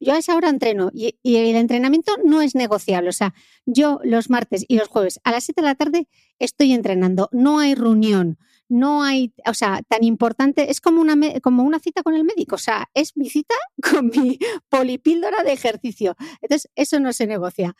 yo 0.00 0.14
a 0.14 0.18
esa 0.18 0.36
hora 0.36 0.48
entreno 0.48 0.90
y, 0.94 1.18
el 1.24 1.56
entrenamiento 1.56 2.12
no 2.24 2.40
es 2.40 2.54
negociable. 2.54 3.08
O 3.08 3.12
sea, 3.12 3.34
yo 3.66 4.00
los 4.04 4.30
martes 4.30 4.64
y 4.68 4.76
los 4.76 4.88
jueves 4.88 5.20
a 5.24 5.32
las 5.32 5.44
7 5.44 5.60
de 5.60 5.66
la 5.66 5.74
tarde 5.74 6.08
estoy 6.38 6.72
entrenando. 6.72 7.28
No 7.32 7.58
hay 7.58 7.74
reunión, 7.74 8.38
no 8.68 9.02
hay, 9.02 9.32
o 9.46 9.54
sea, 9.54 9.80
tan 9.88 10.04
importante, 10.04 10.70
es 10.70 10.80
como 10.80 11.00
una, 11.00 11.16
como 11.40 11.62
una 11.62 11.78
cita 11.78 12.02
con 12.02 12.14
el 12.14 12.24
médico. 12.24 12.56
O 12.56 12.58
sea, 12.58 12.88
es 12.94 13.16
mi 13.16 13.28
cita 13.28 13.54
con 13.82 14.08
mi 14.08 14.38
polipíldora 14.68 15.42
de 15.42 15.52
ejercicio. 15.52 16.16
Entonces, 16.40 16.70
eso 16.74 17.00
no 17.00 17.12
se 17.12 17.26
negocia. 17.26 17.74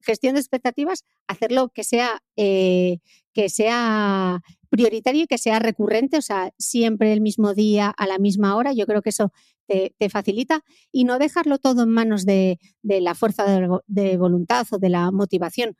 Gestión 0.00 0.34
de 0.34 0.40
expectativas, 0.40 1.04
hacerlo 1.26 1.70
que 1.70 1.84
sea, 1.84 2.22
eh, 2.36 2.98
que 3.32 3.48
sea 3.48 4.40
prioritario 4.68 5.22
y 5.22 5.26
que 5.26 5.38
sea 5.38 5.60
recurrente, 5.60 6.18
o 6.18 6.22
sea, 6.22 6.52
siempre 6.58 7.12
el 7.12 7.20
mismo 7.20 7.54
día, 7.54 7.94
a 7.96 8.06
la 8.06 8.18
misma 8.18 8.56
hora. 8.56 8.72
Yo 8.72 8.86
creo 8.86 9.02
que 9.02 9.10
eso 9.10 9.32
te, 9.66 10.10
facilita 10.10 10.62
y 10.92 11.04
no 11.04 11.18
dejarlo 11.18 11.58
todo 11.58 11.84
en 11.84 11.90
manos 11.90 12.24
de, 12.24 12.58
la 12.82 13.14
fuerza 13.14 13.44
de, 13.86 14.16
voluntad 14.16 14.66
o 14.70 14.78
de 14.78 14.88
la 14.88 15.10
motivación. 15.10 15.76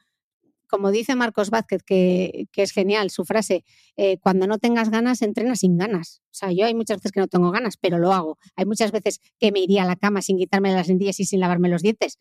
Como 0.66 0.90
dice 0.90 1.14
Marcos 1.14 1.50
Vázquez, 1.50 1.82
que, 1.82 2.48
es 2.54 2.72
genial 2.72 3.10
su 3.10 3.24
frase, 3.24 3.64
eh, 3.96 4.18
cuando 4.18 4.46
no 4.46 4.58
tengas 4.58 4.90
ganas, 4.90 5.22
entrena 5.22 5.56
sin 5.56 5.76
ganas. 5.76 6.22
O 6.26 6.34
sea, 6.34 6.52
yo 6.52 6.66
hay 6.66 6.74
muchas 6.74 6.98
veces 6.98 7.12
que 7.12 7.20
no 7.20 7.28
tengo 7.28 7.50
ganas, 7.50 7.76
pero 7.76 7.98
lo 7.98 8.12
hago. 8.12 8.38
Hay 8.56 8.64
muchas 8.64 8.90
veces 8.92 9.20
que 9.38 9.52
me 9.52 9.60
iría 9.60 9.82
a 9.82 9.86
la 9.86 9.96
cama 9.96 10.22
sin 10.22 10.38
quitarme 10.38 10.72
las 10.72 10.88
lentillas 10.88 11.20
y 11.20 11.24
sin 11.24 11.40
lavarme 11.40 11.68
los 11.68 11.82
dientes, 11.82 12.18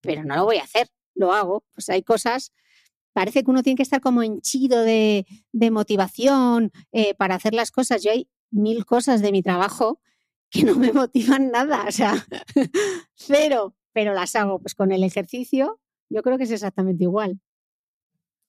pero 0.00 0.24
no 0.24 0.36
lo 0.36 0.44
voy 0.44 0.58
a 0.58 0.64
hacer, 0.64 0.88
lo 1.14 1.32
hago. 1.32 1.64
Pues 1.74 1.88
hay 1.88 2.02
cosas 2.02 2.52
parece 3.12 3.44
que 3.44 3.50
uno 3.50 3.62
tiene 3.62 3.76
que 3.76 3.82
estar 3.82 4.00
como 4.00 4.22
henchido 4.22 4.82
de, 4.82 5.26
motivación 5.70 6.72
eh, 6.92 7.14
para 7.14 7.34
hacer 7.34 7.54
las 7.54 7.70
cosas. 7.70 8.02
Yo 8.02 8.10
hay 8.10 8.28
mil 8.50 8.84
cosas 8.84 9.22
de 9.22 9.32
mi 9.32 9.42
trabajo 9.42 10.00
que 10.50 10.64
no 10.64 10.76
me 10.76 10.92
motivan 10.92 11.50
nada, 11.50 11.84
o 11.88 11.92
sea, 11.92 12.26
cero, 13.14 13.74
pero 13.92 14.14
las 14.14 14.34
hago. 14.36 14.58
Pues 14.60 14.74
con 14.74 14.92
el 14.92 15.04
ejercicio 15.04 15.80
yo 16.08 16.22
creo 16.22 16.38
que 16.38 16.44
es 16.44 16.50
exactamente 16.50 17.04
igual. 17.04 17.40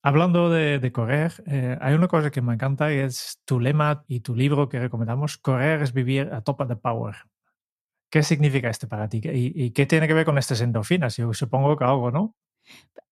Hablando 0.06 0.50
de, 0.50 0.92
correr, 0.92 1.32
eh, 1.48 1.78
hay 1.80 1.94
una 1.94 2.10
cosa 2.10 2.30
que 2.30 2.42
me 2.42 2.54
encanta 2.54 2.94
y 2.94 2.98
es 2.98 3.40
tu 3.46 3.62
lema 3.62 4.04
y 4.10 4.20
tu 4.20 4.36
libro 4.36 4.68
que 4.68 4.78
recomendamos, 4.78 5.38
correr 5.38 5.82
es 5.82 5.94
vivir 5.94 6.30
a 6.34 6.42
top 6.42 6.60
of 6.60 6.68
the 6.68 6.76
power. 6.76 7.16
¿Qué 8.12 8.22
significa 8.22 8.70
esto 8.70 8.90
para 8.90 9.08
ti? 9.08 9.22
¿Y, 9.24 9.64
¿Y, 9.64 9.72
qué 9.72 9.86
tiene 9.86 10.08
que 10.10 10.14
ver 10.14 10.26
con 10.26 10.38
estas 10.38 10.60
endorfinas? 10.60 11.16
Yo 11.16 11.34
supongo 11.34 11.78
que 11.78 11.86
algo, 11.86 12.12
¿no? 12.12 12.36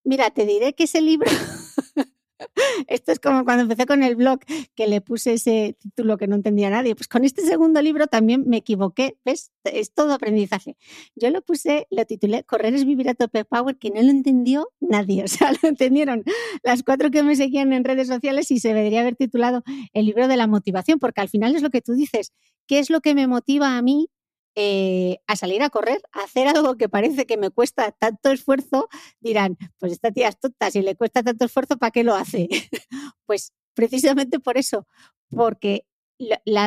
Mira, 0.03 0.31
te 0.31 0.45
diré 0.45 0.73
que 0.73 0.83
ese 0.83 1.01
libro, 1.01 1.31
esto 2.87 3.11
es 3.11 3.19
como 3.19 3.43
cuando 3.43 3.63
empecé 3.63 3.85
con 3.85 4.03
el 4.03 4.15
blog, 4.15 4.39
que 4.75 4.87
le 4.87 5.01
puse 5.01 5.33
ese 5.33 5.75
título 5.79 6.17
que 6.17 6.27
no 6.27 6.35
entendía 6.35 6.69
nadie. 6.69 6.95
Pues 6.95 7.07
con 7.07 7.23
este 7.23 7.41
segundo 7.43 7.81
libro 7.81 8.07
también 8.07 8.43
me 8.47 8.57
equivoqué, 8.57 9.17
¿ves? 9.25 9.51
Es 9.63 9.93
todo 9.93 10.13
aprendizaje. 10.13 10.77
Yo 11.15 11.29
lo 11.29 11.41
puse, 11.41 11.87
lo 11.89 12.05
titulé 12.05 12.43
Correr 12.43 12.73
es 12.73 12.85
vivir 12.85 13.09
a 13.09 13.13
tope 13.13 13.45
power, 13.45 13.77
que 13.77 13.89
no 13.91 14.01
lo 14.01 14.09
entendió 14.09 14.69
nadie. 14.79 15.23
O 15.31 15.33
sea, 15.33 15.53
lo 15.61 15.69
entendieron 15.69 16.23
las 16.63 16.83
cuatro 16.83 17.09
que 17.09 17.23
me 17.23 17.35
seguían 17.35 17.71
en 17.73 17.85
redes 17.85 18.07
sociales 18.07 18.51
y 18.51 18.59
se 18.59 18.69
debería 18.69 19.01
haber 19.01 19.15
titulado 19.15 19.63
el 19.93 20.05
libro 20.05 20.27
de 20.27 20.35
la 20.35 20.47
motivación, 20.47 20.99
porque 20.99 21.21
al 21.21 21.29
final 21.29 21.55
es 21.55 21.61
lo 21.61 21.69
que 21.69 21.81
tú 21.81 21.93
dices. 21.93 22.33
¿Qué 22.67 22.79
es 22.79 22.89
lo 22.89 23.01
que 23.01 23.15
me 23.15 23.27
motiva 23.27 23.77
a 23.77 23.81
mí 23.81 24.09
eh, 24.55 25.19
a 25.27 25.35
salir 25.35 25.61
a 25.63 25.69
correr, 25.69 26.01
a 26.11 26.23
hacer 26.23 26.47
algo 26.47 26.75
que 26.75 26.89
parece 26.89 27.25
que 27.25 27.37
me 27.37 27.49
cuesta 27.49 27.91
tanto 27.91 28.31
esfuerzo, 28.31 28.89
dirán, 29.19 29.57
pues 29.79 29.93
esta 29.93 30.11
tía 30.11 30.27
es 30.27 30.39
tonta, 30.39 30.69
si 30.71 30.81
le 30.81 30.95
cuesta 30.95 31.23
tanto 31.23 31.45
esfuerzo, 31.45 31.77
¿para 31.77 31.91
qué 31.91 32.03
lo 32.03 32.15
hace? 32.15 32.47
pues 33.25 33.53
precisamente 33.73 34.39
por 34.39 34.57
eso, 34.57 34.87
porque 35.29 35.85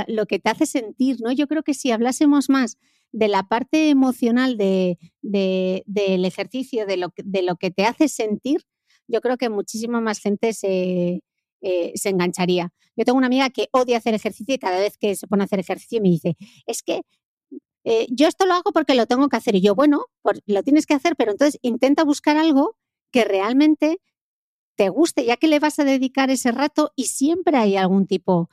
lo, 0.08 0.26
que 0.26 0.38
te 0.38 0.50
hace 0.50 0.66
sentir, 0.66 1.18
¿no? 1.20 1.30
Yo 1.32 1.46
creo 1.46 1.62
que 1.62 1.74
si 1.74 1.90
hablásemos 1.90 2.48
más 2.48 2.78
de 3.12 3.28
la 3.28 3.44
parte 3.44 3.90
emocional 3.90 4.56
de, 4.56 4.98
del 5.22 6.24
ejercicio, 6.24 6.86
de 6.86 6.96
lo, 6.96 7.12
de 7.16 7.42
lo 7.42 7.56
que 7.56 7.70
te 7.70 7.84
hace 7.84 8.08
sentir, 8.08 8.62
yo 9.06 9.20
creo 9.20 9.36
que 9.36 9.50
muchísima 9.50 10.00
más 10.00 10.18
gente 10.18 10.54
se, 10.54 11.22
eh, 11.60 11.92
se 11.94 12.08
engancharía. 12.08 12.72
Yo 12.96 13.04
tengo 13.04 13.18
una 13.18 13.26
amiga 13.26 13.50
que 13.50 13.68
odia 13.72 13.98
hacer 13.98 14.14
ejercicio 14.14 14.54
y 14.54 14.58
cada 14.58 14.78
vez 14.78 14.96
que 14.98 15.14
se 15.16 15.26
pone 15.26 15.42
a 15.42 15.46
hacer 15.46 15.60
ejercicio 15.60 16.00
me 16.00 16.08
dice, 16.10 16.36
es 16.66 16.82
que 16.82 17.02
eh, 17.84 18.06
yo 18.10 18.26
esto 18.26 18.46
lo 18.46 18.54
hago 18.54 18.72
porque 18.72 18.94
lo 18.94 19.06
tengo 19.06 19.28
que 19.28 19.36
hacer. 19.36 19.54
Y 19.54 19.60
yo, 19.60 19.74
bueno, 19.74 20.06
pues 20.22 20.40
lo 20.46 20.62
tienes 20.62 20.86
que 20.86 20.94
hacer, 20.94 21.16
pero 21.16 21.32
entonces 21.32 21.58
intenta 21.62 22.04
buscar 22.04 22.36
algo 22.36 22.76
que 23.12 23.24
realmente 23.24 24.00
te 24.76 24.88
guste, 24.88 25.24
ya 25.24 25.36
que 25.36 25.48
le 25.48 25.60
vas 25.60 25.78
a 25.78 25.84
dedicar 25.84 26.30
ese 26.30 26.50
rato 26.50 26.92
y 26.96 27.04
siempre 27.06 27.56
hay 27.56 27.76
algún 27.76 28.06
tipo. 28.06 28.50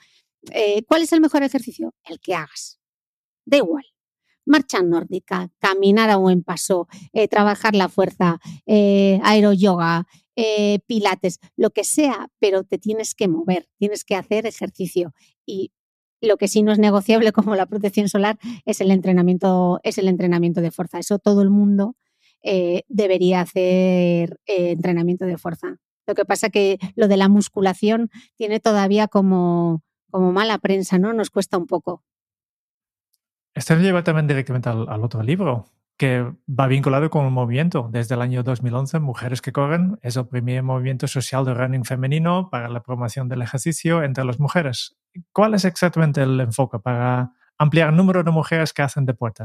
Eh, 0.51 0.84
¿Cuál 0.84 1.03
es 1.03 1.13
el 1.13 1.21
mejor 1.21 1.43
ejercicio? 1.43 1.93
El 2.03 2.19
que 2.19 2.36
hagas. 2.36 2.79
Da 3.45 3.57
igual. 3.57 3.86
Marcha 4.45 4.82
nórdica, 4.82 5.49
caminar 5.59 6.09
a 6.09 6.17
buen 6.17 6.43
paso, 6.43 6.88
eh, 7.13 7.27
trabajar 7.27 7.75
la 7.75 7.89
fuerza, 7.89 8.39
aeroyoga, 8.65 10.07
pilates, 10.88 11.39
lo 11.55 11.69
que 11.69 11.84
sea, 11.84 12.27
pero 12.39 12.63
te 12.63 12.79
tienes 12.79 13.13
que 13.13 13.27
mover, 13.27 13.69
tienes 13.77 14.03
que 14.03 14.15
hacer 14.15 14.47
ejercicio. 14.47 15.13
Y 15.45 15.71
lo 16.22 16.38
que 16.38 16.47
sí 16.47 16.63
no 16.63 16.72
es 16.72 16.80
negociable 16.80 17.32
como 17.34 17.55
la 17.55 17.65
protección 17.65 18.09
solar 18.09 18.38
es 18.65 18.82
el 18.82 18.91
entrenamiento, 18.91 19.80
es 19.84 19.97
el 19.97 20.07
entrenamiento 20.07 20.61
de 20.61 20.72
fuerza. 20.72 20.99
Eso 20.99 21.19
todo 21.19 21.41
el 21.41 21.49
mundo 21.49 21.95
eh, 22.43 22.84
debería 22.88 23.41
hacer 23.41 24.39
eh, 24.45 24.72
entrenamiento 24.72 25.26
de 25.26 25.38
fuerza. 25.38 25.78
Lo 26.07 26.15
que 26.15 26.26
pasa 26.26 26.49
que 26.49 26.80
lo 26.95 27.07
de 27.07 27.17
la 27.17 27.30
musculación 27.30 28.09
tiene 28.36 28.59
todavía 28.59 29.07
como, 29.07 29.84
como 30.09 30.32
mala 30.32 30.57
prensa, 30.57 30.97
¿no? 30.97 31.13
Nos 31.13 31.30
cuesta 31.30 31.57
un 31.57 31.67
poco. 31.67 32.03
Esto 33.53 33.76
lleva 33.76 34.03
también 34.03 34.28
directamente 34.28 34.69
al, 34.69 35.03
otro 35.03 35.22
libro, 35.24 35.65
que 36.01 36.33
va 36.49 36.65
vinculado 36.65 37.11
con 37.11 37.25
el 37.25 37.31
movimiento. 37.31 37.87
Desde 37.91 38.15
el 38.15 38.23
año 38.23 38.41
2011, 38.41 38.97
Mujeres 39.01 39.39
que 39.39 39.51
Corren 39.51 39.99
es 40.01 40.17
el 40.17 40.27
primer 40.27 40.63
movimiento 40.63 41.07
social 41.07 41.45
de 41.45 41.53
running 41.53 41.85
femenino 41.85 42.49
para 42.49 42.69
la 42.69 42.81
promoción 42.81 43.29
del 43.29 43.43
ejercicio 43.43 44.01
entre 44.01 44.25
las 44.25 44.39
mujeres. 44.39 44.97
¿Cuál 45.31 45.53
es 45.53 45.63
exactamente 45.63 46.23
el 46.23 46.39
enfoque 46.39 46.79
para 46.79 47.33
ampliar 47.55 47.89
el 47.89 47.97
número 47.97 48.23
de 48.23 48.31
mujeres 48.31 48.73
que 48.73 48.81
hacen 48.81 49.05
deporte? 49.05 49.43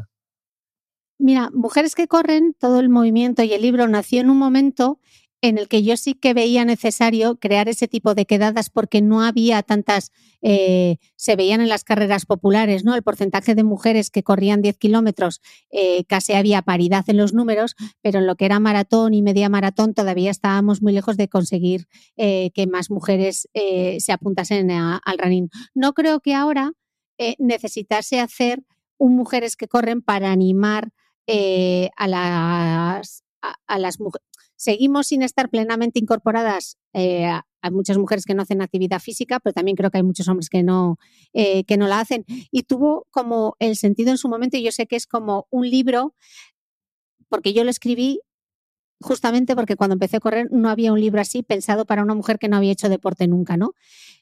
Mira, 1.18 1.50
Mujeres 1.52 1.94
que 1.94 2.08
Corren, 2.08 2.54
todo 2.58 2.80
el 2.80 2.88
movimiento 2.88 3.42
y 3.42 3.52
el 3.52 3.60
libro 3.60 3.86
nació 3.86 4.22
en 4.22 4.30
un 4.30 4.38
momento 4.38 4.98
en 5.42 5.58
el 5.58 5.68
que 5.68 5.82
yo 5.82 5.96
sí 5.96 6.14
que 6.14 6.34
veía 6.34 6.64
necesario 6.64 7.36
crear 7.36 7.68
ese 7.68 7.88
tipo 7.88 8.14
de 8.14 8.26
quedadas 8.26 8.70
porque 8.70 9.02
no 9.02 9.22
había 9.22 9.62
tantas, 9.62 10.12
eh, 10.42 10.96
se 11.16 11.36
veían 11.36 11.60
en 11.60 11.68
las 11.68 11.84
carreras 11.84 12.26
populares, 12.26 12.84
¿no? 12.84 12.94
El 12.94 13.02
porcentaje 13.02 13.54
de 13.54 13.62
mujeres 13.62 14.10
que 14.10 14.22
corrían 14.22 14.62
10 14.62 14.78
kilómetros, 14.78 15.40
eh, 15.70 16.04
casi 16.04 16.32
había 16.32 16.62
paridad 16.62 17.04
en 17.08 17.18
los 17.18 17.34
números, 17.34 17.76
pero 18.00 18.20
en 18.20 18.26
lo 18.26 18.36
que 18.36 18.46
era 18.46 18.60
maratón 18.60 19.14
y 19.14 19.22
media 19.22 19.48
maratón 19.48 19.94
todavía 19.94 20.30
estábamos 20.30 20.82
muy 20.82 20.92
lejos 20.92 21.16
de 21.16 21.28
conseguir 21.28 21.86
eh, 22.16 22.50
que 22.54 22.66
más 22.66 22.90
mujeres 22.90 23.48
se 23.98 24.12
apuntasen 24.12 24.70
al 24.70 25.18
running. 25.18 25.48
No 25.74 25.92
creo 25.92 26.20
que 26.20 26.34
ahora 26.34 26.72
necesitase 27.38 28.20
hacer 28.20 28.62
un 28.98 29.16
mujeres 29.16 29.56
que 29.56 29.68
corren 29.68 30.02
para 30.02 30.30
animar 30.30 30.90
a 31.96 32.08
las 32.08 33.24
a, 33.66 33.78
las 33.78 34.00
mujeres 34.00 34.26
Seguimos 34.56 35.08
sin 35.08 35.22
estar 35.22 35.50
plenamente 35.50 35.98
incorporadas. 35.98 36.78
Eh, 36.92 37.26
hay 37.60 37.70
muchas 37.70 37.98
mujeres 37.98 38.24
que 38.24 38.34
no 38.34 38.42
hacen 38.42 38.62
actividad 38.62 39.00
física, 39.00 39.38
pero 39.40 39.52
también 39.52 39.76
creo 39.76 39.90
que 39.90 39.98
hay 39.98 40.02
muchos 40.02 40.28
hombres 40.28 40.48
que 40.48 40.62
no, 40.62 40.98
eh, 41.32 41.64
que 41.64 41.76
no 41.76 41.86
la 41.86 42.00
hacen. 42.00 42.24
Y 42.50 42.62
tuvo 42.62 43.06
como 43.10 43.56
el 43.58 43.76
sentido 43.76 44.10
en 44.10 44.18
su 44.18 44.28
momento, 44.28 44.56
y 44.56 44.62
yo 44.62 44.72
sé 44.72 44.86
que 44.86 44.96
es 44.96 45.06
como 45.06 45.46
un 45.50 45.68
libro, 45.68 46.14
porque 47.28 47.52
yo 47.52 47.64
lo 47.64 47.70
escribí 47.70 48.20
justamente 49.00 49.54
porque 49.54 49.76
cuando 49.76 49.94
empecé 49.94 50.16
a 50.16 50.20
correr 50.20 50.48
no 50.50 50.70
había 50.70 50.92
un 50.92 51.00
libro 51.00 51.20
así 51.20 51.42
pensado 51.42 51.84
para 51.84 52.02
una 52.02 52.14
mujer 52.14 52.38
que 52.38 52.48
no 52.48 52.56
había 52.56 52.72
hecho 52.72 52.88
deporte 52.88 53.26
nunca, 53.26 53.56
¿no? 53.56 53.74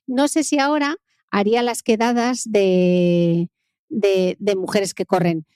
No 0.06 0.26
sé 0.26 0.42
si 0.42 0.58
ahora 0.58 0.96
haría 1.30 1.62
las 1.62 1.82
quedadas 1.82 2.42
de, 2.44 3.50
de, 3.88 4.36
de 4.38 4.56
mujeres 4.56 4.94
que 4.94 5.06
corren. 5.06 5.46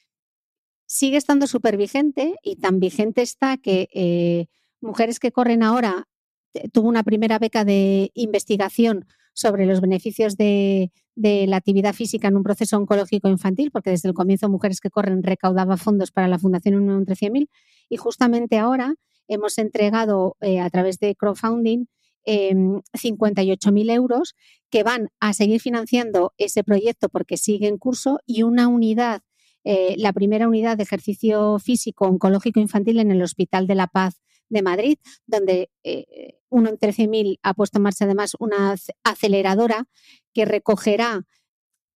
Sigue 0.86 1.16
estando 1.16 1.46
súper 1.46 1.76
vigente 1.76 2.36
y 2.42 2.56
tan 2.56 2.80
vigente 2.80 3.22
está 3.22 3.56
que 3.56 3.88
eh, 3.92 4.46
Mujeres 4.80 5.18
que 5.18 5.32
corren 5.32 5.62
ahora 5.62 6.08
eh, 6.54 6.68
tuvo 6.68 6.88
una 6.88 7.02
primera 7.02 7.38
beca 7.38 7.64
de 7.64 8.10
investigación 8.14 9.06
sobre 9.38 9.66
los 9.66 9.80
beneficios 9.80 10.36
de, 10.36 10.90
la 11.14 11.56
actividad 11.56 11.94
física 11.94 12.26
en 12.26 12.36
un 12.36 12.42
proceso 12.42 12.76
oncológico 12.76 13.28
infantil, 13.28 13.70
porque 13.70 13.90
desde 13.90 14.08
el 14.08 14.14
comienzo 14.14 14.48
Mujeres 14.48 14.80
que 14.80 14.90
Corren 14.90 15.22
recaudaba 15.22 15.76
fondos 15.76 16.10
para 16.10 16.26
la 16.26 16.38
Fundación 16.38 16.74
Unión 16.74 17.06
10000 17.06 17.48
y 17.88 17.96
justamente 17.96 18.58
ahora 18.58 18.94
hemos 19.28 19.58
entregado 19.58 20.36
eh, 20.40 20.58
a 20.58 20.68
través 20.70 20.98
de 20.98 21.14
crowdfunding 21.14 21.86
eh, 22.24 22.52
58.000 22.52 23.92
euros 23.92 24.34
que 24.70 24.82
van 24.82 25.08
a 25.20 25.32
seguir 25.32 25.60
financiando 25.60 26.32
ese 26.36 26.64
proyecto 26.64 27.08
porque 27.08 27.36
sigue 27.36 27.68
en 27.68 27.78
curso 27.78 28.18
y 28.26 28.42
una 28.42 28.66
unidad, 28.66 29.22
eh, 29.64 29.94
la 29.98 30.12
primera 30.12 30.48
unidad 30.48 30.76
de 30.76 30.82
ejercicio 30.82 31.58
físico 31.60 32.06
oncológico 32.06 32.58
infantil 32.58 32.98
en 32.98 33.12
el 33.12 33.22
Hospital 33.22 33.66
de 33.66 33.76
la 33.76 33.86
Paz 33.86 34.20
de 34.48 34.62
Madrid, 34.62 34.98
donde 35.26 35.70
eh, 35.82 36.38
uno 36.48 36.70
en 36.70 36.78
13.000 36.78 37.38
ha 37.42 37.54
puesto 37.54 37.78
en 37.78 37.82
marcha 37.82 38.04
además 38.04 38.32
una 38.38 38.74
aceleradora 39.04 39.86
que 40.32 40.44
recogerá 40.44 41.26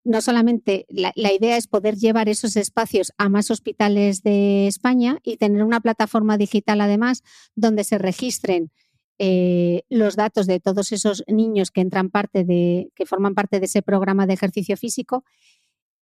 no 0.03 0.21
solamente 0.21 0.85
la, 0.89 1.13
idea 1.15 1.57
es 1.57 1.67
poder 1.67 1.95
llevar 1.95 2.27
esos 2.27 2.55
espacios 2.55 3.11
a 3.17 3.29
más 3.29 3.51
hospitales 3.51 4.23
de 4.23 4.67
España 4.67 5.19
y 5.23 5.37
tener 5.37 5.63
una 5.63 5.79
plataforma 5.79 6.37
digital 6.37 6.81
además 6.81 7.23
donde 7.55 7.83
se 7.83 7.97
registren 7.97 8.71
eh, 9.19 9.83
los 9.89 10.15
datos 10.15 10.47
de 10.47 10.59
todos 10.59 10.91
esos 10.91 11.23
niños 11.27 11.69
que 11.69 11.81
entran 11.81 12.09
parte 12.09 12.43
de, 12.43 12.91
que 12.95 13.05
forman 13.05 13.35
parte 13.35 13.59
de 13.59 13.67
ese 13.67 13.83
programa 13.83 14.25
de 14.25 14.33
ejercicio 14.33 14.75
físico 14.75 15.23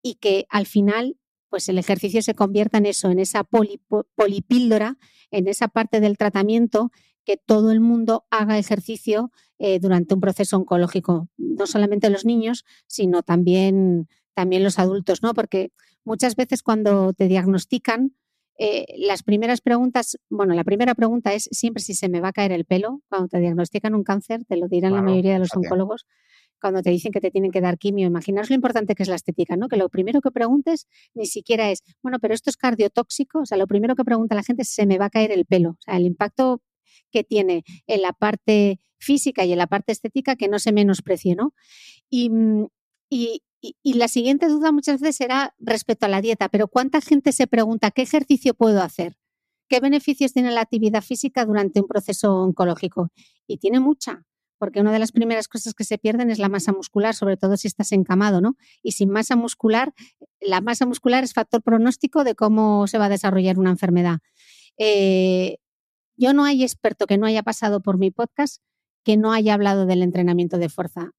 y 0.03 0.15
que 0.15 0.47
al 0.49 0.67
final 0.67 1.17
pues 1.49 1.69
el 1.69 1.79
ejercicio 1.79 2.23
se 2.23 2.35
convierta 2.35 2.79
en 2.79 2.87
eso, 2.87 3.11
en 3.11 3.19
esa 3.19 3.45
polipíldora, 3.45 4.97
en 5.31 5.49
esa 5.49 5.69
parte 5.69 6.01
del 6.01 6.17
tratamiento 6.17 6.91
que 7.25 7.37
todo 7.37 7.73
el 7.73 7.81
mundo 7.81 8.27
haga 8.31 8.59
ejercicio 8.59 9.31
eh, 9.59 9.79
durante 9.81 10.15
un 10.15 10.21
proceso 10.21 10.57
oncológico, 10.57 11.29
no 11.37 11.67
solamente 11.67 12.11
los 12.11 12.25
niños, 12.25 12.65
sino 12.87 13.23
también, 13.23 14.09
también 14.35 14.65
los 14.65 14.79
adultos, 14.79 15.23
¿no? 15.23 15.35
Porque 15.35 15.73
muchas 16.05 16.37
veces 16.37 16.63
cuando 16.63 17.13
te 17.13 17.29
diagnostican, 17.29 18.15
eh, 18.61 18.87
las 18.97 19.23
primeras 19.23 19.61
preguntas, 19.61 20.19
bueno, 20.31 20.55
la 20.55 20.65
primera 20.65 20.95
pregunta 20.95 21.33
es 21.33 21.49
siempre 21.53 21.83
si 21.83 21.95
se 21.95 22.09
me 22.09 22.21
va 22.21 22.29
a 22.29 22.33
caer 22.33 22.51
el 22.51 22.65
pelo. 22.65 23.03
Cuando 23.09 23.29
te 23.29 23.39
diagnostican 23.39 23.95
un 23.95 24.03
cáncer, 24.03 24.45
te 24.45 24.57
lo 24.57 24.67
dirán 24.67 24.95
la 24.95 25.03
mayoría 25.03 25.35
de 25.35 25.39
los 25.39 25.55
oncólogos 25.55 26.07
cuando 26.61 26.83
te 26.83 26.91
dicen 26.91 27.13
que 27.13 27.21
te 27.21 27.31
tienen 27.31 27.51
que 27.51 27.61
dar 27.61 27.79
quimio. 27.79 28.07
Imaginaos 28.07 28.49
lo 28.51 28.55
importante 28.55 28.95
que 28.95 29.03
es 29.03 29.09
la 29.09 29.17
estética, 29.17 29.57
¿no? 29.57 29.69
Que 29.69 29.77
lo 29.77 29.89
primero 29.89 30.21
que 30.21 30.31
preguntes 30.31 30.87
ni 31.15 31.27
siquiera 31.27 31.71
es, 31.71 31.83
bueno, 32.03 32.19
pero 32.21 32.35
esto 32.35 32.51
es 32.51 32.57
cardiotóxico. 32.57 33.41
O 33.41 33.47
sea, 33.47 33.59
lo 33.59 33.67
primero 33.67 33.95
que 33.95 34.05
pregunta 34.05 34.35
la 34.35 34.43
gente 34.43 34.63
es, 34.63 34.69
se 34.71 34.87
me 34.87 34.99
va 34.99 35.07
a 35.07 35.11
caer 35.11 35.33
el 35.33 35.47
pelo. 35.47 35.71
O 35.71 35.79
sea, 35.81 35.97
el 35.97 36.05
impacto 36.05 36.63
que 37.11 37.25
tiene 37.25 37.65
en 37.87 38.03
la 38.03 38.13
parte 38.13 38.81
física 38.99 39.45
y 39.45 39.53
en 39.53 39.59
la 39.59 39.67
parte 39.67 39.93
estética 39.93 40.37
que 40.37 40.49
no 40.49 40.59
se 40.59 40.73
menosprecie, 40.73 41.37
¿no? 41.37 41.55
Y, 42.11 42.31
mm, 42.31 42.67
y, 43.11 43.43
y, 43.61 43.95
la 43.95 44.09
siguiente 44.09 44.49
duda 44.49 44.73
muchas 44.73 45.01
veces 45.01 45.17
será 45.17 45.55
respecto 45.59 46.07
a 46.07 46.09
la 46.09 46.21
dieta, 46.21 46.49
pero 46.49 46.69
¿cuánta 46.69 47.01
gente 47.01 47.33
se 47.33 47.47
pregunta 47.47 47.91
qué 47.91 48.03
ejercicio 48.03 48.55
puedo 48.55 48.83
hacer? 48.83 49.17
¿Qué 49.69 49.81
beneficios 49.81 50.33
tiene 50.33 50.51
la 50.51 50.63
actividad 50.63 51.03
física 51.03 51.45
durante 51.45 51.81
un 51.81 51.89
proceso 51.89 52.35
oncológico? 52.37 53.11
Y 53.47 53.59
tiene 53.59 53.81
mucha, 53.81 54.25
porque 54.59 54.81
una 54.81 54.93
de 54.93 54.99
las 54.99 55.13
primeras 55.13 55.49
cosas 55.49 55.75
que 55.75 55.85
se 55.85 55.99
pierden 55.99 56.31
es 56.31 56.39
la 56.39 56.49
masa 56.49 56.73
muscular, 56.73 57.15
sobre 57.15 57.37
todo 57.37 57.57
si 57.57 57.69
estás 57.69 57.93
encamado, 57.93 58.41
¿no? 58.41 58.57
Y 58.83 58.93
sin 58.93 59.11
masa 59.11 59.37
muscular, 59.37 59.95
la 60.41 60.61
masa 60.61 60.87
muscular 60.87 61.25
es 61.25 61.33
factor 61.33 61.63
pronóstico 61.63 62.25
de 62.25 62.35
cómo 62.35 62.87
se 62.87 62.99
va 62.99 63.07
a 63.07 63.09
desarrollar 63.09 63.59
una 63.59 63.71
enfermedad. 63.71 64.19
Eh, 64.77 65.59
yo 66.17 66.33
no 66.33 66.45
hay 66.45 66.63
experto 66.63 67.07
que 67.07 67.19
no 67.19 67.27
haya 67.27 67.43
pasado 67.43 67.81
por 67.81 67.99
mi 67.99 68.11
podcast 68.11 68.63
que 69.05 69.17
no 69.17 69.33
haya 69.33 69.55
hablado 69.55 69.87
del 69.87 70.03
entrenamiento 70.03 70.59
de 70.59 70.69
fuerza. 70.69 71.13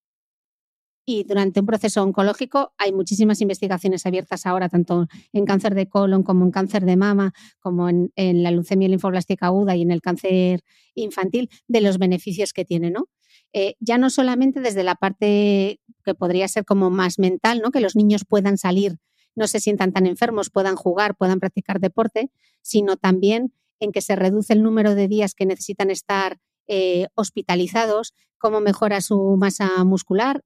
Y 1.06 1.24
durante 1.24 1.60
un 1.60 1.66
proceso 1.66 2.04
oncológico 2.04 2.74
hay 2.78 2.92
muchísimas 2.92 3.42
investigaciones 3.42 4.06
abiertas 4.06 4.46
ahora, 4.46 4.70
tanto 4.70 5.08
en 5.34 5.46
cáncer 5.46 5.74
de 5.74 5.88
colon 5.88 6.22
como 6.22 6.46
en 6.46 6.52
cáncer 6.52 6.86
de 6.86 6.98
mama, 6.98 7.34
como 7.60 7.90
en, 7.90 8.12
la 8.16 8.52
leucemia 8.52 8.88
linfoblástica 8.88 9.48
aguda 9.48 9.76
y 9.76 9.82
en 9.82 9.90
el 9.90 10.02
cáncer 10.02 10.62
infantil, 10.94 11.50
de 11.68 11.82
los 11.82 11.98
beneficios 11.98 12.54
que 12.54 12.64
tiene, 12.64 12.92
¿no? 12.92 13.08
Eh, 13.54 13.76
ya 13.80 13.98
no 13.98 14.10
solamente 14.10 14.60
desde 14.60 14.84
la 14.84 14.96
parte 14.96 15.80
que 16.04 16.16
podría 16.16 16.48
ser 16.48 16.66
como 16.66 16.90
más 16.90 17.18
mental, 17.18 17.62
¿no? 17.64 17.72
Que 17.72 17.80
los 17.80 17.96
niños 17.96 18.24
puedan 18.28 18.58
salir, 18.58 18.98
no 19.36 19.48
se 19.48 19.60
sientan 19.60 19.92
tan 19.92 20.06
enfermos, 20.06 20.50
puedan 20.50 20.76
jugar, 20.76 21.16
puedan 21.16 21.40
practicar 21.40 21.80
deporte, 21.80 22.32
sino 22.62 22.98
también 22.98 23.54
en 23.80 23.92
que 23.92 24.02
se 24.02 24.16
reduce 24.16 24.54
el 24.54 24.62
número 24.62 24.94
de 24.94 25.08
días 25.08 25.34
que 25.34 25.46
necesitan 25.46 25.90
estar 25.90 26.40
eh, 26.68 27.08
hospitalizados, 27.16 28.14
cómo 28.38 28.62
mejora 28.62 29.02
su 29.02 29.36
masa 29.38 29.84
muscular. 29.84 30.44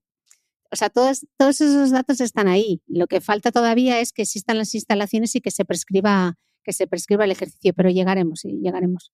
O 0.70 0.76
sea, 0.76 0.88
todos, 0.88 1.26
todos 1.36 1.60
esos 1.60 1.90
datos 1.90 2.20
están 2.20 2.48
ahí. 2.48 2.80
Lo 2.86 3.06
que 3.06 3.20
falta 3.20 3.52
todavía 3.52 4.00
es 4.00 4.12
que 4.12 4.22
existan 4.22 4.58
las 4.58 4.74
instalaciones 4.74 5.34
y 5.34 5.40
que 5.40 5.50
se 5.50 5.64
prescriba, 5.64 6.36
que 6.62 6.72
se 6.72 6.86
prescriba 6.86 7.24
el 7.24 7.32
ejercicio, 7.32 7.74
pero 7.74 7.90
llegaremos, 7.90 8.40
sí, 8.40 8.58
llegaremos. 8.62 9.12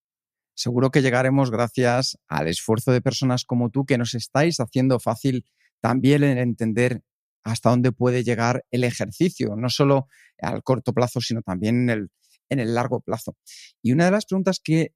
Seguro 0.61 0.91
que 0.91 1.01
llegaremos 1.01 1.51
gracias 1.51 2.19
al 2.29 2.47
esfuerzo 2.47 2.93
de 2.93 3.01
personas 3.01 3.47
como 3.47 3.71
tú 3.71 3.87
que 3.87 3.97
nos 3.97 4.13
estáis 4.13 4.61
haciendo 4.61 5.01
fácil 5.01 5.47
también 5.81 6.23
el 6.23 6.37
entender 6.37 7.03
hasta 7.43 7.71
dónde 7.71 7.93
puede 7.93 8.25
llegar 8.25 8.63
el 8.71 8.85
ejercicio, 8.85 9.57
no 9.57 9.71
solo 9.71 10.07
al 10.37 10.63
corto 10.63 10.93
plazo, 10.93 11.23
sino 11.23 11.41
también 11.41 11.85
en 11.85 11.89
el, 11.89 12.11
en 12.51 12.61
el 12.61 12.75
largo 12.75 13.01
plazo. 13.01 13.39
Y 13.81 13.93
una 13.93 14.05
de 14.05 14.11
las 14.11 14.27
preguntas 14.27 14.61
que 14.63 14.93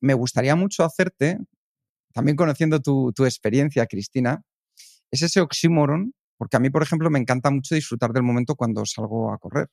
me 0.00 0.14
gustaría 0.14 0.54
mucho 0.54 0.84
hacerte, 0.84 1.38
también 2.14 2.36
conociendo 2.36 2.78
tu, 2.78 3.12
experiencia, 3.24 3.86
Cristina, 3.86 4.42
es 5.10 5.22
ese 5.22 5.40
oxímoron, 5.40 6.14
porque 6.36 6.56
a 6.56 6.60
mí, 6.60 6.70
por 6.70 6.84
ejemplo, 6.84 7.10
me 7.10 7.18
encanta 7.18 7.50
mucho 7.50 7.74
disfrutar 7.74 8.12
del 8.12 8.22
momento 8.22 8.54
cuando 8.54 8.86
salgo 8.86 9.32
a 9.32 9.38
correr. 9.38 9.66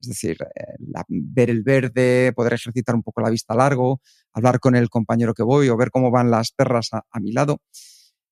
Es 0.00 0.08
decir, 0.08 0.38
eh, 0.40 1.04
ver 1.08 1.50
el 1.50 1.62
verde, 1.62 2.32
poder 2.34 2.54
ejercitar 2.54 2.94
un 2.94 3.02
poco 3.02 3.20
la 3.20 3.30
vista 3.30 3.54
largo, 3.54 4.00
hablar 4.32 4.60
con 4.60 4.74
el 4.74 4.88
compañero 4.88 5.34
que 5.34 5.42
voy 5.42 5.68
o 5.68 5.76
ver 5.76 5.90
cómo 5.90 6.10
van 6.10 6.30
las 6.30 6.52
perras 6.52 6.88
a, 6.92 7.04
a 7.10 7.20
mi 7.20 7.32
lado. 7.32 7.60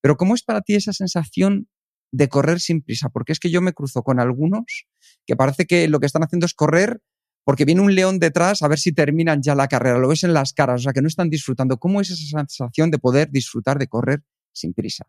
Pero 0.01 0.16
¿cómo 0.16 0.35
es 0.35 0.43
para 0.43 0.62
ti 0.62 0.75
esa 0.75 0.93
sensación 0.93 1.69
de 2.11 2.29
correr 2.29 2.61
sin 2.61 2.83
prisa? 2.83 3.11
Porque 3.11 3.33
es 3.33 3.41
que 3.41 3.51
yo 3.51 3.61
me 3.61 3.73
cruzo 3.73 4.03
con 4.03 4.21
algunos 4.21 4.87
que 5.27 5.37
parece 5.37 5.66
que 5.66 5.89
lo 5.89 6.01
que 6.01 6.07
están 6.07 6.23
haciendo 6.23 6.47
es 6.47 6.55
correr 6.55 7.03
porque 7.49 7.64
viene 7.64 7.81
un 7.81 7.95
león 7.95 8.19
detrás 8.19 8.62
a 8.62 8.69
ver 8.69 8.79
si 8.79 8.93
terminan 8.93 9.41
ya 9.43 9.55
la 9.55 9.69
carrera, 9.69 9.99
lo 9.99 10.09
ves 10.09 10.23
en 10.23 10.35
las 10.35 10.53
caras, 10.53 10.81
o 10.81 10.85
sea 10.85 10.93
que 10.93 11.01
no 11.01 11.09
están 11.09 11.31
disfrutando. 11.31 11.79
¿Cómo 11.79 12.03
es 12.03 12.11
esa 12.11 12.39
sensación 12.39 12.91
de 12.91 12.99
poder 12.99 13.31
disfrutar 13.31 13.79
de 13.79 13.87
correr 13.87 14.23
sin 14.53 14.75
prisa? 14.75 15.07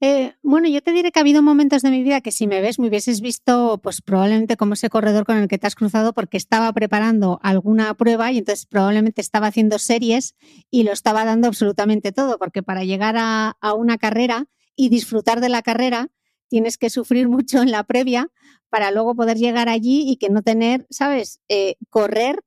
Eh, 0.00 0.34
bueno, 0.42 0.68
yo 0.68 0.80
te 0.80 0.92
diré 0.92 1.10
que 1.10 1.18
ha 1.18 1.22
habido 1.22 1.42
momentos 1.42 1.82
de 1.82 1.90
mi 1.90 2.04
vida 2.04 2.20
que 2.20 2.30
si 2.30 2.46
me 2.46 2.60
ves 2.60 2.78
me 2.78 2.86
hubieses 2.86 3.20
visto 3.20 3.80
pues 3.82 4.00
probablemente 4.00 4.56
como 4.56 4.74
ese 4.74 4.88
corredor 4.88 5.24
con 5.24 5.36
el 5.38 5.48
que 5.48 5.58
te 5.58 5.66
has 5.66 5.74
cruzado 5.74 6.12
porque 6.12 6.36
estaba 6.36 6.72
preparando 6.72 7.40
alguna 7.42 7.92
prueba 7.94 8.30
y 8.30 8.38
entonces 8.38 8.66
probablemente 8.66 9.20
estaba 9.20 9.48
haciendo 9.48 9.78
series 9.80 10.36
y 10.70 10.84
lo 10.84 10.92
estaba 10.92 11.24
dando 11.24 11.48
absolutamente 11.48 12.12
todo 12.12 12.38
porque 12.38 12.62
para 12.62 12.84
llegar 12.84 13.16
a 13.18 13.56
una 13.76 13.98
carrera 13.98 14.46
y 14.76 14.88
disfrutar 14.88 15.40
de 15.40 15.48
la 15.48 15.62
carrera 15.62 16.10
tienes 16.48 16.78
que 16.78 16.90
sufrir 16.90 17.28
mucho 17.28 17.60
en 17.62 17.72
la 17.72 17.82
previa 17.84 18.30
para 18.70 18.90
luego 18.92 19.14
poder 19.16 19.36
llegar 19.36 19.68
allí 19.68 20.04
y 20.08 20.16
que 20.16 20.30
no 20.30 20.42
tener, 20.42 20.86
¿sabes? 20.90 21.40
Eh, 21.48 21.74
correr 21.90 22.40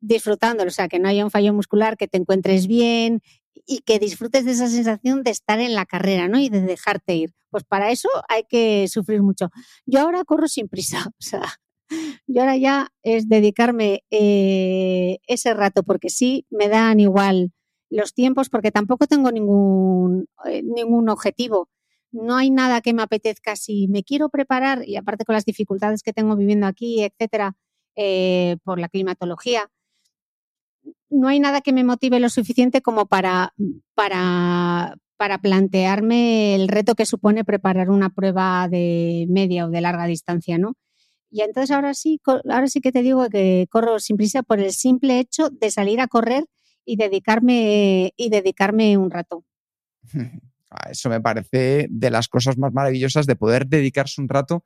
disfrutándolo, 0.00 0.68
o 0.68 0.72
sea, 0.72 0.88
que 0.88 0.98
no 1.00 1.08
haya 1.08 1.24
un 1.24 1.30
fallo 1.30 1.52
muscular, 1.52 1.96
que 1.96 2.08
te 2.08 2.18
encuentres 2.18 2.66
bien 2.68 3.20
y 3.68 3.80
que 3.80 3.98
disfrutes 3.98 4.44
de 4.44 4.52
esa 4.52 4.68
sensación 4.68 5.22
de 5.22 5.30
estar 5.30 5.60
en 5.60 5.74
la 5.74 5.86
carrera, 5.86 6.26
¿no? 6.26 6.38
Y 6.40 6.48
de 6.48 6.62
dejarte 6.62 7.14
ir. 7.14 7.34
Pues 7.50 7.64
para 7.64 7.90
eso 7.90 8.08
hay 8.28 8.44
que 8.48 8.88
sufrir 8.88 9.22
mucho. 9.22 9.50
Yo 9.86 10.00
ahora 10.00 10.24
corro 10.24 10.48
sin 10.48 10.68
prisa, 10.68 11.06
o 11.08 11.22
sea, 11.22 11.42
yo 12.26 12.40
ahora 12.40 12.56
ya 12.56 12.88
es 13.02 13.28
dedicarme 13.28 14.04
eh, 14.10 15.18
ese 15.26 15.54
rato, 15.54 15.82
porque 15.82 16.10
sí 16.10 16.46
me 16.50 16.68
dan 16.68 16.98
igual 16.98 17.52
los 17.90 18.14
tiempos, 18.14 18.48
porque 18.48 18.70
tampoco 18.70 19.06
tengo 19.06 19.30
ningún, 19.30 20.26
eh, 20.46 20.62
ningún 20.62 21.08
objetivo 21.08 21.68
no 22.12 22.36
hay 22.36 22.50
nada 22.50 22.80
que 22.80 22.94
me 22.94 23.02
apetezca 23.02 23.56
si 23.56 23.88
me 23.88 24.02
quiero 24.02 24.28
preparar, 24.30 24.86
y 24.86 24.96
aparte 24.96 25.24
con 25.24 25.34
las 25.34 25.44
dificultades 25.44 26.02
que 26.02 26.12
tengo 26.12 26.36
viviendo 26.36 26.66
aquí, 26.66 27.02
etcétera, 27.02 27.56
eh, 27.96 28.56
por 28.64 28.78
la 28.78 28.88
climatología, 28.88 29.70
no 31.10 31.28
hay 31.28 31.40
nada 31.40 31.60
que 31.60 31.72
me 31.72 31.84
motive 31.84 32.20
lo 32.20 32.28
suficiente 32.28 32.82
como 32.82 33.06
para, 33.06 33.54
para, 33.94 34.96
para 35.16 35.38
plantearme 35.38 36.54
el 36.54 36.68
reto 36.68 36.94
que 36.94 37.06
supone 37.06 37.44
preparar 37.44 37.90
una 37.90 38.10
prueba 38.10 38.68
de 38.68 39.26
media 39.28 39.66
o 39.66 39.70
de 39.70 39.80
larga 39.80 40.06
distancia, 40.06 40.58
¿no? 40.58 40.74
Y 41.30 41.42
entonces 41.42 41.70
ahora 41.70 41.94
sí, 41.94 42.20
ahora 42.26 42.68
sí 42.68 42.80
que 42.80 42.92
te 42.92 43.02
digo 43.02 43.28
que 43.28 43.66
corro 43.70 43.98
sin 44.00 44.16
prisa 44.16 44.42
por 44.42 44.60
el 44.60 44.72
simple 44.72 45.18
hecho 45.18 45.50
de 45.50 45.70
salir 45.70 46.00
a 46.00 46.08
correr 46.08 46.44
y 46.84 46.96
dedicarme, 46.96 48.12
y 48.16 48.30
dedicarme 48.30 48.96
un 48.96 49.10
rato. 49.10 49.44
Eso 50.90 51.08
me 51.08 51.20
parece 51.20 51.86
de 51.90 52.10
las 52.10 52.28
cosas 52.28 52.58
más 52.58 52.72
maravillosas 52.72 53.26
de 53.26 53.36
poder 53.36 53.66
dedicarse 53.66 54.20
un 54.20 54.28
rato 54.28 54.64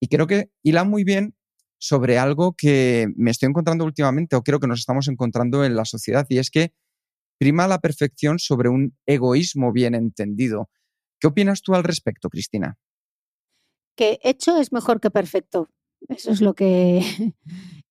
y 0.00 0.08
creo 0.08 0.26
que 0.26 0.50
hila 0.62 0.84
muy 0.84 1.04
bien 1.04 1.34
sobre 1.80 2.18
algo 2.18 2.52
que 2.52 3.08
me 3.16 3.30
estoy 3.30 3.48
encontrando 3.48 3.84
últimamente 3.84 4.36
o 4.36 4.42
creo 4.42 4.60
que 4.60 4.68
nos 4.68 4.80
estamos 4.80 5.08
encontrando 5.08 5.64
en 5.64 5.74
la 5.74 5.84
sociedad 5.84 6.26
y 6.28 6.38
es 6.38 6.50
que 6.50 6.72
prima 7.38 7.66
la 7.66 7.80
perfección 7.80 8.38
sobre 8.38 8.68
un 8.68 8.94
egoísmo 9.06 9.72
bien 9.72 9.94
entendido. 9.94 10.68
¿Qué 11.18 11.26
opinas 11.26 11.62
tú 11.62 11.74
al 11.74 11.82
respecto, 11.82 12.28
Cristina? 12.28 12.78
Que 13.96 14.20
hecho 14.22 14.58
es 14.58 14.72
mejor 14.72 15.00
que 15.00 15.10
perfecto. 15.10 15.70
Eso 16.08 16.30
es 16.30 16.42
lo 16.42 16.54
que... 16.54 17.02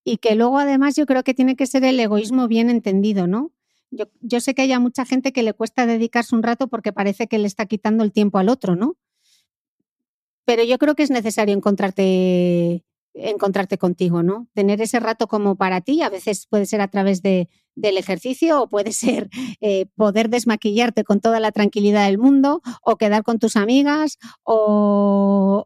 y 0.04 0.18
que 0.18 0.36
luego 0.36 0.60
además 0.60 0.96
yo 0.96 1.06
creo 1.06 1.24
que 1.24 1.34
tiene 1.34 1.56
que 1.56 1.68
ser 1.68 1.84
el 1.84 2.00
egoísmo 2.00 2.48
bien 2.48 2.70
entendido, 2.70 3.28
¿no? 3.28 3.52
Yo, 3.92 4.40
sé 4.40 4.54
que 4.54 4.62
hay 4.62 4.80
mucha 4.80 5.04
gente 5.04 5.32
que 5.32 5.42
le 5.42 5.54
cuesta 5.54 5.88
dedicarse 5.88 6.36
un 6.36 6.44
rato 6.44 6.68
porque 6.68 6.94
parece 6.94 7.28
que 7.28 7.40
le 7.40 7.48
está 7.48 7.66
quitando 7.66 8.04
el 8.04 8.12
tiempo 8.12 8.38
al 8.38 8.50
otro, 8.50 8.76
¿no? 8.76 8.98
Pero 10.46 10.64
yo 10.64 10.78
creo 10.78 10.94
que 10.94 11.04
es 11.04 11.10
necesario 11.10 11.56
encontrarte, 11.56 12.84
encontrarte 13.14 13.78
contigo, 13.78 14.24
¿no? 14.24 14.48
Tener 14.54 14.82
ese 14.82 15.00
rato 15.00 15.28
como 15.28 15.56
para 15.56 15.82
ti, 15.82 16.02
a 16.02 16.10
veces 16.10 16.48
puede 16.48 16.66
ser 16.66 16.82
a 16.82 16.88
través 16.88 17.22
de, 17.22 17.50
del 17.76 17.98
ejercicio 17.98 18.62
o 18.62 18.70
puede 18.70 18.92
ser 18.94 19.30
eh, 19.62 19.88
poder 19.96 20.30
desmaquillarte 20.30 21.04
con 21.04 21.20
toda 21.20 21.40
la 21.40 21.52
tranquilidad 21.52 22.06
del 22.06 22.18
mundo 22.18 22.62
o 22.84 22.98
quedar 22.98 23.24
con 23.24 23.40
tus 23.40 23.56
amigas 23.56 24.18
o 24.44 25.66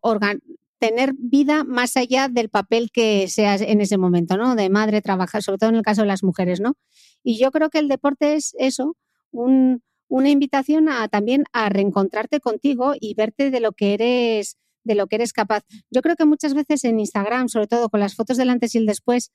tener 0.80 1.14
vida 1.18 1.64
más 1.64 1.96
allá 1.96 2.28
del 2.28 2.50
papel 2.50 2.92
que 2.92 3.30
seas 3.30 3.62
en 3.62 3.80
ese 3.80 3.98
momento, 3.98 4.36
¿no? 4.36 4.56
De 4.56 4.70
madre, 4.70 5.02
trabajar, 5.02 5.42
sobre 5.42 5.58
todo 5.58 5.70
en 5.70 5.78
el 5.78 5.82
caso 5.82 6.02
de 6.02 6.08
las 6.08 6.24
mujeres, 6.24 6.60
¿no? 6.60 6.74
Y 7.24 7.38
yo 7.38 7.52
creo 7.52 7.70
que 7.70 7.80
el 7.80 7.88
deporte 7.88 8.36
es 8.36 8.54
eso, 8.60 8.98
una 9.32 10.30
invitación 10.30 10.90
a 10.90 11.08
también 11.08 11.46
a 11.54 11.70
reencontrarte 11.70 12.42
contigo 12.42 12.96
y 13.00 13.14
verte 13.14 13.50
de 13.50 13.62
lo 13.62 13.72
que 13.72 13.94
eres 13.94 14.58
de 14.84 14.96
lo 14.96 15.08
que 15.08 15.16
eres 15.16 15.34
capaz. 15.34 15.64
Yo 15.92 16.02
creo 16.02 16.16
que 16.16 16.26
muchas 16.26 16.54
veces 16.54 16.84
en 16.84 17.00
Instagram, 17.00 17.50
sobre 17.50 17.68
todo 17.68 17.90
con 17.90 18.00
las 18.00 18.16
fotos 18.16 18.38
del 18.38 18.50
antes 18.50 18.76
y 18.76 18.80
el 18.80 18.86
después, 18.86 19.32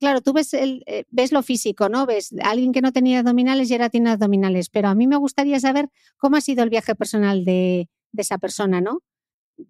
claro, 0.00 0.20
tú 0.20 0.32
ves, 0.32 0.54
el, 0.54 0.82
eh, 0.86 1.04
ves 1.10 1.32
lo 1.32 1.42
físico, 1.42 1.88
¿no? 1.88 2.06
Ves 2.06 2.34
a 2.42 2.50
alguien 2.50 2.72
que 2.72 2.82
no 2.82 2.92
tenía 2.92 3.20
abdominales 3.20 3.70
y 3.70 3.74
ahora 3.74 3.90
tiene 3.90 4.10
abdominales, 4.10 4.68
pero 4.70 4.88
a 4.88 4.94
mí 4.94 5.06
me 5.06 5.16
gustaría 5.16 5.60
saber 5.60 5.88
cómo 6.16 6.36
ha 6.36 6.40
sido 6.40 6.62
el 6.64 6.70
viaje 6.70 6.94
personal 6.94 7.44
de, 7.44 7.88
de 8.12 8.22
esa 8.22 8.38
persona, 8.38 8.80
¿no? 8.80 9.02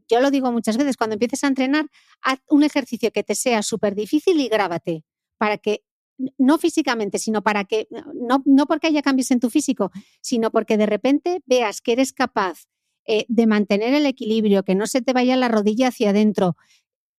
yo 0.08 0.20
lo 0.20 0.30
digo 0.30 0.52
muchas 0.52 0.76
veces, 0.76 0.96
cuando 0.96 1.14
empieces 1.14 1.44
a 1.44 1.48
entrenar, 1.48 1.86
haz 2.22 2.40
un 2.48 2.62
ejercicio 2.62 3.10
que 3.12 3.22
te 3.22 3.34
sea 3.34 3.62
súper 3.62 3.94
difícil 3.94 4.40
y 4.40 4.48
grábate, 4.48 5.04
para 5.38 5.58
que, 5.58 5.84
no 6.38 6.58
físicamente, 6.58 7.18
sino 7.18 7.42
para 7.42 7.64
que, 7.64 7.88
no, 7.90 8.42
no, 8.44 8.66
porque 8.66 8.86
haya 8.86 9.02
cambios 9.02 9.30
en 9.30 9.40
tu 9.40 9.50
físico, 9.50 9.90
sino 10.20 10.50
porque 10.50 10.76
de 10.76 10.86
repente 10.86 11.42
veas 11.46 11.80
que 11.80 11.92
eres 11.92 12.12
capaz 12.12 12.64
eh, 13.06 13.24
de 13.28 13.46
mantener 13.46 13.94
el 13.94 14.06
equilibrio, 14.06 14.62
que 14.62 14.74
no 14.74 14.86
se 14.86 15.02
te 15.02 15.12
vaya 15.12 15.36
la 15.36 15.48
rodilla 15.48 15.88
hacia 15.88 16.10
adentro, 16.10 16.56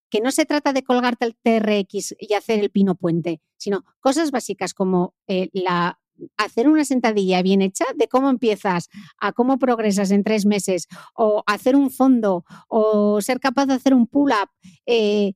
que 0.09 0.21
no 0.21 0.31
se 0.31 0.45
trata 0.45 0.73
de 0.73 0.83
colgarte 0.83 1.25
el 1.25 1.35
TRX 1.35 2.15
y 2.19 2.33
hacer 2.33 2.59
el 2.59 2.69
pino 2.69 2.95
puente, 2.95 3.41
sino 3.57 3.83
cosas 3.99 4.31
básicas 4.31 4.73
como 4.73 5.13
eh, 5.27 5.49
la 5.53 5.99
hacer 6.37 6.67
una 6.67 6.85
sentadilla 6.85 7.41
bien 7.41 7.61
hecha, 7.61 7.85
de 7.95 8.07
cómo 8.07 8.29
empiezas, 8.29 8.89
a 9.19 9.31
cómo 9.33 9.59
progresas 9.59 10.11
en 10.11 10.23
tres 10.23 10.45
meses, 10.45 10.87
o 11.15 11.43
hacer 11.45 11.75
un 11.75 11.91
fondo, 11.91 12.43
o 12.67 13.21
ser 13.21 13.39
capaz 13.39 13.67
de 13.67 13.75
hacer 13.75 13.93
un 13.93 14.07
pull-up, 14.07 14.49
eh, 14.85 15.33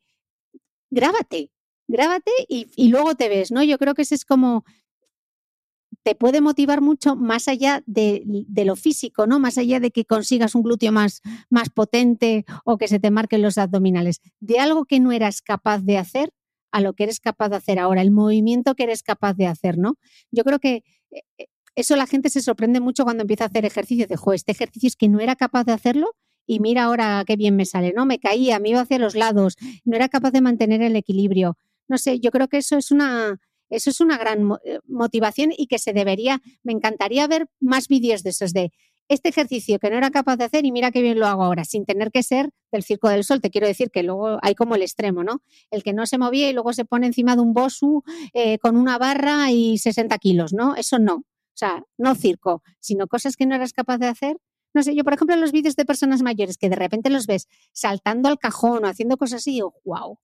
grábate, 0.90 1.52
grábate 1.88 2.32
y, 2.48 2.90
luego 2.90 3.16
te 3.16 3.30
ves, 3.30 3.52
¿no? 3.52 3.64
Yo 3.64 3.78
creo 3.78 3.94
que 3.94 4.04
ese 4.04 4.16
es 4.16 4.26
como 4.26 4.64
te 6.04 6.16
puede 6.16 6.42
motivar 6.42 6.82
mucho 6.82 7.16
más 7.16 7.48
allá 7.48 7.84
de, 7.86 8.24
lo 8.66 8.76
físico, 8.76 9.28
¿no? 9.28 9.40
Más 9.40 9.58
allá 9.58 9.80
de 9.80 9.92
que 9.92 10.06
consigas 10.06 10.56
un 10.56 10.64
glúteo 10.64 10.92
más, 10.92 11.22
más 11.50 11.70
potente 11.70 12.46
o 12.66 12.78
que 12.78 12.88
se 12.88 13.00
te 13.00 13.12
marquen 13.12 13.42
los 13.42 13.58
abdominales. 13.58 14.22
De 14.40 14.60
algo 14.60 14.86
que 14.86 15.00
no 15.00 15.12
eras 15.12 15.42
capaz 15.42 15.80
de 15.80 15.98
hacer, 15.98 16.32
a 16.72 16.82
lo 16.82 16.94
que 16.94 17.04
eres 17.04 17.20
capaz 17.20 17.50
de 17.50 17.58
hacer 17.58 17.80
ahora, 17.80 18.02
el 18.02 18.12
movimiento 18.12 18.76
que 18.76 18.84
eres 18.84 19.04
capaz 19.04 19.34
de 19.34 19.46
hacer, 19.46 19.78
¿no? 19.78 19.98
Yo 20.32 20.44
creo 20.44 20.60
que 20.60 20.84
eh, 21.12 21.24
eh, 21.38 21.48
eso 21.76 21.96
la 21.96 22.08
gente 22.08 22.30
se 22.30 22.42
sorprende 22.42 22.80
mucho 22.80 23.04
cuando 23.04 23.22
empieza 23.22 23.44
a 23.44 23.48
hacer 23.48 23.66
ejercicio, 23.66 24.08
de, 24.08 24.16
jo, 24.16 24.34
este 24.34 24.54
ejercicio 24.54 24.88
es 24.88 24.96
que 24.96 25.10
no 25.10 25.20
era 25.20 25.36
capaz 25.36 25.66
de 25.66 25.74
hacerlo 25.74 26.16
y 26.48 26.60
mira 26.60 26.84
ahora 26.84 27.24
qué 27.28 27.36
bien 27.36 27.56
me 27.56 27.66
sale, 27.66 27.94
¿no? 27.96 28.06
Me 28.06 28.20
caía, 28.20 28.60
me 28.60 28.70
iba 28.70 28.82
hacia 28.82 29.00
los 29.00 29.16
lados, 29.16 29.58
no 29.84 29.96
era 29.96 30.10
capaz 30.10 30.32
de 30.32 30.42
mantener 30.42 30.82
el 30.82 30.96
equilibrio. 30.96 31.58
No 31.88 31.98
sé, 31.98 32.20
yo 32.20 32.32
creo 32.32 32.48
que 32.48 32.58
eso 32.58 32.78
es 32.78 32.92
una, 32.92 33.40
eso 33.72 33.90
es 33.90 34.00
una 34.02 34.18
gran 34.18 34.50
eh, 34.64 34.80
motivación 34.88 35.52
y 35.58 35.68
que 35.68 35.80
se 35.80 35.94
debería, 35.94 36.42
me 36.64 36.74
encantaría 36.74 37.26
ver 37.28 37.48
más 37.60 37.88
vídeos 37.88 38.22
de 38.22 38.30
esos 38.30 38.54
de 38.54 38.72
este 39.08 39.30
ejercicio 39.30 39.78
que 39.80 39.90
no 39.90 39.98
era 39.98 40.10
capaz 40.10 40.38
de 40.38 40.46
hacer 40.46 40.66
y 40.66 40.72
mira 40.72 40.92
qué 40.92 41.02
bien 41.02 41.20
lo 41.20 41.28
hago 41.28 41.44
ahora, 41.44 41.66
sin 41.66 41.86
tener 41.86 42.12
que 42.12 42.24
ser 42.24 42.50
del 42.72 42.84
circo 42.84 43.10
del 43.10 43.26
sol. 43.26 43.42
Te 43.42 43.50
quiero 43.50 43.68
decir 43.68 43.90
que 43.92 44.04
luego 44.04 44.38
hay 44.42 44.56
como 44.56 44.76
el 44.76 44.82
extremo, 44.82 45.24
¿no? 45.24 45.42
El 45.70 45.84
que 45.84 45.92
no 45.92 46.06
se 46.06 46.18
movía 46.18 46.50
y 46.50 46.54
luego 46.54 46.72
se 46.72 46.86
pone 46.86 47.08
encima 47.08 47.36
de 47.36 47.42
un 47.42 47.54
bosu 47.54 48.04
eh, 48.34 48.58
con 48.60 48.78
una 48.78 48.98
barra 48.98 49.52
y 49.52 49.78
60 49.78 50.18
kilos, 50.18 50.54
¿no? 50.54 50.76
Eso 50.76 50.98
no. 50.98 51.16
O 51.16 51.58
sea, 51.62 51.84
no 51.98 52.16
circo, 52.16 52.64
sino 52.80 53.08
cosas 53.08 53.36
que 53.36 53.46
no 53.46 53.56
eras 53.56 53.74
capaz 53.74 53.98
de 53.98 54.08
hacer. 54.08 54.38
No 54.74 54.84
sé, 54.84 54.96
yo 54.96 55.04
por 55.04 55.14
ejemplo 55.14 55.36
los 55.36 55.52
vídeos 55.52 55.76
de 55.76 55.84
personas 55.84 56.22
mayores 56.22 56.58
que 56.58 56.70
de 56.70 56.78
repente 56.78 57.10
los 57.10 57.28
ves 57.28 57.48
saltando 57.74 58.30
al 58.30 58.40
cajón 58.40 58.86
o 58.86 58.88
haciendo 58.88 59.18
cosas 59.18 59.42
así, 59.42 59.52
digo, 59.52 59.76
wow. 59.84 60.20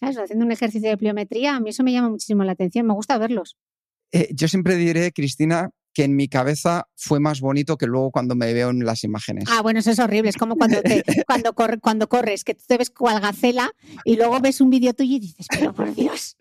¿Sabes? 0.00 0.18
Haciendo 0.18 0.44
un 0.44 0.52
ejercicio 0.52 0.88
de 0.88 0.96
pliometría, 0.96 1.56
a 1.56 1.60
mí 1.60 1.70
eso 1.70 1.84
me 1.84 1.92
llama 1.92 2.10
muchísimo 2.10 2.44
la 2.44 2.52
atención, 2.52 2.86
me 2.86 2.94
gusta 2.94 3.18
verlos. 3.18 3.56
Eh, 4.12 4.28
yo 4.34 4.48
siempre 4.48 4.76
diré, 4.76 5.12
Cristina, 5.12 5.70
que 5.94 6.04
en 6.04 6.16
mi 6.16 6.28
cabeza 6.28 6.88
fue 6.96 7.20
más 7.20 7.40
bonito 7.40 7.76
que 7.76 7.86
luego 7.86 8.10
cuando 8.10 8.34
me 8.34 8.52
veo 8.52 8.70
en 8.70 8.84
las 8.84 9.04
imágenes. 9.04 9.44
Ah, 9.48 9.62
bueno, 9.62 9.78
eso 9.78 9.92
es 9.92 9.98
horrible. 10.00 10.28
Es 10.28 10.36
como 10.36 10.56
cuando, 10.56 10.82
te, 10.82 11.04
cuando, 11.26 11.54
cuando 11.80 12.08
corres, 12.08 12.44
que 12.44 12.54
tú 12.54 12.64
te 12.66 12.76
ves 12.76 12.90
cual 12.90 13.20
gacela 13.20 13.70
y 14.04 14.16
luego 14.16 14.40
ves 14.40 14.60
un 14.60 14.70
vídeo 14.70 14.92
tuyo 14.92 15.16
y 15.16 15.20
dices, 15.20 15.46
pero 15.48 15.72
por 15.72 15.94
Dios. 15.94 16.36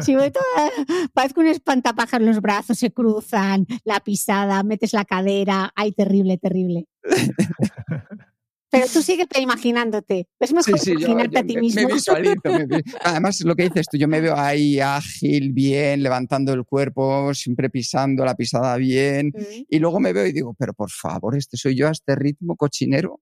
si 0.00 0.14
voy 0.14 0.30
toda, 0.30 0.70
parezco 1.14 1.40
un 1.40 1.46
espantapájaros, 1.46 2.26
los 2.26 2.40
brazos 2.40 2.78
se 2.78 2.90
cruzan, 2.90 3.66
la 3.84 4.00
pisada, 4.00 4.62
metes 4.62 4.92
la 4.92 5.06
cadera. 5.06 5.72
Ay, 5.74 5.92
terrible, 5.92 6.36
terrible. 6.36 6.86
Pero 8.70 8.86
tú 8.92 9.02
sigues 9.02 9.26
imaginándote. 9.38 10.28
Es 10.38 10.52
mejor 10.52 10.74
imaginarte 10.86 11.38
a 11.38 11.42
ti 11.44 11.56
mismo. 11.56 11.82
Me, 11.82 11.94
visualizo, 11.94 12.40
Además, 13.04 13.40
lo 13.40 13.54
que 13.54 13.64
dices 13.64 13.86
tú, 13.90 13.96
yo 13.96 14.08
me 14.08 14.20
veo 14.20 14.36
ahí 14.36 14.80
ágil, 14.80 15.52
bien, 15.52 16.02
levantando 16.02 16.52
el 16.52 16.64
cuerpo, 16.64 17.32
siempre 17.34 17.70
pisando 17.70 18.24
la 18.24 18.34
pisada 18.34 18.76
bien. 18.76 19.32
Y 19.68 19.78
luego 19.78 20.00
me 20.00 20.12
veo 20.12 20.26
y 20.26 20.32
digo, 20.32 20.54
pero 20.58 20.74
por 20.74 20.90
favor, 20.90 21.36
este 21.36 21.56
soy 21.56 21.76
yo 21.76 21.88
a 21.88 21.92
este 21.92 22.14
ritmo 22.14 22.56
cochinero. 22.56 23.20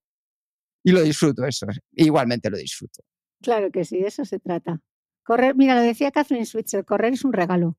Y 0.83 0.93
lo 0.93 1.03
disfruto, 1.03 1.45
eso. 1.45 1.67
Igualmente 1.93 2.51
lo 2.51 2.57
disfruto. 2.57 3.03
Claro 3.43 3.71
que 3.71 3.85
sí, 3.85 4.01
de 4.01 4.09
eso 4.09 4.25
se 4.25 4.39
trata. 4.39 4.81
Correr, 5.25 5.57
mira, 5.57 5.75
lo 5.75 5.83
decía 5.83 6.13
Catherine 6.13 6.47
Switzer, 6.47 6.85
correr 6.85 7.13
es 7.13 7.25
un 7.25 7.33
regalo. 7.33 7.77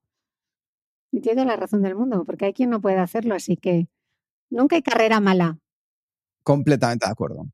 Y 1.11 1.21
tiene 1.21 1.45
la 1.45 1.55
razón 1.55 1.81
del 1.81 1.95
mundo, 1.95 2.25
porque 2.25 2.45
hay 2.45 2.53
quien 2.53 2.69
no 2.69 2.81
puede 2.81 2.97
hacerlo, 2.97 3.33
así 3.33 3.55
que 3.55 3.87
nunca 4.49 4.75
hay 4.75 4.81
carrera 4.81 5.21
mala. 5.21 5.57
Completamente 6.43 7.05
de 7.05 7.11
acuerdo. 7.11 7.47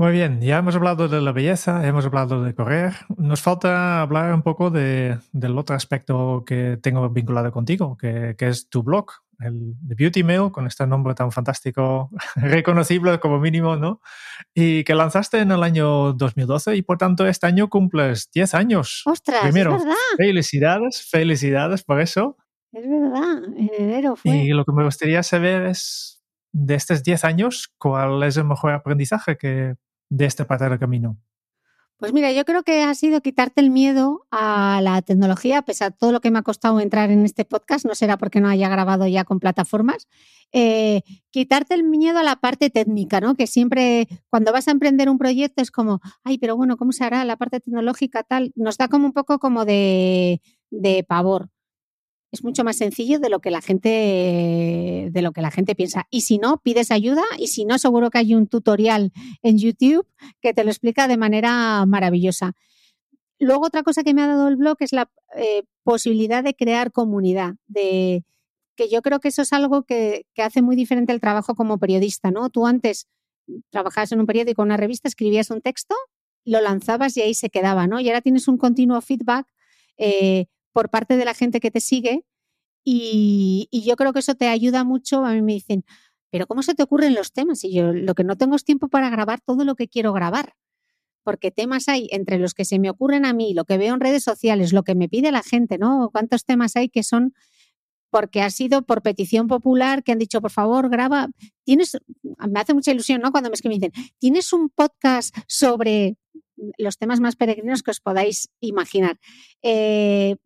Muy 0.00 0.12
bien, 0.12 0.40
ya 0.40 0.58
hemos 0.58 0.76
hablado 0.76 1.08
de 1.08 1.20
la 1.20 1.32
belleza, 1.32 1.84
hemos 1.84 2.06
hablado 2.06 2.44
de 2.44 2.54
correr. 2.54 2.94
Nos 3.16 3.42
falta 3.42 4.00
hablar 4.00 4.32
un 4.32 4.42
poco 4.42 4.70
de, 4.70 5.18
del 5.32 5.58
otro 5.58 5.74
aspecto 5.74 6.44
que 6.46 6.78
tengo 6.80 7.10
vinculado 7.10 7.50
contigo, 7.50 7.96
que, 7.96 8.36
que, 8.38 8.46
es 8.46 8.68
tu 8.68 8.84
blog, 8.84 9.06
el 9.40 9.74
The 9.88 9.96
Beauty 9.96 10.22
Mail, 10.22 10.52
con 10.52 10.68
este 10.68 10.86
nombre 10.86 11.16
tan 11.16 11.32
fantástico, 11.32 12.10
reconocible 12.36 13.18
como 13.18 13.40
mínimo, 13.40 13.74
¿no? 13.74 14.00
Y 14.54 14.84
que 14.84 14.94
lanzaste 14.94 15.40
en 15.40 15.50
el 15.50 15.64
año 15.64 16.12
2012 16.12 16.76
y 16.76 16.82
por 16.82 16.96
tanto 16.96 17.26
este 17.26 17.48
año 17.48 17.68
cumples 17.68 18.30
10 18.32 18.54
años. 18.54 19.02
¡Ostras! 19.04 19.42
Primero, 19.42 19.74
es 19.74 19.82
verdad. 19.82 19.96
felicidades, 20.16 21.10
felicidades 21.10 21.82
por 21.82 22.00
eso. 22.00 22.36
Es 22.72 22.88
verdad, 22.88 23.42
en 23.56 23.70
enero 23.76 24.14
fue. 24.14 24.30
Y 24.30 24.50
lo 24.50 24.64
que 24.64 24.72
me 24.72 24.84
gustaría 24.84 25.24
saber 25.24 25.62
es, 25.62 26.22
de 26.52 26.76
estos 26.76 27.02
10 27.02 27.24
años, 27.24 27.74
¿cuál 27.78 28.22
es 28.22 28.36
el 28.36 28.44
mejor 28.44 28.74
aprendizaje 28.74 29.36
que 29.36 29.74
de 30.08 30.24
este 30.26 30.44
parte 30.44 30.68
del 30.68 30.78
camino? 30.78 31.18
Pues 31.98 32.12
mira, 32.12 32.30
yo 32.30 32.44
creo 32.44 32.62
que 32.62 32.84
ha 32.84 32.94
sido 32.94 33.20
quitarte 33.22 33.60
el 33.60 33.70
miedo 33.70 34.24
a 34.30 34.80
la 34.84 35.02
tecnología, 35.02 35.62
pese 35.62 35.84
a 35.84 35.90
todo 35.90 36.12
lo 36.12 36.20
que 36.20 36.30
me 36.30 36.38
ha 36.38 36.42
costado 36.42 36.78
entrar 36.78 37.10
en 37.10 37.24
este 37.24 37.44
podcast, 37.44 37.84
no 37.84 37.96
será 37.96 38.16
porque 38.16 38.40
no 38.40 38.48
haya 38.48 38.68
grabado 38.68 39.08
ya 39.08 39.24
con 39.24 39.40
plataformas, 39.40 40.06
eh, 40.52 41.02
quitarte 41.30 41.74
el 41.74 41.82
miedo 41.82 42.20
a 42.20 42.22
la 42.22 42.36
parte 42.36 42.70
técnica, 42.70 43.20
¿no? 43.20 43.34
Que 43.34 43.48
siempre 43.48 44.06
cuando 44.30 44.52
vas 44.52 44.68
a 44.68 44.70
emprender 44.70 45.08
un 45.10 45.18
proyecto 45.18 45.60
es 45.60 45.72
como, 45.72 46.00
ay, 46.22 46.38
pero 46.38 46.56
bueno, 46.56 46.76
¿cómo 46.76 46.92
se 46.92 47.02
hará 47.02 47.24
la 47.24 47.36
parte 47.36 47.58
tecnológica 47.58 48.22
tal? 48.22 48.52
Nos 48.54 48.78
da 48.78 48.86
como 48.86 49.06
un 49.06 49.12
poco 49.12 49.40
como 49.40 49.64
de, 49.64 50.40
de 50.70 51.02
pavor 51.02 51.50
es 52.30 52.44
mucho 52.44 52.64
más 52.64 52.76
sencillo 52.76 53.18
de 53.18 53.30
lo 53.30 53.40
que 53.40 53.50
la 53.50 53.62
gente 53.62 55.08
de 55.10 55.22
lo 55.22 55.32
que 55.32 55.40
la 55.40 55.50
gente 55.50 55.74
piensa. 55.74 56.06
Y 56.10 56.22
si 56.22 56.38
no, 56.38 56.58
pides 56.58 56.90
ayuda 56.90 57.22
y 57.38 57.48
si 57.48 57.64
no, 57.64 57.78
seguro 57.78 58.10
que 58.10 58.18
hay 58.18 58.34
un 58.34 58.46
tutorial 58.46 59.12
en 59.42 59.58
YouTube 59.58 60.06
que 60.40 60.52
te 60.52 60.64
lo 60.64 60.70
explica 60.70 61.08
de 61.08 61.16
manera 61.16 61.84
maravillosa. 61.86 62.54
Luego 63.38 63.66
otra 63.66 63.82
cosa 63.82 64.02
que 64.02 64.14
me 64.14 64.22
ha 64.22 64.26
dado 64.26 64.48
el 64.48 64.56
blog 64.56 64.76
es 64.80 64.92
la 64.92 65.10
eh, 65.36 65.62
posibilidad 65.84 66.42
de 66.42 66.54
crear 66.54 66.92
comunidad, 66.92 67.54
de 67.66 68.24
que 68.76 68.88
yo 68.88 69.00
creo 69.00 69.20
que 69.20 69.28
eso 69.28 69.42
es 69.42 69.52
algo 69.52 69.84
que, 69.84 70.26
que, 70.34 70.42
hace 70.42 70.60
muy 70.60 70.76
diferente 70.76 71.12
el 71.12 71.20
trabajo 71.20 71.54
como 71.54 71.78
periodista, 71.78 72.30
¿no? 72.30 72.50
Tú 72.50 72.66
antes 72.66 73.08
trabajabas 73.70 74.12
en 74.12 74.20
un 74.20 74.26
periódico, 74.26 74.62
una 74.62 74.76
revista, 74.76 75.08
escribías 75.08 75.50
un 75.50 75.60
texto, 75.60 75.94
lo 76.44 76.60
lanzabas 76.60 77.16
y 77.16 77.22
ahí 77.22 77.34
se 77.34 77.50
quedaba, 77.50 77.86
¿no? 77.86 78.00
Y 78.00 78.08
ahora 78.08 78.20
tienes 78.20 78.48
un 78.48 78.58
continuo 78.58 79.00
feedback 79.00 79.46
eh, 79.96 80.46
por 80.78 80.90
parte 80.90 81.16
de 81.16 81.24
la 81.24 81.34
gente 81.34 81.58
que 81.58 81.72
te 81.72 81.80
sigue 81.80 82.24
y, 82.84 83.68
yo 83.84 83.96
creo 83.96 84.12
que 84.12 84.20
eso 84.20 84.36
te 84.36 84.46
ayuda 84.46 84.84
mucho. 84.84 85.24
A 85.24 85.32
mí 85.32 85.42
me 85.42 85.54
dicen, 85.54 85.84
pero 86.30 86.46
¿cómo 86.46 86.62
se 86.62 86.76
te 86.76 86.84
ocurren 86.84 87.14
los 87.14 87.32
temas? 87.32 87.64
Y 87.64 87.74
yo 87.74 87.92
lo 87.92 88.14
que 88.14 88.22
no 88.22 88.36
tengo 88.36 88.54
es 88.54 88.62
tiempo 88.62 88.86
para 88.86 89.10
grabar 89.10 89.40
todo 89.40 89.64
lo 89.64 89.74
que 89.74 89.88
quiero 89.88 90.12
grabar. 90.12 90.54
Porque 91.24 91.50
temas 91.50 91.88
hay 91.88 92.06
entre 92.12 92.38
los 92.38 92.54
que 92.54 92.64
se 92.64 92.78
me 92.78 92.90
ocurren 92.90 93.26
a 93.26 93.32
mí, 93.32 93.54
lo 93.54 93.64
que 93.64 93.76
veo 93.76 93.92
en 93.92 93.98
redes 93.98 94.22
sociales, 94.22 94.72
lo 94.72 94.84
que 94.84 94.94
me 94.94 95.08
pide 95.08 95.32
la 95.32 95.42
gente, 95.42 95.78
¿no? 95.78 96.10
¿Cuántos 96.12 96.44
temas 96.44 96.76
hay 96.76 96.88
que 96.88 97.02
son 97.02 97.34
porque 98.10 98.40
ha 98.42 98.50
sido 98.50 98.82
por 98.82 99.02
petición 99.02 99.48
popular 99.48 100.04
que 100.04 100.12
han 100.12 100.18
dicho, 100.20 100.40
por 100.40 100.52
favor, 100.52 100.90
graba. 100.90 101.26
Tienes, 101.64 101.98
me 102.22 102.60
hace 102.60 102.72
mucha 102.72 102.92
ilusión, 102.92 103.20
¿no? 103.20 103.32
Cuando 103.32 103.50
me 103.50 103.54
escriben, 103.54 103.80
dicen, 103.80 104.12
¿tienes 104.20 104.52
un 104.52 104.68
podcast 104.70 105.36
sobre 105.48 106.16
los 106.78 106.98
temas 106.98 107.18
más 107.18 107.34
peregrinos 107.34 107.82
que 107.82 107.90
os 107.90 108.00
podáis 108.00 108.48
imaginar? 108.60 109.18
Eh, 109.62 110.36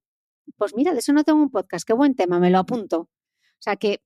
pues 0.56 0.74
mira, 0.74 0.92
de 0.92 1.00
eso 1.00 1.12
no 1.12 1.24
tengo 1.24 1.40
un 1.40 1.50
podcast, 1.50 1.86
qué 1.86 1.92
buen 1.92 2.14
tema, 2.14 2.38
me 2.38 2.50
lo 2.50 2.58
apunto. 2.58 3.00
O 3.00 3.08
sea 3.60 3.76
que 3.76 4.00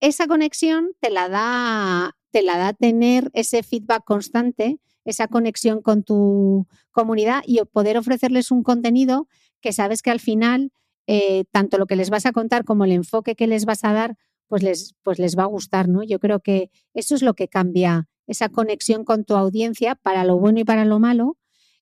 esa 0.00 0.26
conexión 0.26 0.92
te 1.00 1.10
la 1.10 1.28
da, 1.28 2.16
te 2.30 2.42
la 2.42 2.58
da 2.58 2.72
tener 2.72 3.30
ese 3.34 3.62
feedback 3.62 4.04
constante, 4.04 4.78
esa 5.04 5.28
conexión 5.28 5.82
con 5.82 6.02
tu 6.04 6.66
comunidad 6.90 7.42
y 7.46 7.60
poder 7.64 7.96
ofrecerles 7.98 8.50
un 8.50 8.62
contenido 8.62 9.28
que 9.60 9.72
sabes 9.72 10.02
que 10.02 10.10
al 10.10 10.20
final, 10.20 10.72
eh, 11.06 11.44
tanto 11.50 11.78
lo 11.78 11.86
que 11.86 11.96
les 11.96 12.10
vas 12.10 12.26
a 12.26 12.32
contar 12.32 12.64
como 12.64 12.84
el 12.84 12.92
enfoque 12.92 13.34
que 13.34 13.46
les 13.46 13.64
vas 13.64 13.84
a 13.84 13.92
dar, 13.92 14.16
pues 14.46 14.62
les, 14.62 14.94
pues 15.02 15.18
les 15.18 15.36
va 15.36 15.44
a 15.44 15.46
gustar, 15.46 15.88
¿no? 15.88 16.02
Yo 16.02 16.18
creo 16.20 16.40
que 16.40 16.70
eso 16.94 17.14
es 17.14 17.22
lo 17.22 17.34
que 17.34 17.48
cambia 17.48 18.08
esa 18.26 18.48
conexión 18.50 19.04
con 19.04 19.24
tu 19.24 19.34
audiencia 19.34 19.94
para 19.94 20.24
lo 20.24 20.38
bueno 20.38 20.60
y 20.60 20.64
para 20.64 20.84
lo 20.84 20.98
malo, 21.00 21.36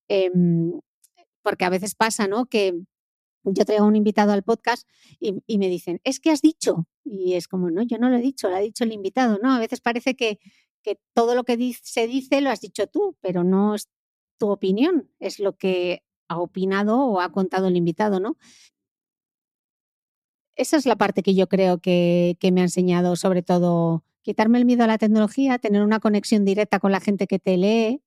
em, 0.08 0.80
porque 1.42 1.64
a 1.64 1.70
veces 1.70 1.94
pasa, 1.94 2.28
¿no? 2.28 2.46
Que 2.46 2.74
yo 3.54 3.64
traigo 3.64 3.86
un 3.86 3.96
invitado 3.96 4.32
al 4.32 4.42
podcast 4.42 4.88
y, 5.20 5.58
me 5.58 5.68
dicen, 5.68 6.00
es 6.04 6.20
que 6.20 6.30
has 6.30 6.42
dicho. 6.42 6.86
Y 7.04 7.34
es 7.34 7.48
como, 7.48 7.70
no, 7.70 7.82
yo 7.82 7.98
no 7.98 8.10
lo 8.10 8.16
he 8.16 8.22
dicho, 8.22 8.48
lo 8.48 8.56
ha 8.56 8.60
dicho 8.60 8.84
el 8.84 8.92
invitado, 8.92 9.38
¿no? 9.42 9.52
A 9.52 9.58
veces 9.58 9.80
parece 9.80 10.16
que, 10.16 10.38
que 10.82 10.98
todo 11.14 11.34
lo 11.34 11.44
que 11.44 11.74
se 11.82 12.06
dice 12.06 12.40
lo 12.40 12.50
has 12.50 12.60
dicho 12.60 12.86
tú, 12.86 13.16
pero 13.20 13.44
no 13.44 13.74
es 13.74 13.88
tu 14.38 14.50
opinión, 14.50 15.10
es 15.18 15.38
lo 15.38 15.56
que 15.56 16.02
ha 16.28 16.38
opinado 16.38 16.98
o 17.00 17.20
ha 17.20 17.32
contado 17.32 17.68
el 17.68 17.76
invitado, 17.76 18.20
¿no? 18.20 18.36
Esa 20.56 20.76
es 20.78 20.86
la 20.86 20.96
parte 20.96 21.22
que 21.22 21.34
yo 21.34 21.48
creo 21.48 21.78
que, 21.78 22.36
que 22.40 22.50
me 22.50 22.62
ha 22.62 22.64
enseñado, 22.64 23.14
sobre 23.16 23.42
todo, 23.42 24.04
quitarme 24.22 24.58
el 24.58 24.64
miedo 24.64 24.84
a 24.84 24.86
la 24.86 24.98
tecnología, 24.98 25.58
tener 25.58 25.82
una 25.82 26.00
conexión 26.00 26.44
directa 26.44 26.80
con 26.80 26.92
la 26.92 27.00
gente 27.00 27.26
que 27.26 27.38
te 27.38 27.56
lee, 27.58 28.02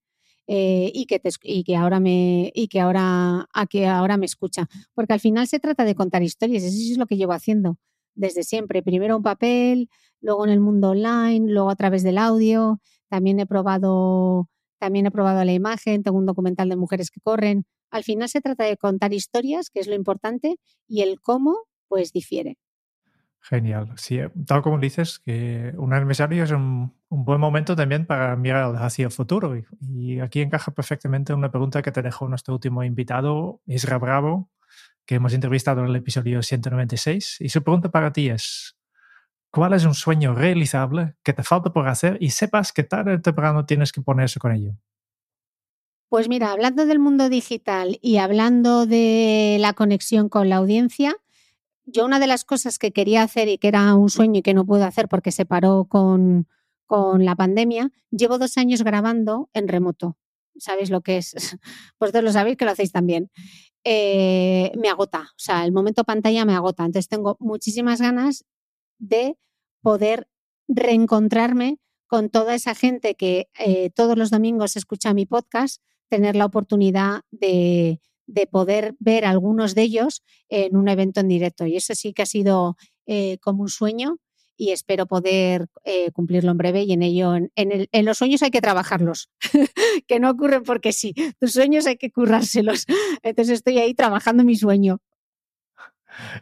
eh, 0.52 0.92
y, 0.96 1.06
que 1.06 1.22
y 1.44 1.64
que 1.64 1.76
ahora 1.76 2.00
me 2.00 2.52
y 2.56 2.70
que 2.70 2.80
ahora 2.80 3.48
a 3.54 3.68
que 3.68 3.86
ahora 3.86 4.18
me 4.18 4.26
escucha. 4.26 4.68
Porque 4.96 5.14
al 5.14 5.20
final 5.20 5.48
se 5.48 5.60
trata 5.60 5.86
de 5.86 5.94
contar 5.94 6.24
historias 6.24 6.64
eso 6.64 6.76
es 6.76 6.98
lo 6.98 7.06
que 7.06 7.18
llevo 7.18 7.34
haciendo 7.34 7.78
desde 8.16 8.42
siempre. 8.44 8.82
Primero 8.82 9.16
un 9.16 9.22
papel 9.22 9.90
luego 10.22 10.46
en 10.46 10.52
el 10.52 10.60
mundo 10.60 10.90
online 10.90 11.52
luego 11.52 11.70
a 11.70 11.76
través 11.76 12.02
del 12.02 12.18
audio. 12.18 12.80
También 13.10 13.40
he 13.40 13.46
probado 13.46 14.50
también 14.80 15.06
he 15.06 15.12
probado 15.12 15.44
la 15.46 15.54
imagen 15.54 16.02
tengo 16.02 16.18
un 16.18 16.26
documental 16.26 16.68
de 16.68 16.78
mujeres 16.78 17.12
que 17.12 17.22
corren. 17.22 17.66
Al 17.92 18.04
final 18.04 18.28
se 18.28 18.42
trata 18.42 18.64
de 18.64 18.76
contar 18.76 19.14
historias 19.14 19.70
que 19.70 19.80
es 19.82 19.88
lo 19.88 19.94
importante 19.94 20.56
y 20.88 21.02
el 21.02 21.22
cómo 21.22 21.58
pues 21.88 22.12
difiere 22.12 22.58
Genial. 23.42 23.96
Eh, 24.10 24.30
tal 24.46 24.62
como 24.62 24.78
dices, 24.78 25.20
que 25.20 25.74
un 25.78 25.94
aniversario 25.94 26.44
es 26.44 26.52
un, 26.52 26.94
buen 27.10 27.40
momento 27.40 27.76
también 27.76 28.06
para 28.06 28.36
mirar 28.36 28.76
hacia 28.76 29.06
el 29.06 29.12
futuro. 29.12 29.56
Y, 29.82 30.20
aquí 30.20 30.42
encaja 30.42 30.72
perfectamente 30.72 31.34
una 31.34 31.50
pregunta 31.50 31.82
que 31.82 31.92
te 31.92 32.02
dejó 32.02 32.28
nuestro 32.28 32.54
último 32.54 32.84
invitado, 32.84 33.62
Isra 33.66 33.98
Bravo, 33.98 34.50
que 35.06 35.16
hemos 35.16 35.34
entrevistado 35.34 35.82
en 35.82 35.88
el 35.88 35.96
episodio 35.96 36.44
196. 36.44 37.38
Y 37.40 37.50
su 37.50 37.64
pregunta 37.64 37.90
para 37.90 38.12
ti 38.14 38.30
es, 38.30 38.78
¿cuál 39.50 39.74
es 39.74 39.86
un 39.86 39.96
sueño 39.96 40.36
realizable 40.36 41.16
que 41.24 41.34
te 41.34 41.44
falta 41.44 41.74
por 41.74 41.88
hacer 41.88 42.18
y 42.20 42.30
sepas 42.32 42.72
que 42.72 42.84
tarde 42.84 43.16
o 43.16 43.22
temprano 43.22 43.66
tienes 43.66 43.92
que 43.92 44.02
ponerse 44.02 44.40
con 44.40 44.52
ello? 44.52 44.74
Pues 46.10 46.28
mira, 46.28 46.52
hablando 46.52 46.86
del 46.88 47.00
mundo 47.00 47.30
digital 47.30 48.00
y 48.02 48.18
hablando 48.18 48.86
de 48.86 49.58
la 49.60 49.74
conexión 49.74 50.28
con 50.28 50.50
la 50.50 50.58
audiencia, 50.58 51.16
yo 51.92 52.06
una 52.06 52.20
de 52.20 52.28
las 52.28 52.46
cosas 52.46 52.78
que 52.80 52.92
quería 52.92 53.24
hacer 53.24 53.48
y 53.48 53.58
que 53.58 53.68
era 53.68 53.96
un 53.96 54.10
sueño 54.10 54.40
y 54.40 54.42
que 54.42 54.54
no 54.54 54.66
pude 54.66 54.84
hacer 54.84 55.08
porque 55.08 55.32
se 55.32 55.46
paró 55.46 55.86
con, 55.86 56.48
la 57.20 57.36
pandemia, 57.36 57.92
llevo 58.10 58.40
dos 58.40 58.58
años 58.58 58.82
grabando 58.82 59.50
en 59.54 59.68
remoto. 59.68 60.18
¿Sabéis 60.58 60.90
lo 60.90 61.02
que 61.02 61.18
es? 61.18 61.36
Vosotros 62.00 62.24
lo 62.24 62.32
sabéis 62.32 62.58
que 62.58 62.66
lo 62.66 62.72
hacéis 62.72 62.92
también. 62.92 63.30
Eh, 63.84 64.72
me 64.76 64.90
agota, 64.90 65.22
o 65.22 65.38
sea, 65.38 65.66
el 65.66 65.72
momento 65.72 66.04
pantalla 66.04 66.46
me 66.46 66.56
agota. 66.56 66.86
Entonces 66.86 67.08
tengo 67.08 67.38
muchísimas 67.40 68.02
ganas 68.02 68.44
de 68.98 69.38
poder 69.82 70.28
reencontrarme 70.68 71.78
con 72.08 72.30
toda 72.30 72.56
esa 72.56 72.74
gente 72.74 73.14
que 73.14 73.50
eh, 73.60 73.92
todos 73.92 74.18
los 74.18 74.32
domingos 74.32 74.76
escucha 74.76 75.14
mi 75.14 75.28
podcast, 75.28 75.84
tener 76.10 76.36
la 76.36 76.46
oportunidad 76.46 77.22
de, 77.30 78.02
de 78.30 78.48
poder 78.48 78.96
ver 79.00 79.26
algunos 79.26 79.76
de 79.76 79.82
ellos 79.82 80.24
en 80.50 80.78
un 80.78 80.88
evento 80.88 81.20
en 81.20 81.28
directo. 81.28 81.66
Y 81.66 81.76
eso 81.76 81.96
sí 81.96 82.14
que 82.14 82.22
ha 82.22 82.28
sido 82.28 82.78
eh, 83.08 83.38
como 83.42 83.64
un 83.64 83.70
sueño 83.70 84.18
y 84.56 84.72
espero 84.72 85.08
poder 85.08 85.68
eh, 85.86 86.12
cumplirlo 86.12 86.52
en 86.52 86.58
breve 86.58 86.84
y 86.84 86.92
en 86.92 87.02
ello, 87.02 87.34
en, 87.36 88.06
los 88.06 88.18
sueños 88.18 88.44
hay 88.44 88.52
que 88.52 88.62
trabajarlos, 88.62 89.30
que 90.08 90.20
no 90.20 90.30
ocurren 90.30 90.64
porque 90.64 90.92
sí, 90.92 91.14
tus 91.40 91.54
sueños 91.54 91.88
hay 91.88 91.98
que 91.98 92.12
currárselos. 92.12 92.86
Entonces 93.24 93.56
estoy 93.56 93.80
ahí 93.80 93.94
trabajando 93.94 94.44
mi 94.44 94.56
sueño. 94.56 95.00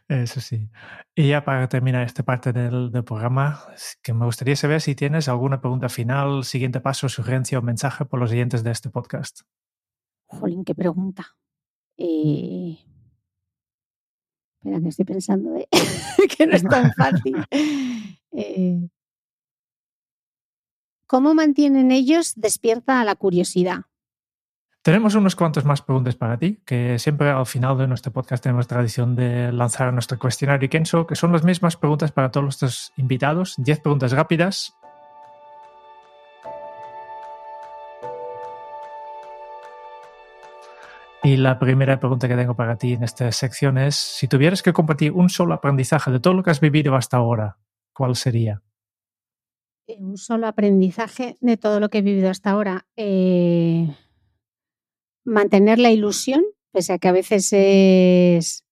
Eso 0.07 0.41
sí. 0.41 0.69
Y 1.13 1.29
ya 1.29 1.43
para 1.43 1.69
terminar 1.69 2.03
esta 2.03 2.23
parte 2.23 2.51
del, 2.51 2.91
del, 2.91 3.03
programa, 3.03 3.67
que 4.01 4.13
me 4.13 4.25
gustaría 4.25 4.55
saber 4.55 4.81
si 4.81 4.95
tienes 4.95 5.27
alguna 5.27 5.61
pregunta 5.61 5.87
final, 5.89 6.43
siguiente 6.43 6.79
paso, 6.79 7.09
sugerencia 7.09 7.59
o 7.59 7.61
mensaje 7.61 8.05
por 8.05 8.19
los 8.19 8.31
siguientes 8.31 8.63
de 8.63 8.71
este 8.71 8.89
podcast. 8.89 9.41
Jolín, 10.25 10.63
qué 10.63 10.73
pregunta. 10.73 11.37
Eh, 11.97 12.77
espera, 14.57 14.81
que 14.81 14.89
estoy 14.89 15.05
pensando 15.05 15.55
¿eh? 15.55 15.67
que 16.37 16.47
no 16.47 16.53
es 16.55 16.63
tan 16.63 16.93
fácil. 16.97 17.37
Eh, 18.31 18.87
¿Cómo 21.07 21.33
mantienen 21.33 21.91
ellos 21.91 22.33
despierta 22.35 23.03
la 23.03 23.15
curiosidad? 23.15 23.85
Tenemos 24.81 25.15
unos 25.15 25.35
cuantos 25.35 25.65
más 25.65 25.81
preguntas 25.81 26.15
para 26.15 26.37
ti, 26.37 26.59
que 26.65 26.97
siempre 26.97 27.29
al 27.29 27.45
final 27.45 27.77
de 27.77 27.87
nuestro 27.87 28.13
podcast 28.13 28.41
tenemos 28.41 28.67
tradición 28.67 29.15
de 29.15 29.51
lanzar 29.51 29.91
nuestro 29.91 30.17
cuestionario 30.17 30.69
Kenso, 30.69 31.05
que 31.05 31.15
son 31.15 31.33
las 31.33 31.43
mismas 31.43 31.75
preguntas 31.75 32.13
para 32.13 32.31
todos 32.31 32.45
nuestros 32.45 32.93
invitados. 32.95 33.55
Diez 33.57 33.81
preguntas 33.81 34.13
rápidas 34.13 34.77
Y 41.27 41.35
la 41.35 41.59
primera 41.59 41.99
pregunta 41.99 42.29
que 42.29 42.37
tengo 42.37 42.55
para 42.55 42.77
ti 42.77 42.93
en 42.93 43.03
esta 43.03 43.29
sección 43.33 43.77
es, 43.77 43.95
si 43.95 44.29
tuvieras 44.29 44.63
que 44.63 44.71
compartir 44.71 45.11
un 45.11 45.27
solo 45.27 45.53
aprendizaje 45.53 46.09
de 46.09 46.21
todo 46.21 46.33
lo 46.33 46.41
que 46.41 46.51
has 46.51 46.61
vivido 46.61 46.95
hasta 46.95 47.17
ahora, 47.17 47.57
¿cuál 47.91 48.15
sería? 48.15 48.63
Eh, 49.87 49.97
un 49.99 50.17
solo 50.17 50.47
aprendizaje 50.47 51.35
de 51.41 51.57
todo 51.57 51.81
lo 51.81 51.89
que 51.89 51.97
he 51.97 52.01
vivido 52.01 52.29
hasta 52.29 52.51
ahora. 52.51 52.87
Eh, 52.95 53.93
mantener 55.25 55.79
la 55.79 55.91
ilusión, 55.91 56.45
pese 56.71 56.93
a 56.93 56.97
que 56.97 57.09
a 57.09 57.11
veces 57.11 57.51
es, 57.51 58.63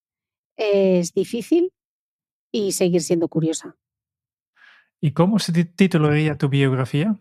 es 0.56 1.12
difícil, 1.12 1.74
y 2.50 2.72
seguir 2.72 3.02
siendo 3.02 3.28
curiosa. 3.28 3.76
¿Y 4.98 5.12
cómo 5.12 5.40
se 5.40 5.52
titularía 5.52 6.38
tu 6.38 6.48
biografía? 6.48 7.20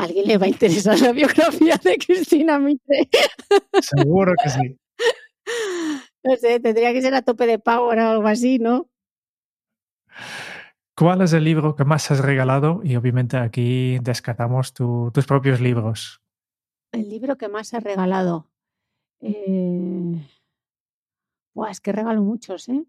Mía 0.00 0.08
alguien 0.08 0.26
le 0.26 0.38
va 0.38 0.46
a 0.46 0.48
interesar 0.48 0.98
la 1.00 1.12
biografía 1.12 1.76
de 1.82 1.96
Cristina 1.98 2.58
Mitre. 2.58 3.08
Seguro 3.80 4.32
que 4.42 4.50
sí. 4.50 4.78
No 6.22 6.36
sé, 6.36 6.60
tendría 6.60 6.92
que 6.92 7.00
ser 7.00 7.14
a 7.14 7.22
tope 7.22 7.46
de 7.46 7.58
power 7.58 7.98
o 7.98 8.08
algo 8.10 8.28
así, 8.28 8.58
¿no? 8.58 8.90
¿Cuál 10.94 11.22
es 11.22 11.32
el 11.32 11.44
libro 11.44 11.74
que 11.74 11.84
más 11.84 12.10
has 12.10 12.20
regalado? 12.20 12.82
Y 12.84 12.96
obviamente 12.96 13.38
aquí 13.38 13.98
descartamos 14.00 14.74
tus 14.74 15.26
propios 15.26 15.62
libros. 15.62 16.20
El 16.92 17.08
libro 17.08 17.38
que 17.38 17.48
más 17.48 17.72
has 17.72 17.82
regalado. 17.82 18.50
Eh... 19.20 20.20
es 21.70 21.80
que 21.80 21.92
regalo 21.92 22.20
muchos, 22.20 22.68
¿eh? 22.68 22.84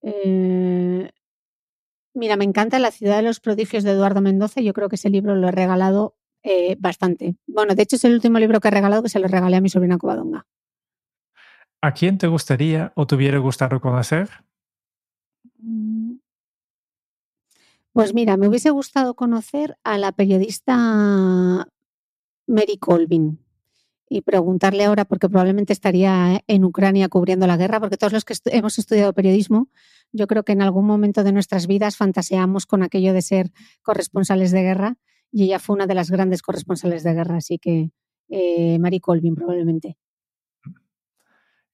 ¿eh? 0.00 1.10
Mira, 2.14 2.36
me 2.36 2.44
encanta 2.44 2.78
La 2.78 2.90
ciudad 2.90 3.16
de 3.16 3.22
los 3.22 3.40
prodigios 3.40 3.84
de 3.84 3.92
Eduardo 3.92 4.20
Mendoza. 4.20 4.60
Yo 4.60 4.72
creo 4.72 4.88
que 4.88 4.96
ese 4.96 5.10
libro 5.10 5.34
lo 5.36 5.48
he 5.48 5.52
regalado 5.52 6.16
eh, 6.42 6.76
bastante. 6.78 7.36
Bueno, 7.46 7.74
de 7.74 7.82
hecho 7.82 7.96
es 7.96 8.04
el 8.04 8.14
último 8.14 8.38
libro 8.38 8.60
que 8.60 8.68
he 8.68 8.70
regalado 8.70 9.02
que 9.02 9.08
se 9.08 9.20
lo 9.20 9.28
regalé 9.28 9.56
a 9.56 9.60
mi 9.60 9.68
sobrina 9.68 9.98
Covadonga. 9.98 10.46
¿A 11.82 11.94
quién 11.94 12.18
te 12.18 12.26
gustaría 12.26 12.92
o 12.94 13.06
te 13.06 13.14
hubiera 13.14 13.38
gustado 13.38 13.80
conocer? 13.80 14.28
Mm. 15.58 16.16
Pues 17.92 18.14
mira, 18.14 18.36
me 18.36 18.48
hubiese 18.48 18.70
gustado 18.70 19.14
conocer 19.14 19.76
a 19.82 19.98
la 19.98 20.12
periodista 20.12 21.68
Mary 22.46 22.78
Colvin 22.78 23.38
y 24.08 24.22
preguntarle 24.22 24.84
ahora, 24.84 25.04
porque 25.04 25.28
probablemente 25.28 25.72
estaría 25.72 26.42
en 26.46 26.64
Ucrania 26.64 27.08
cubriendo 27.08 27.46
la 27.46 27.56
guerra, 27.56 27.80
porque 27.80 27.96
todos 27.96 28.12
los 28.12 28.24
que 28.24 28.34
hemos 28.46 28.78
estudiado 28.78 29.12
periodismo 29.12 29.68
yo 30.12 30.26
creo 30.26 30.44
que 30.44 30.52
en 30.52 30.62
algún 30.62 30.86
momento 30.86 31.24
de 31.24 31.32
nuestras 31.32 31.66
vidas 31.66 31.96
fantaseamos 31.96 32.66
con 32.66 32.82
aquello 32.82 33.12
de 33.12 33.22
ser 33.22 33.52
corresponsales 33.82 34.50
de 34.50 34.62
guerra 34.62 34.96
y 35.30 35.44
ella 35.44 35.58
fue 35.58 35.74
una 35.76 35.86
de 35.86 35.94
las 35.94 36.10
grandes 36.10 36.42
corresponsales 36.42 37.02
de 37.02 37.14
guerra, 37.14 37.36
así 37.36 37.58
que 37.58 37.92
eh, 38.28 38.78
Mary 38.78 39.00
Colvin 39.00 39.34
probablemente. 39.34 39.96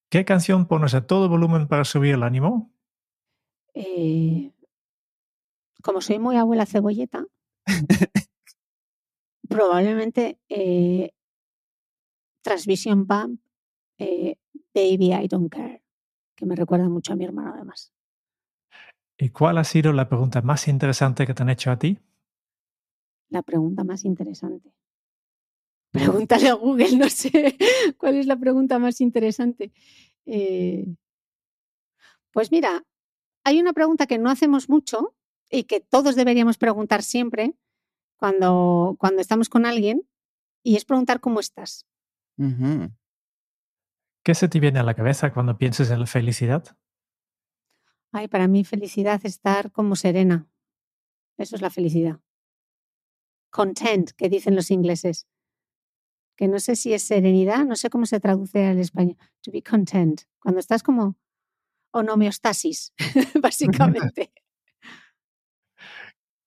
¿Qué 0.08 0.24
canción 0.24 0.66
pones 0.66 0.94
a 0.94 1.06
todo 1.06 1.28
volumen 1.28 1.66
para 1.66 1.84
subir 1.84 2.14
el 2.14 2.22
ánimo? 2.22 2.72
Eh, 3.74 4.52
como 5.82 6.00
soy 6.00 6.18
muy 6.18 6.36
abuela 6.36 6.66
cebolleta, 6.66 7.26
probablemente 9.48 10.38
eh, 10.48 11.12
Transmission 12.42 13.06
Pump, 13.06 13.40
Baby 13.98 15.14
I 15.14 15.28
Don't 15.28 15.50
Care, 15.50 15.82
que 16.34 16.46
me 16.46 16.54
recuerda 16.54 16.88
mucho 16.88 17.12
a 17.12 17.16
mi 17.16 17.24
hermano 17.24 17.52
además. 17.54 17.95
¿Y 19.18 19.30
cuál 19.30 19.58
ha 19.58 19.64
sido 19.64 19.92
la 19.92 20.08
pregunta 20.08 20.42
más 20.42 20.68
interesante 20.68 21.26
que 21.26 21.34
te 21.34 21.42
han 21.42 21.48
hecho 21.48 21.70
a 21.70 21.78
ti? 21.78 21.98
La 23.28 23.42
pregunta 23.42 23.82
más 23.82 24.04
interesante. 24.04 24.72
Pregúntale 25.90 26.48
a 26.48 26.54
Google, 26.54 26.96
no 26.96 27.08
sé 27.08 27.56
cuál 27.98 28.16
es 28.16 28.26
la 28.26 28.36
pregunta 28.36 28.78
más 28.78 29.00
interesante. 29.00 29.72
Eh, 30.26 30.86
pues 32.30 32.52
mira, 32.52 32.84
hay 33.44 33.60
una 33.60 33.72
pregunta 33.72 34.06
que 34.06 34.18
no 34.18 34.28
hacemos 34.28 34.68
mucho 34.68 35.14
y 35.50 35.64
que 35.64 35.80
todos 35.80 36.16
deberíamos 36.16 36.58
preguntar 36.58 37.02
siempre 37.02 37.54
cuando, 38.16 38.96
cuando 38.98 39.22
estamos 39.22 39.48
con 39.48 39.64
alguien 39.64 40.06
y 40.62 40.76
es 40.76 40.84
preguntar 40.84 41.20
cómo 41.20 41.40
estás. 41.40 41.86
¿Qué 44.22 44.34
se 44.34 44.48
te 44.48 44.60
viene 44.60 44.80
a 44.80 44.82
la 44.82 44.94
cabeza 44.94 45.32
cuando 45.32 45.56
piensas 45.56 45.90
en 45.90 46.00
la 46.00 46.06
felicidad? 46.06 46.76
Ay, 48.16 48.28
para 48.28 48.48
mí 48.48 48.64
felicidad 48.64 49.20
es 49.24 49.34
estar 49.34 49.70
como 49.72 49.94
serena. 49.94 50.48
Eso 51.36 51.54
es 51.54 51.60
la 51.60 51.68
felicidad. 51.68 52.18
Content, 53.50 54.12
que 54.12 54.30
dicen 54.30 54.56
los 54.56 54.70
ingleses. 54.70 55.26
Que 56.34 56.48
no 56.48 56.58
sé 56.58 56.76
si 56.76 56.94
es 56.94 57.02
serenidad, 57.02 57.66
no 57.66 57.76
sé 57.76 57.90
cómo 57.90 58.06
se 58.06 58.18
traduce 58.18 58.64
al 58.64 58.78
español. 58.78 59.18
To 59.42 59.52
be 59.52 59.62
content. 59.62 60.22
Cuando 60.38 60.60
estás 60.60 60.82
como 60.82 61.18
homeostasis, 61.92 62.94
básicamente. 63.42 64.32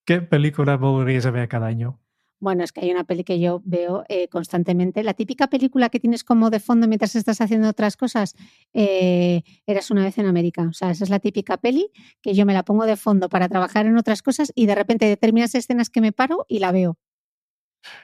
¿Qué 0.05 0.22
película 0.24 0.76
volverías 0.76 1.28
a 1.28 1.32
ver 1.32 1.47
cada 1.47 1.67
año? 1.67 1.99
Bueno, 2.42 2.64
es 2.64 2.72
que 2.72 2.82
hay 2.82 2.92
una 2.92 3.04
peli 3.04 3.26
que 3.26 3.40
yo 3.40 3.62
veo 3.66 4.06
eh, 4.08 4.30
constantemente. 4.30 5.04
La 5.04 5.14
típica 5.14 5.48
película 5.48 5.90
que 5.90 6.00
tienes 6.00 6.24
como 6.24 6.50
de 6.50 6.60
fondo 6.60 6.88
mientras 6.88 7.16
estás 7.16 7.42
haciendo 7.42 7.68
otras 7.68 7.98
cosas, 7.98 8.36
eh, 8.74 9.44
Eras 9.66 9.92
una 9.92 10.04
vez 10.06 10.18
en 10.18 10.26
América. 10.26 10.66
O 10.70 10.74
sea, 10.74 10.92
esa 10.92 11.04
es 11.04 11.10
la 11.10 11.20
típica 11.20 11.58
peli 11.58 11.92
que 12.22 12.34
yo 12.34 12.46
me 12.46 12.54
la 12.54 12.64
pongo 12.64 12.86
de 12.86 12.96
fondo 12.96 13.28
para 13.28 13.50
trabajar 13.50 13.86
en 13.86 13.98
otras 13.98 14.22
cosas 14.22 14.54
y 14.56 14.68
de 14.68 14.76
repente 14.76 15.06
determinas 15.06 15.54
escenas 15.54 15.90
que 15.90 16.02
me 16.02 16.14
paro 16.14 16.46
y 16.48 16.60
la 16.60 16.72
veo. 16.72 16.98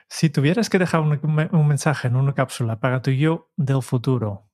Si 0.09 0.29
tuvieras 0.29 0.69
que 0.69 0.79
dejar 0.79 1.01
un, 1.01 1.67
mensaje 1.67 2.07
en 2.07 2.15
una 2.15 2.33
cápsula 2.33 2.79
para 2.79 3.01
tu 3.01 3.11
yo 3.11 3.51
del 3.55 3.81
futuro, 3.81 4.49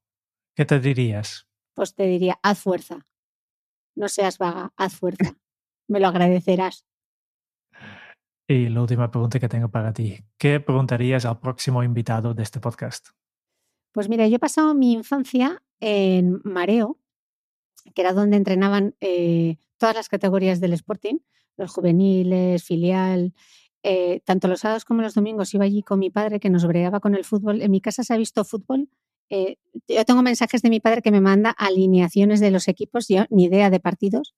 ¿qué 0.56 0.66
te 0.66 0.80
dirías? 0.80 1.48
Pues 1.74 1.96
te 1.96 2.04
diría, 2.04 2.40
haz 2.44 2.60
fuerza. 2.60 3.08
No 3.96 4.10
seas 4.10 4.38
vaga, 4.38 4.74
haz 4.78 4.96
fuerza. 4.96 5.36
Me 5.88 6.00
lo 6.00 6.08
agradecerás. 6.08 6.86
Y 8.52 8.68
la 8.68 8.82
última 8.82 9.10
pregunta 9.10 9.40
que 9.40 9.48
tengo 9.48 9.70
para 9.70 9.94
ti, 9.94 10.26
¿qué 10.38 10.60
preguntarías 10.60 11.24
al 11.24 11.40
próximo 11.40 11.84
invitado 11.84 12.34
de 12.34 12.44
este 12.44 12.60
podcast? 12.60 13.08
Pues 13.94 14.10
mira, 14.10 14.28
yo 14.28 14.36
he 14.36 14.40
pasado 14.40 14.74
mi 14.74 14.92
infancia 14.92 15.64
en 15.80 16.42
Mareo, 16.44 17.00
que 17.96 18.02
era 18.02 18.12
donde 18.12 18.36
entrenaban 18.36 18.94
eh, 19.00 19.56
todas 19.78 19.96
las 19.96 20.10
categorías 20.10 20.60
del 20.60 20.74
Sporting, 20.74 21.20
los 21.56 21.72
juveniles, 21.72 22.66
filial, 22.66 23.34
eh, 23.84 24.20
tanto 24.26 24.50
los 24.50 24.60
sábados 24.60 24.84
como 24.84 25.02
los 25.02 25.14
domingos 25.14 25.54
iba 25.54 25.64
allí 25.64 25.82
con 25.82 26.00
mi 26.00 26.10
padre 26.10 26.42
que 26.42 26.50
nos 26.50 26.68
bregaba 26.68 27.00
con 27.00 27.16
el 27.16 27.24
fútbol. 27.24 27.62
En 27.62 27.72
mi 27.72 27.80
casa 27.80 28.04
se 28.04 28.14
ha 28.14 28.18
visto 28.18 28.44
fútbol. 28.44 28.90
Eh, 29.30 29.60
yo 29.88 30.04
tengo 30.04 30.24
mensajes 30.24 30.62
de 30.62 30.70
mi 30.70 30.82
padre 30.82 31.02
que 31.02 31.12
me 31.12 31.22
manda 31.22 31.52
alineaciones 31.52 32.42
de 32.42 32.52
los 32.52 32.68
equipos, 32.68 33.08
yo 33.08 33.24
ni 33.30 33.46
idea 33.46 33.70
de 33.70 33.80
partidos. 33.80 34.36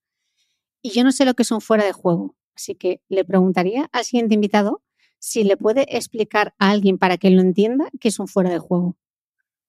Y 0.82 0.90
yo 0.90 1.02
no 1.02 1.10
sé 1.10 1.24
lo 1.24 1.34
que 1.34 1.42
son 1.42 1.60
fuera 1.60 1.84
de 1.84 1.92
juego. 1.92 2.36
Así 2.56 2.74
que 2.74 3.00
le 3.08 3.24
preguntaría 3.24 3.88
al 3.92 4.04
siguiente 4.04 4.34
invitado 4.34 4.82
si 5.18 5.42
le 5.44 5.56
puede 5.56 5.96
explicar 5.96 6.54
a 6.58 6.70
alguien 6.70 6.98
para 6.98 7.16
que 7.16 7.30
lo 7.30 7.40
entienda 7.40 7.88
que 8.00 8.08
es 8.08 8.18
un 8.18 8.28
fuera 8.28 8.50
de 8.50 8.58
juego. 8.58 8.96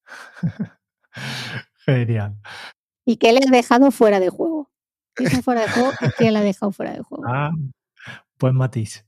Genial. 1.86 2.36
¿Y 3.06 3.18
qué 3.18 3.32
le 3.32 3.40
ha 3.40 3.52
dejado 3.52 3.92
fuera 3.92 4.20
de 4.20 4.30
juego? 4.30 4.72
¿Qué 5.16 5.26
es 5.26 5.34
un 5.34 5.44
fuera 5.44 5.62
de 5.62 5.70
juego 5.70 5.92
y 6.02 6.10
qué 6.18 6.32
le 6.32 6.40
ha 6.40 6.42
dejado 6.42 6.72
fuera 6.72 6.94
de 6.94 7.02
juego? 7.02 7.24
Ah, 7.28 7.52
buen 8.40 8.56
matiz. 8.56 9.06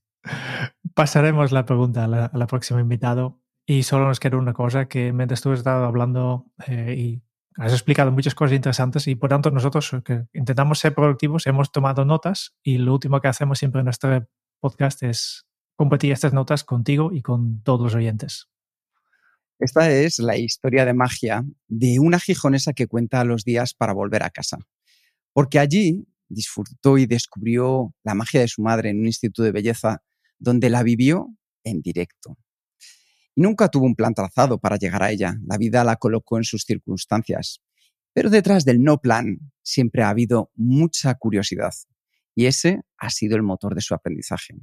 Pasaremos 0.93 1.51
la 1.51 1.65
pregunta 1.65 2.05
a 2.05 2.07
la, 2.07 2.47
próxima 2.47 2.80
invitado. 2.80 3.41
Y 3.65 3.84
solo 3.84 4.07
nos 4.07 4.21
queda 4.21 4.38
una 4.38 4.53
cosa 4.53 4.88
que 4.88 5.11
mientras 5.11 5.41
tú 5.41 5.51
has 5.51 5.59
estado 5.59 5.86
hablando 5.86 6.45
eh, 6.67 6.95
y 6.97 7.21
has 7.58 7.74
explicado 7.74 8.12
muchas 8.12 8.36
cosas 8.36 8.55
interesantes 8.55 9.08
y 9.08 9.16
por 9.16 9.30
tanto 9.30 9.49
nosotros 9.49 9.91
que 10.05 10.26
intentamos 10.34 10.80
ser 10.80 10.93
productivos 10.93 11.47
hemos 11.47 11.72
tomado 11.72 12.05
notas 12.05 12.55
y 12.64 12.78
lo 12.78 12.93
último 12.93 13.20
que 13.20 13.28
hacemos 13.28 13.60
siempre 13.60 13.80
en 13.80 13.86
nuestro 13.86 14.28
podcast 14.60 15.01
es 15.03 15.45
compartir 15.76 16.12
estas 16.12 16.34
notas 16.34 16.64
contigo 16.64 17.12
y 17.12 17.22
con 17.22 17.62
todos 17.64 17.82
los 17.82 17.95
oyentes. 17.95 18.47
Esta 19.60 19.89
es 19.89 20.20
la 20.20 20.38
historia 20.38 20.86
de 20.86 20.93
magia 20.93 21.43
de 21.68 21.99
una 21.99 22.20
gijonesa 22.20 22.74
que 22.74 22.88
cuenta 22.88 23.24
los 23.24 23.43
días 23.43 23.74
para 23.74 23.93
volver 23.93 24.22
a 24.22 24.30
casa. 24.30 24.60
Porque 25.34 25.58
allí 25.58 26.08
disfrutó 26.30 26.99
y 26.99 27.08
descubrió 27.08 27.93
la 28.03 28.14
magia 28.14 28.41
de 28.41 28.47
su 28.47 28.62
madre 28.62 28.91
en 28.91 28.99
un 28.99 29.08
instituto 29.08 29.41
de 29.41 29.51
belleza 29.51 30.03
donde 30.38 30.70
la 30.70 30.84
vivió 30.84 31.34
en 31.64 31.82
directo 31.82 32.38
y 33.38 33.41
nunca 33.41 33.69
tuvo 33.69 33.85
un 33.85 33.95
plan 33.95 34.15
trazado 34.15 34.57
para 34.57 34.77
llegar 34.77 35.03
a 35.03 35.11
ella. 35.11 35.38
La 35.45 35.57
vida 35.57 35.83
la 35.83 35.97
colocó 35.97 36.38
en 36.38 36.43
sus 36.43 36.63
circunstancias. 36.63 37.61
Pero 38.11 38.31
detrás 38.31 38.65
del 38.65 38.81
no 38.81 38.97
plan 38.97 39.51
siempre 39.61 40.01
ha 40.01 40.09
habido 40.09 40.51
mucha 40.55 41.13
curiosidad 41.13 41.71
y 42.33 42.47
ese 42.47 42.81
ha 42.97 43.11
sido 43.11 43.35
el 43.35 43.43
motor 43.43 43.75
de 43.75 43.81
su 43.81 43.93
aprendizaje. 43.93 44.55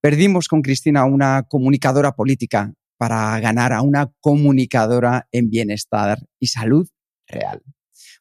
Perdimos 0.00 0.48
con 0.48 0.62
Cristina 0.62 1.04
una 1.04 1.42
comunicadora 1.42 2.12
política 2.12 2.72
para 2.96 3.38
ganar 3.38 3.74
a 3.74 3.82
una 3.82 4.10
comunicadora 4.20 5.28
en 5.30 5.50
bienestar 5.50 6.18
y 6.38 6.46
salud 6.46 6.88
real. 7.26 7.62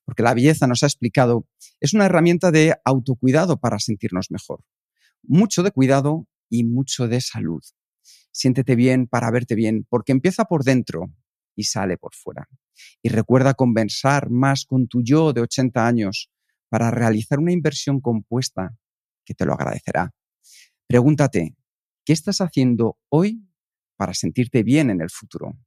Porque 0.03 0.23
la 0.23 0.33
belleza 0.33 0.67
nos 0.67 0.83
ha 0.83 0.87
explicado 0.87 1.47
es 1.79 1.93
una 1.93 2.05
herramienta 2.05 2.51
de 2.51 2.75
autocuidado 2.83 3.61
para 3.61 3.79
sentirnos 3.79 4.29
mejor. 4.29 4.61
Mucho 5.23 5.63
de 5.63 5.71
cuidado 5.71 6.27
y 6.49 6.65
mucho 6.65 7.07
de 7.07 7.21
salud 7.21 7.61
siéntete 8.37 8.75
bien 8.75 9.07
para 9.07 9.31
verte 9.31 9.55
bien, 9.55 9.85
porque 9.89 10.11
empieza 10.11 10.45
por 10.45 10.63
dentro 10.63 11.11
y 11.55 11.63
sale 11.63 11.97
por 11.97 12.13
fuera. 12.13 12.47
Y 13.01 13.09
recuerda 13.09 13.55
conversar 13.55 14.29
más 14.29 14.65
con 14.65 14.87
tu 14.87 15.01
yo 15.01 15.33
de 15.33 15.41
80 15.41 15.87
años 15.87 16.29
para 16.69 16.91
realizar 16.91 17.39
una 17.39 17.51
inversión 17.51 17.99
compuesta 17.99 18.77
que 19.25 19.33
te 19.33 19.43
lo 19.45 19.53
agradecerá. 19.53 20.13
Pregúntate, 20.85 21.55
¿qué 22.05 22.13
estás 22.13 22.39
haciendo 22.39 22.99
hoy 23.09 23.43
para 23.95 24.13
sentirte 24.13 24.61
bien 24.61 24.91
en 24.91 25.01
el 25.01 25.09
futuro? 25.09 25.57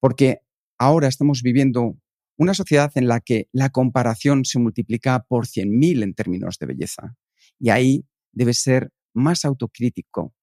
Porque 0.00 0.40
ahora 0.78 1.08
estamos 1.08 1.40
viviendo 1.40 1.96
una 2.36 2.52
sociedad 2.52 2.92
en 2.96 3.08
la 3.08 3.20
que 3.20 3.48
la 3.52 3.70
comparación 3.70 4.44
se 4.44 4.58
multiplica 4.58 5.24
por 5.26 5.46
100.000 5.46 6.02
en 6.02 6.12
términos 6.12 6.58
de 6.58 6.66
belleza. 6.66 7.16
Y 7.58 7.70
ahí 7.70 8.04
debes 8.32 8.58
ser 8.58 8.92
más 9.14 9.46
autocrítico 9.46 10.34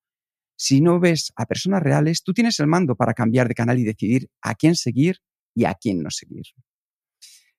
si 0.62 0.82
no 0.82 1.00
ves 1.00 1.32
a 1.38 1.46
personas 1.46 1.82
reales, 1.82 2.22
tú 2.22 2.34
tienes 2.34 2.60
el 2.60 2.68
mando 2.68 2.96
para 2.96 3.14
cambiar 3.14 3.48
de 3.48 3.56
canal 3.56 3.80
y 3.80 3.86
decidir 3.86 4.30
a 4.42 4.56
quién 4.56 4.76
seguir 4.76 5.20
y 5.56 5.64
a 5.64 5.74
quién 5.74 6.04
no 6.04 6.10
seguir. 6.12 6.48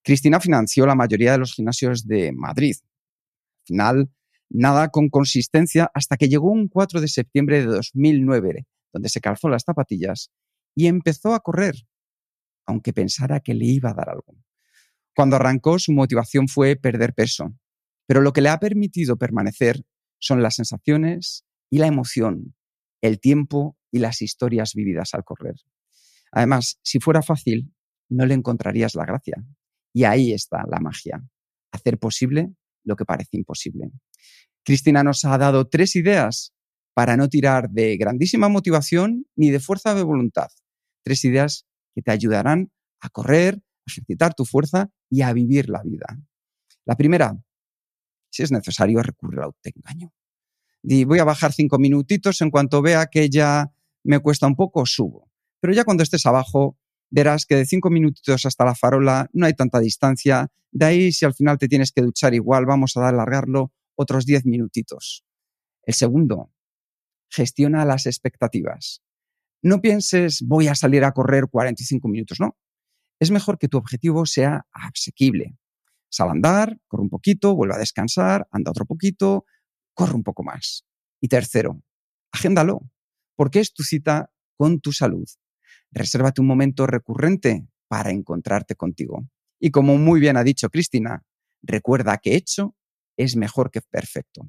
Cristina 0.02 0.38
financió 0.38 0.84
la 0.84 0.94
mayoría 0.94 1.32
de 1.32 1.38
los 1.38 1.54
gimnasios 1.54 2.06
de 2.06 2.30
Madrid. 2.32 2.76
Al 2.82 3.66
final, 3.66 4.10
nada 4.50 4.90
con 4.90 5.08
consistencia 5.08 5.90
hasta 5.94 6.18
que 6.18 6.28
llegó 6.28 6.50
un 6.50 6.68
4 6.68 7.00
de 7.00 7.08
septiembre 7.08 7.60
de 7.60 7.66
2009, 7.68 8.66
donde 8.92 9.08
se 9.08 9.22
calzó 9.22 9.48
las 9.48 9.62
zapatillas 9.64 10.30
y 10.74 10.86
empezó 10.86 11.32
a 11.32 11.40
correr, 11.40 11.76
aunque 12.66 12.92
pensara 12.92 13.40
que 13.40 13.54
le 13.54 13.64
iba 13.64 13.90
a 13.90 13.94
dar 13.94 14.10
algo. 14.10 14.36
Cuando 15.16 15.36
arrancó, 15.36 15.78
su 15.78 15.92
motivación 15.92 16.48
fue 16.48 16.76
perder 16.76 17.14
peso, 17.14 17.54
pero 18.06 18.20
lo 18.20 18.34
que 18.34 18.42
le 18.42 18.50
ha 18.50 18.60
permitido 18.60 19.16
permanecer 19.16 19.86
son 20.18 20.42
las 20.42 20.56
sensaciones 20.56 21.46
y 21.70 21.78
la 21.78 21.86
emoción 21.86 22.54
el 23.00 23.20
tiempo 23.20 23.76
y 23.90 23.98
las 23.98 24.22
historias 24.22 24.74
vividas 24.74 25.14
al 25.14 25.24
correr. 25.24 25.56
Además, 26.32 26.78
si 26.82 27.00
fuera 27.00 27.22
fácil, 27.22 27.72
no 28.08 28.26
le 28.26 28.34
encontrarías 28.34 28.94
la 28.94 29.04
gracia. 29.04 29.44
Y 29.92 30.04
ahí 30.04 30.32
está 30.32 30.64
la 30.70 30.78
magia, 30.80 31.22
hacer 31.72 31.98
posible 31.98 32.54
lo 32.84 32.96
que 32.96 33.04
parece 33.04 33.36
imposible. 33.36 33.90
Cristina 34.64 35.02
nos 35.02 35.24
ha 35.24 35.36
dado 35.38 35.68
tres 35.68 35.96
ideas 35.96 36.54
para 36.94 37.16
no 37.16 37.28
tirar 37.28 37.70
de 37.70 37.96
grandísima 37.96 38.48
motivación 38.48 39.26
ni 39.36 39.50
de 39.50 39.60
fuerza 39.60 39.94
de 39.94 40.02
voluntad. 40.02 40.48
Tres 41.02 41.24
ideas 41.24 41.66
que 41.94 42.02
te 42.02 42.10
ayudarán 42.10 42.70
a 43.00 43.08
correr, 43.08 43.54
a 43.56 43.90
ejercitar 43.90 44.34
tu 44.34 44.44
fuerza 44.44 44.90
y 45.08 45.22
a 45.22 45.32
vivir 45.32 45.68
la 45.68 45.82
vida. 45.82 46.06
La 46.84 46.96
primera, 46.96 47.36
si 48.30 48.42
es 48.42 48.52
necesario, 48.52 49.02
recurrir 49.02 49.40
al 49.40 49.46
autoengaño 49.46 50.12
voy 50.82 51.18
a 51.18 51.24
bajar 51.24 51.52
cinco 51.52 51.78
minutitos, 51.78 52.40
en 52.40 52.50
cuanto 52.50 52.82
vea 52.82 53.06
que 53.06 53.28
ya 53.28 53.72
me 54.04 54.18
cuesta 54.20 54.46
un 54.46 54.56
poco, 54.56 54.86
subo. 54.86 55.30
Pero 55.60 55.72
ya 55.72 55.84
cuando 55.84 56.02
estés 56.02 56.24
abajo, 56.26 56.78
verás 57.10 57.44
que 57.44 57.56
de 57.56 57.66
cinco 57.66 57.90
minutitos 57.90 58.46
hasta 58.46 58.64
la 58.64 58.74
farola 58.74 59.28
no 59.32 59.46
hay 59.46 59.54
tanta 59.54 59.80
distancia. 59.80 60.50
De 60.70 60.86
ahí, 60.86 61.12
si 61.12 61.24
al 61.24 61.34
final 61.34 61.58
te 61.58 61.68
tienes 61.68 61.92
que 61.92 62.02
duchar 62.02 62.34
igual, 62.34 62.66
vamos 62.66 62.96
a 62.96 63.08
alargarlo 63.08 63.72
otros 63.94 64.24
diez 64.24 64.46
minutitos. 64.46 65.24
El 65.82 65.94
segundo, 65.94 66.52
gestiona 67.28 67.84
las 67.84 68.06
expectativas. 68.06 69.02
No 69.62 69.80
pienses, 69.82 70.42
voy 70.42 70.68
a 70.68 70.74
salir 70.74 71.04
a 71.04 71.12
correr 71.12 71.48
45 71.50 72.08
minutos, 72.08 72.40
no. 72.40 72.56
Es 73.18 73.30
mejor 73.30 73.58
que 73.58 73.68
tu 73.68 73.76
objetivo 73.76 74.24
sea 74.24 74.66
asequible. 74.72 75.58
Sal 76.08 76.28
a 76.28 76.32
andar, 76.32 76.80
corre 76.88 77.02
un 77.02 77.10
poquito, 77.10 77.54
vuelve 77.54 77.74
a 77.74 77.78
descansar, 77.78 78.48
anda 78.50 78.70
otro 78.70 78.86
poquito, 78.86 79.44
corre 79.94 80.14
un 80.14 80.22
poco 80.22 80.42
más. 80.42 80.84
Y 81.20 81.28
tercero, 81.28 81.82
agéndalo, 82.32 82.90
porque 83.36 83.60
es 83.60 83.72
tu 83.72 83.82
cita 83.82 84.30
con 84.56 84.80
tu 84.80 84.92
salud. 84.92 85.28
Resérvate 85.90 86.40
un 86.40 86.46
momento 86.46 86.86
recurrente 86.86 87.66
para 87.88 88.10
encontrarte 88.10 88.74
contigo. 88.76 89.26
Y 89.58 89.70
como 89.70 89.98
muy 89.98 90.20
bien 90.20 90.36
ha 90.36 90.44
dicho 90.44 90.70
Cristina, 90.70 91.22
recuerda 91.62 92.18
que 92.18 92.36
hecho 92.36 92.76
es 93.16 93.36
mejor 93.36 93.70
que 93.70 93.80
perfecto. 93.82 94.48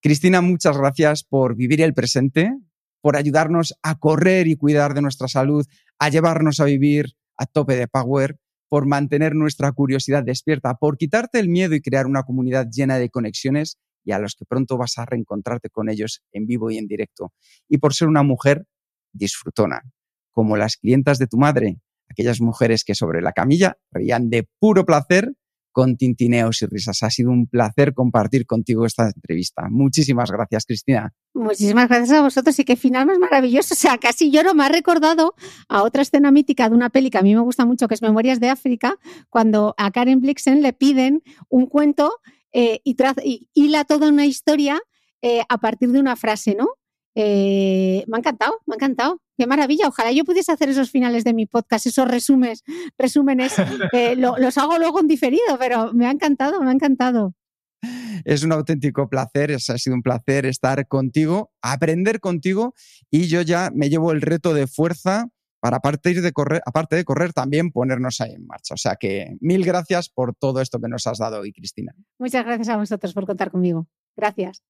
Cristina, 0.00 0.40
muchas 0.40 0.76
gracias 0.76 1.24
por 1.24 1.56
vivir 1.56 1.80
el 1.80 1.94
presente, 1.94 2.52
por 3.00 3.16
ayudarnos 3.16 3.74
a 3.82 3.98
correr 3.98 4.48
y 4.48 4.56
cuidar 4.56 4.94
de 4.94 5.02
nuestra 5.02 5.28
salud, 5.28 5.66
a 5.98 6.08
llevarnos 6.08 6.60
a 6.60 6.64
vivir 6.64 7.14
a 7.36 7.46
tope 7.46 7.76
de 7.76 7.88
power, 7.88 8.38
por 8.68 8.86
mantener 8.86 9.34
nuestra 9.34 9.70
curiosidad 9.72 10.24
despierta, 10.24 10.74
por 10.74 10.96
quitarte 10.96 11.38
el 11.38 11.48
miedo 11.48 11.74
y 11.74 11.80
crear 11.80 12.06
una 12.06 12.24
comunidad 12.24 12.66
llena 12.70 12.98
de 12.98 13.08
conexiones 13.08 13.78
y 14.04 14.12
a 14.12 14.18
los 14.18 14.34
que 14.34 14.44
pronto 14.44 14.76
vas 14.76 14.98
a 14.98 15.06
reencontrarte 15.06 15.70
con 15.70 15.88
ellos 15.88 16.22
en 16.32 16.46
vivo 16.46 16.70
y 16.70 16.78
en 16.78 16.86
directo. 16.86 17.32
Y 17.68 17.78
por 17.78 17.94
ser 17.94 18.08
una 18.08 18.22
mujer 18.22 18.66
disfrutona, 19.12 19.82
como 20.30 20.56
las 20.56 20.76
clientas 20.76 21.18
de 21.18 21.26
tu 21.26 21.38
madre, 21.38 21.78
aquellas 22.08 22.40
mujeres 22.40 22.84
que 22.84 22.94
sobre 22.94 23.22
la 23.22 23.32
camilla 23.32 23.78
reían 23.90 24.30
de 24.30 24.48
puro 24.58 24.84
placer 24.84 25.32
con 25.74 25.96
tintineos 25.96 26.62
y 26.62 26.66
risas. 26.66 27.02
Ha 27.02 27.10
sido 27.10 27.30
un 27.32 27.48
placer 27.48 27.94
compartir 27.94 28.46
contigo 28.46 28.86
esta 28.86 29.06
entrevista. 29.08 29.66
Muchísimas 29.68 30.30
gracias, 30.30 30.66
Cristina. 30.66 31.12
Muchísimas 31.34 31.88
gracias 31.88 32.12
a 32.12 32.22
vosotros 32.22 32.56
y 32.60 32.64
qué 32.64 32.76
final 32.76 33.06
más 33.06 33.18
maravilloso. 33.18 33.74
O 33.74 33.76
sea, 33.76 33.98
casi 33.98 34.30
lloro. 34.30 34.54
Me 34.54 34.64
ha 34.64 34.68
recordado 34.68 35.34
a 35.68 35.82
otra 35.82 36.02
escena 36.02 36.30
mítica 36.30 36.68
de 36.68 36.76
una 36.76 36.90
peli 36.90 37.10
que 37.10 37.18
a 37.18 37.22
mí 37.22 37.34
me 37.34 37.40
gusta 37.40 37.66
mucho, 37.66 37.88
que 37.88 37.94
es 37.94 38.02
Memorias 38.02 38.38
de 38.38 38.50
África, 38.50 38.96
cuando 39.30 39.74
a 39.76 39.90
Karen 39.90 40.20
Blixen 40.20 40.62
le 40.62 40.72
piden 40.72 41.24
un 41.48 41.66
cuento 41.66 42.12
eh, 42.54 42.80
y, 42.84 42.96
y, 43.22 43.48
hila 43.52 43.84
toda 43.84 44.08
una 44.08 44.24
historia 44.26 44.80
eh, 45.20 45.42
a 45.48 45.58
partir 45.58 45.90
de 45.90 46.00
una 46.00 46.16
frase, 46.16 46.54
¿no? 46.54 46.68
Eh, 47.16 48.04
me 48.06 48.16
ha 48.16 48.20
encantado, 48.20 48.60
me 48.66 48.74
ha 48.74 48.76
encantado. 48.76 49.20
Qué 49.36 49.46
maravilla. 49.46 49.88
Ojalá 49.88 50.12
yo 50.12 50.24
pudiese 50.24 50.52
hacer 50.52 50.68
esos 50.68 50.90
finales 50.90 51.24
de 51.24 51.34
mi 51.34 51.46
podcast, 51.46 51.86
esos 51.86 52.06
resúmenes, 52.08 52.62
resúmenes. 52.96 53.54
los 54.16 54.58
hago 54.58 54.78
luego 54.78 55.00
en 55.00 55.08
diferido, 55.08 55.58
pero 55.58 55.92
me 55.92 56.06
ha 56.06 56.12
encantado, 56.12 56.62
me 56.62 56.70
ha 56.70 56.72
encantado. 56.72 57.34
Es 58.24 58.44
un 58.44 58.52
auténtico 58.52 59.08
placer, 59.08 59.52
ha 59.52 59.58
sido 59.58 59.96
un 59.96 60.02
placer 60.02 60.46
estar 60.46 60.86
contigo, 60.86 61.50
aprender 61.60 62.20
contigo 62.20 62.74
y 63.10 63.26
yo 63.26 63.42
ya 63.42 63.70
me 63.74 63.90
llevo 63.90 64.12
el 64.12 64.22
reto 64.22 64.54
de 64.54 64.66
fuerza 64.66 65.26
para 65.64 65.78
aparte 65.78 66.12
de 66.12 66.32
correr, 66.34 66.60
aparte 66.66 66.94
de 66.94 67.06
correr 67.06 67.32
también 67.32 67.72
ponernos 67.72 68.20
ahí 68.20 68.34
en 68.34 68.46
marcha. 68.46 68.74
O 68.74 68.76
sea 68.76 68.96
que 68.96 69.38
mil 69.40 69.64
gracias 69.64 70.10
por 70.10 70.34
todo 70.34 70.60
esto 70.60 70.78
que 70.78 70.88
nos 70.88 71.06
has 71.06 71.16
dado 71.16 71.40
hoy, 71.40 71.54
Cristina. 71.54 71.94
Muchas 72.18 72.44
gracias 72.44 72.68
a 72.68 72.76
vosotros 72.76 73.14
por 73.14 73.24
contar 73.24 73.50
conmigo. 73.50 73.86
Gracias. 74.14 74.62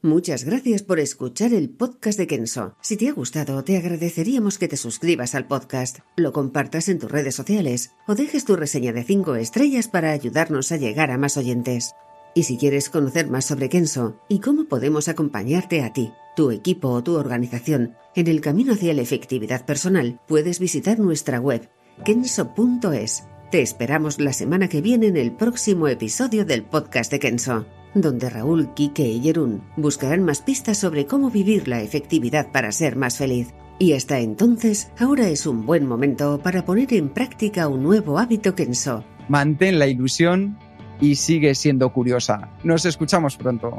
Muchas 0.00 0.44
gracias 0.44 0.82
por 0.84 1.00
escuchar 1.00 1.52
el 1.52 1.68
podcast 1.68 2.18
de 2.18 2.26
Kenso. 2.26 2.78
Si 2.80 2.96
te 2.96 3.10
ha 3.10 3.12
gustado, 3.12 3.62
te 3.62 3.76
agradeceríamos 3.76 4.56
que 4.56 4.68
te 4.68 4.78
suscribas 4.78 5.34
al 5.34 5.46
podcast, 5.46 5.98
lo 6.16 6.32
compartas 6.32 6.88
en 6.88 6.98
tus 6.98 7.10
redes 7.10 7.34
sociales 7.34 7.90
o 8.08 8.14
dejes 8.14 8.46
tu 8.46 8.56
reseña 8.56 8.94
de 8.94 9.04
5 9.04 9.34
estrellas 9.34 9.86
para 9.86 10.12
ayudarnos 10.12 10.72
a 10.72 10.78
llegar 10.78 11.10
a 11.10 11.18
más 11.18 11.36
oyentes. 11.36 11.92
Y 12.34 12.44
si 12.44 12.56
quieres 12.56 12.88
conocer 12.88 13.28
más 13.28 13.44
sobre 13.44 13.68
Kenso 13.68 14.18
y 14.30 14.40
cómo 14.40 14.64
podemos 14.64 15.08
acompañarte 15.08 15.82
a 15.82 15.92
ti, 15.92 16.10
tu 16.34 16.50
equipo 16.50 16.88
o 16.88 17.02
tu 17.02 17.16
organización 17.16 17.94
en 18.14 18.26
el 18.28 18.40
camino 18.40 18.74
hacia 18.74 18.94
la 18.94 19.02
efectividad 19.02 19.64
personal, 19.64 20.20
puedes 20.26 20.58
visitar 20.58 20.98
nuestra 20.98 21.40
web 21.40 21.68
kenso.es. 22.04 23.24
Te 23.50 23.62
esperamos 23.62 24.20
la 24.20 24.32
semana 24.32 24.68
que 24.68 24.80
viene 24.80 25.06
en 25.06 25.16
el 25.16 25.32
próximo 25.32 25.88
episodio 25.88 26.44
del 26.44 26.62
podcast 26.62 27.10
de 27.10 27.18
Kenso 27.18 27.66
donde 27.94 28.30
Raúl, 28.30 28.72
Quique 28.74 29.06
y 29.06 29.20
Jerún 29.20 29.62
buscarán 29.76 30.24
más 30.24 30.40
pistas 30.40 30.78
sobre 30.78 31.06
cómo 31.06 31.30
vivir 31.30 31.68
la 31.68 31.82
efectividad 31.82 32.50
para 32.52 32.72
ser 32.72 32.96
más 32.96 33.18
feliz. 33.18 33.52
Y 33.78 33.94
hasta 33.94 34.20
entonces, 34.20 34.90
ahora 34.98 35.28
es 35.28 35.46
un 35.46 35.66
buen 35.66 35.86
momento 35.86 36.40
para 36.42 36.64
poner 36.64 36.92
en 36.94 37.08
práctica 37.08 37.68
un 37.68 37.82
nuevo 37.82 38.18
hábito 38.18 38.54
Kenso. 38.54 39.04
Mantén 39.28 39.78
la 39.78 39.86
ilusión 39.86 40.58
y 41.00 41.16
sigue 41.16 41.54
siendo 41.54 41.92
curiosa. 41.92 42.50
Nos 42.64 42.84
escuchamos 42.84 43.36
pronto. 43.36 43.78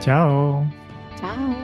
Chao. 0.00 0.66
Bye. 1.22 1.61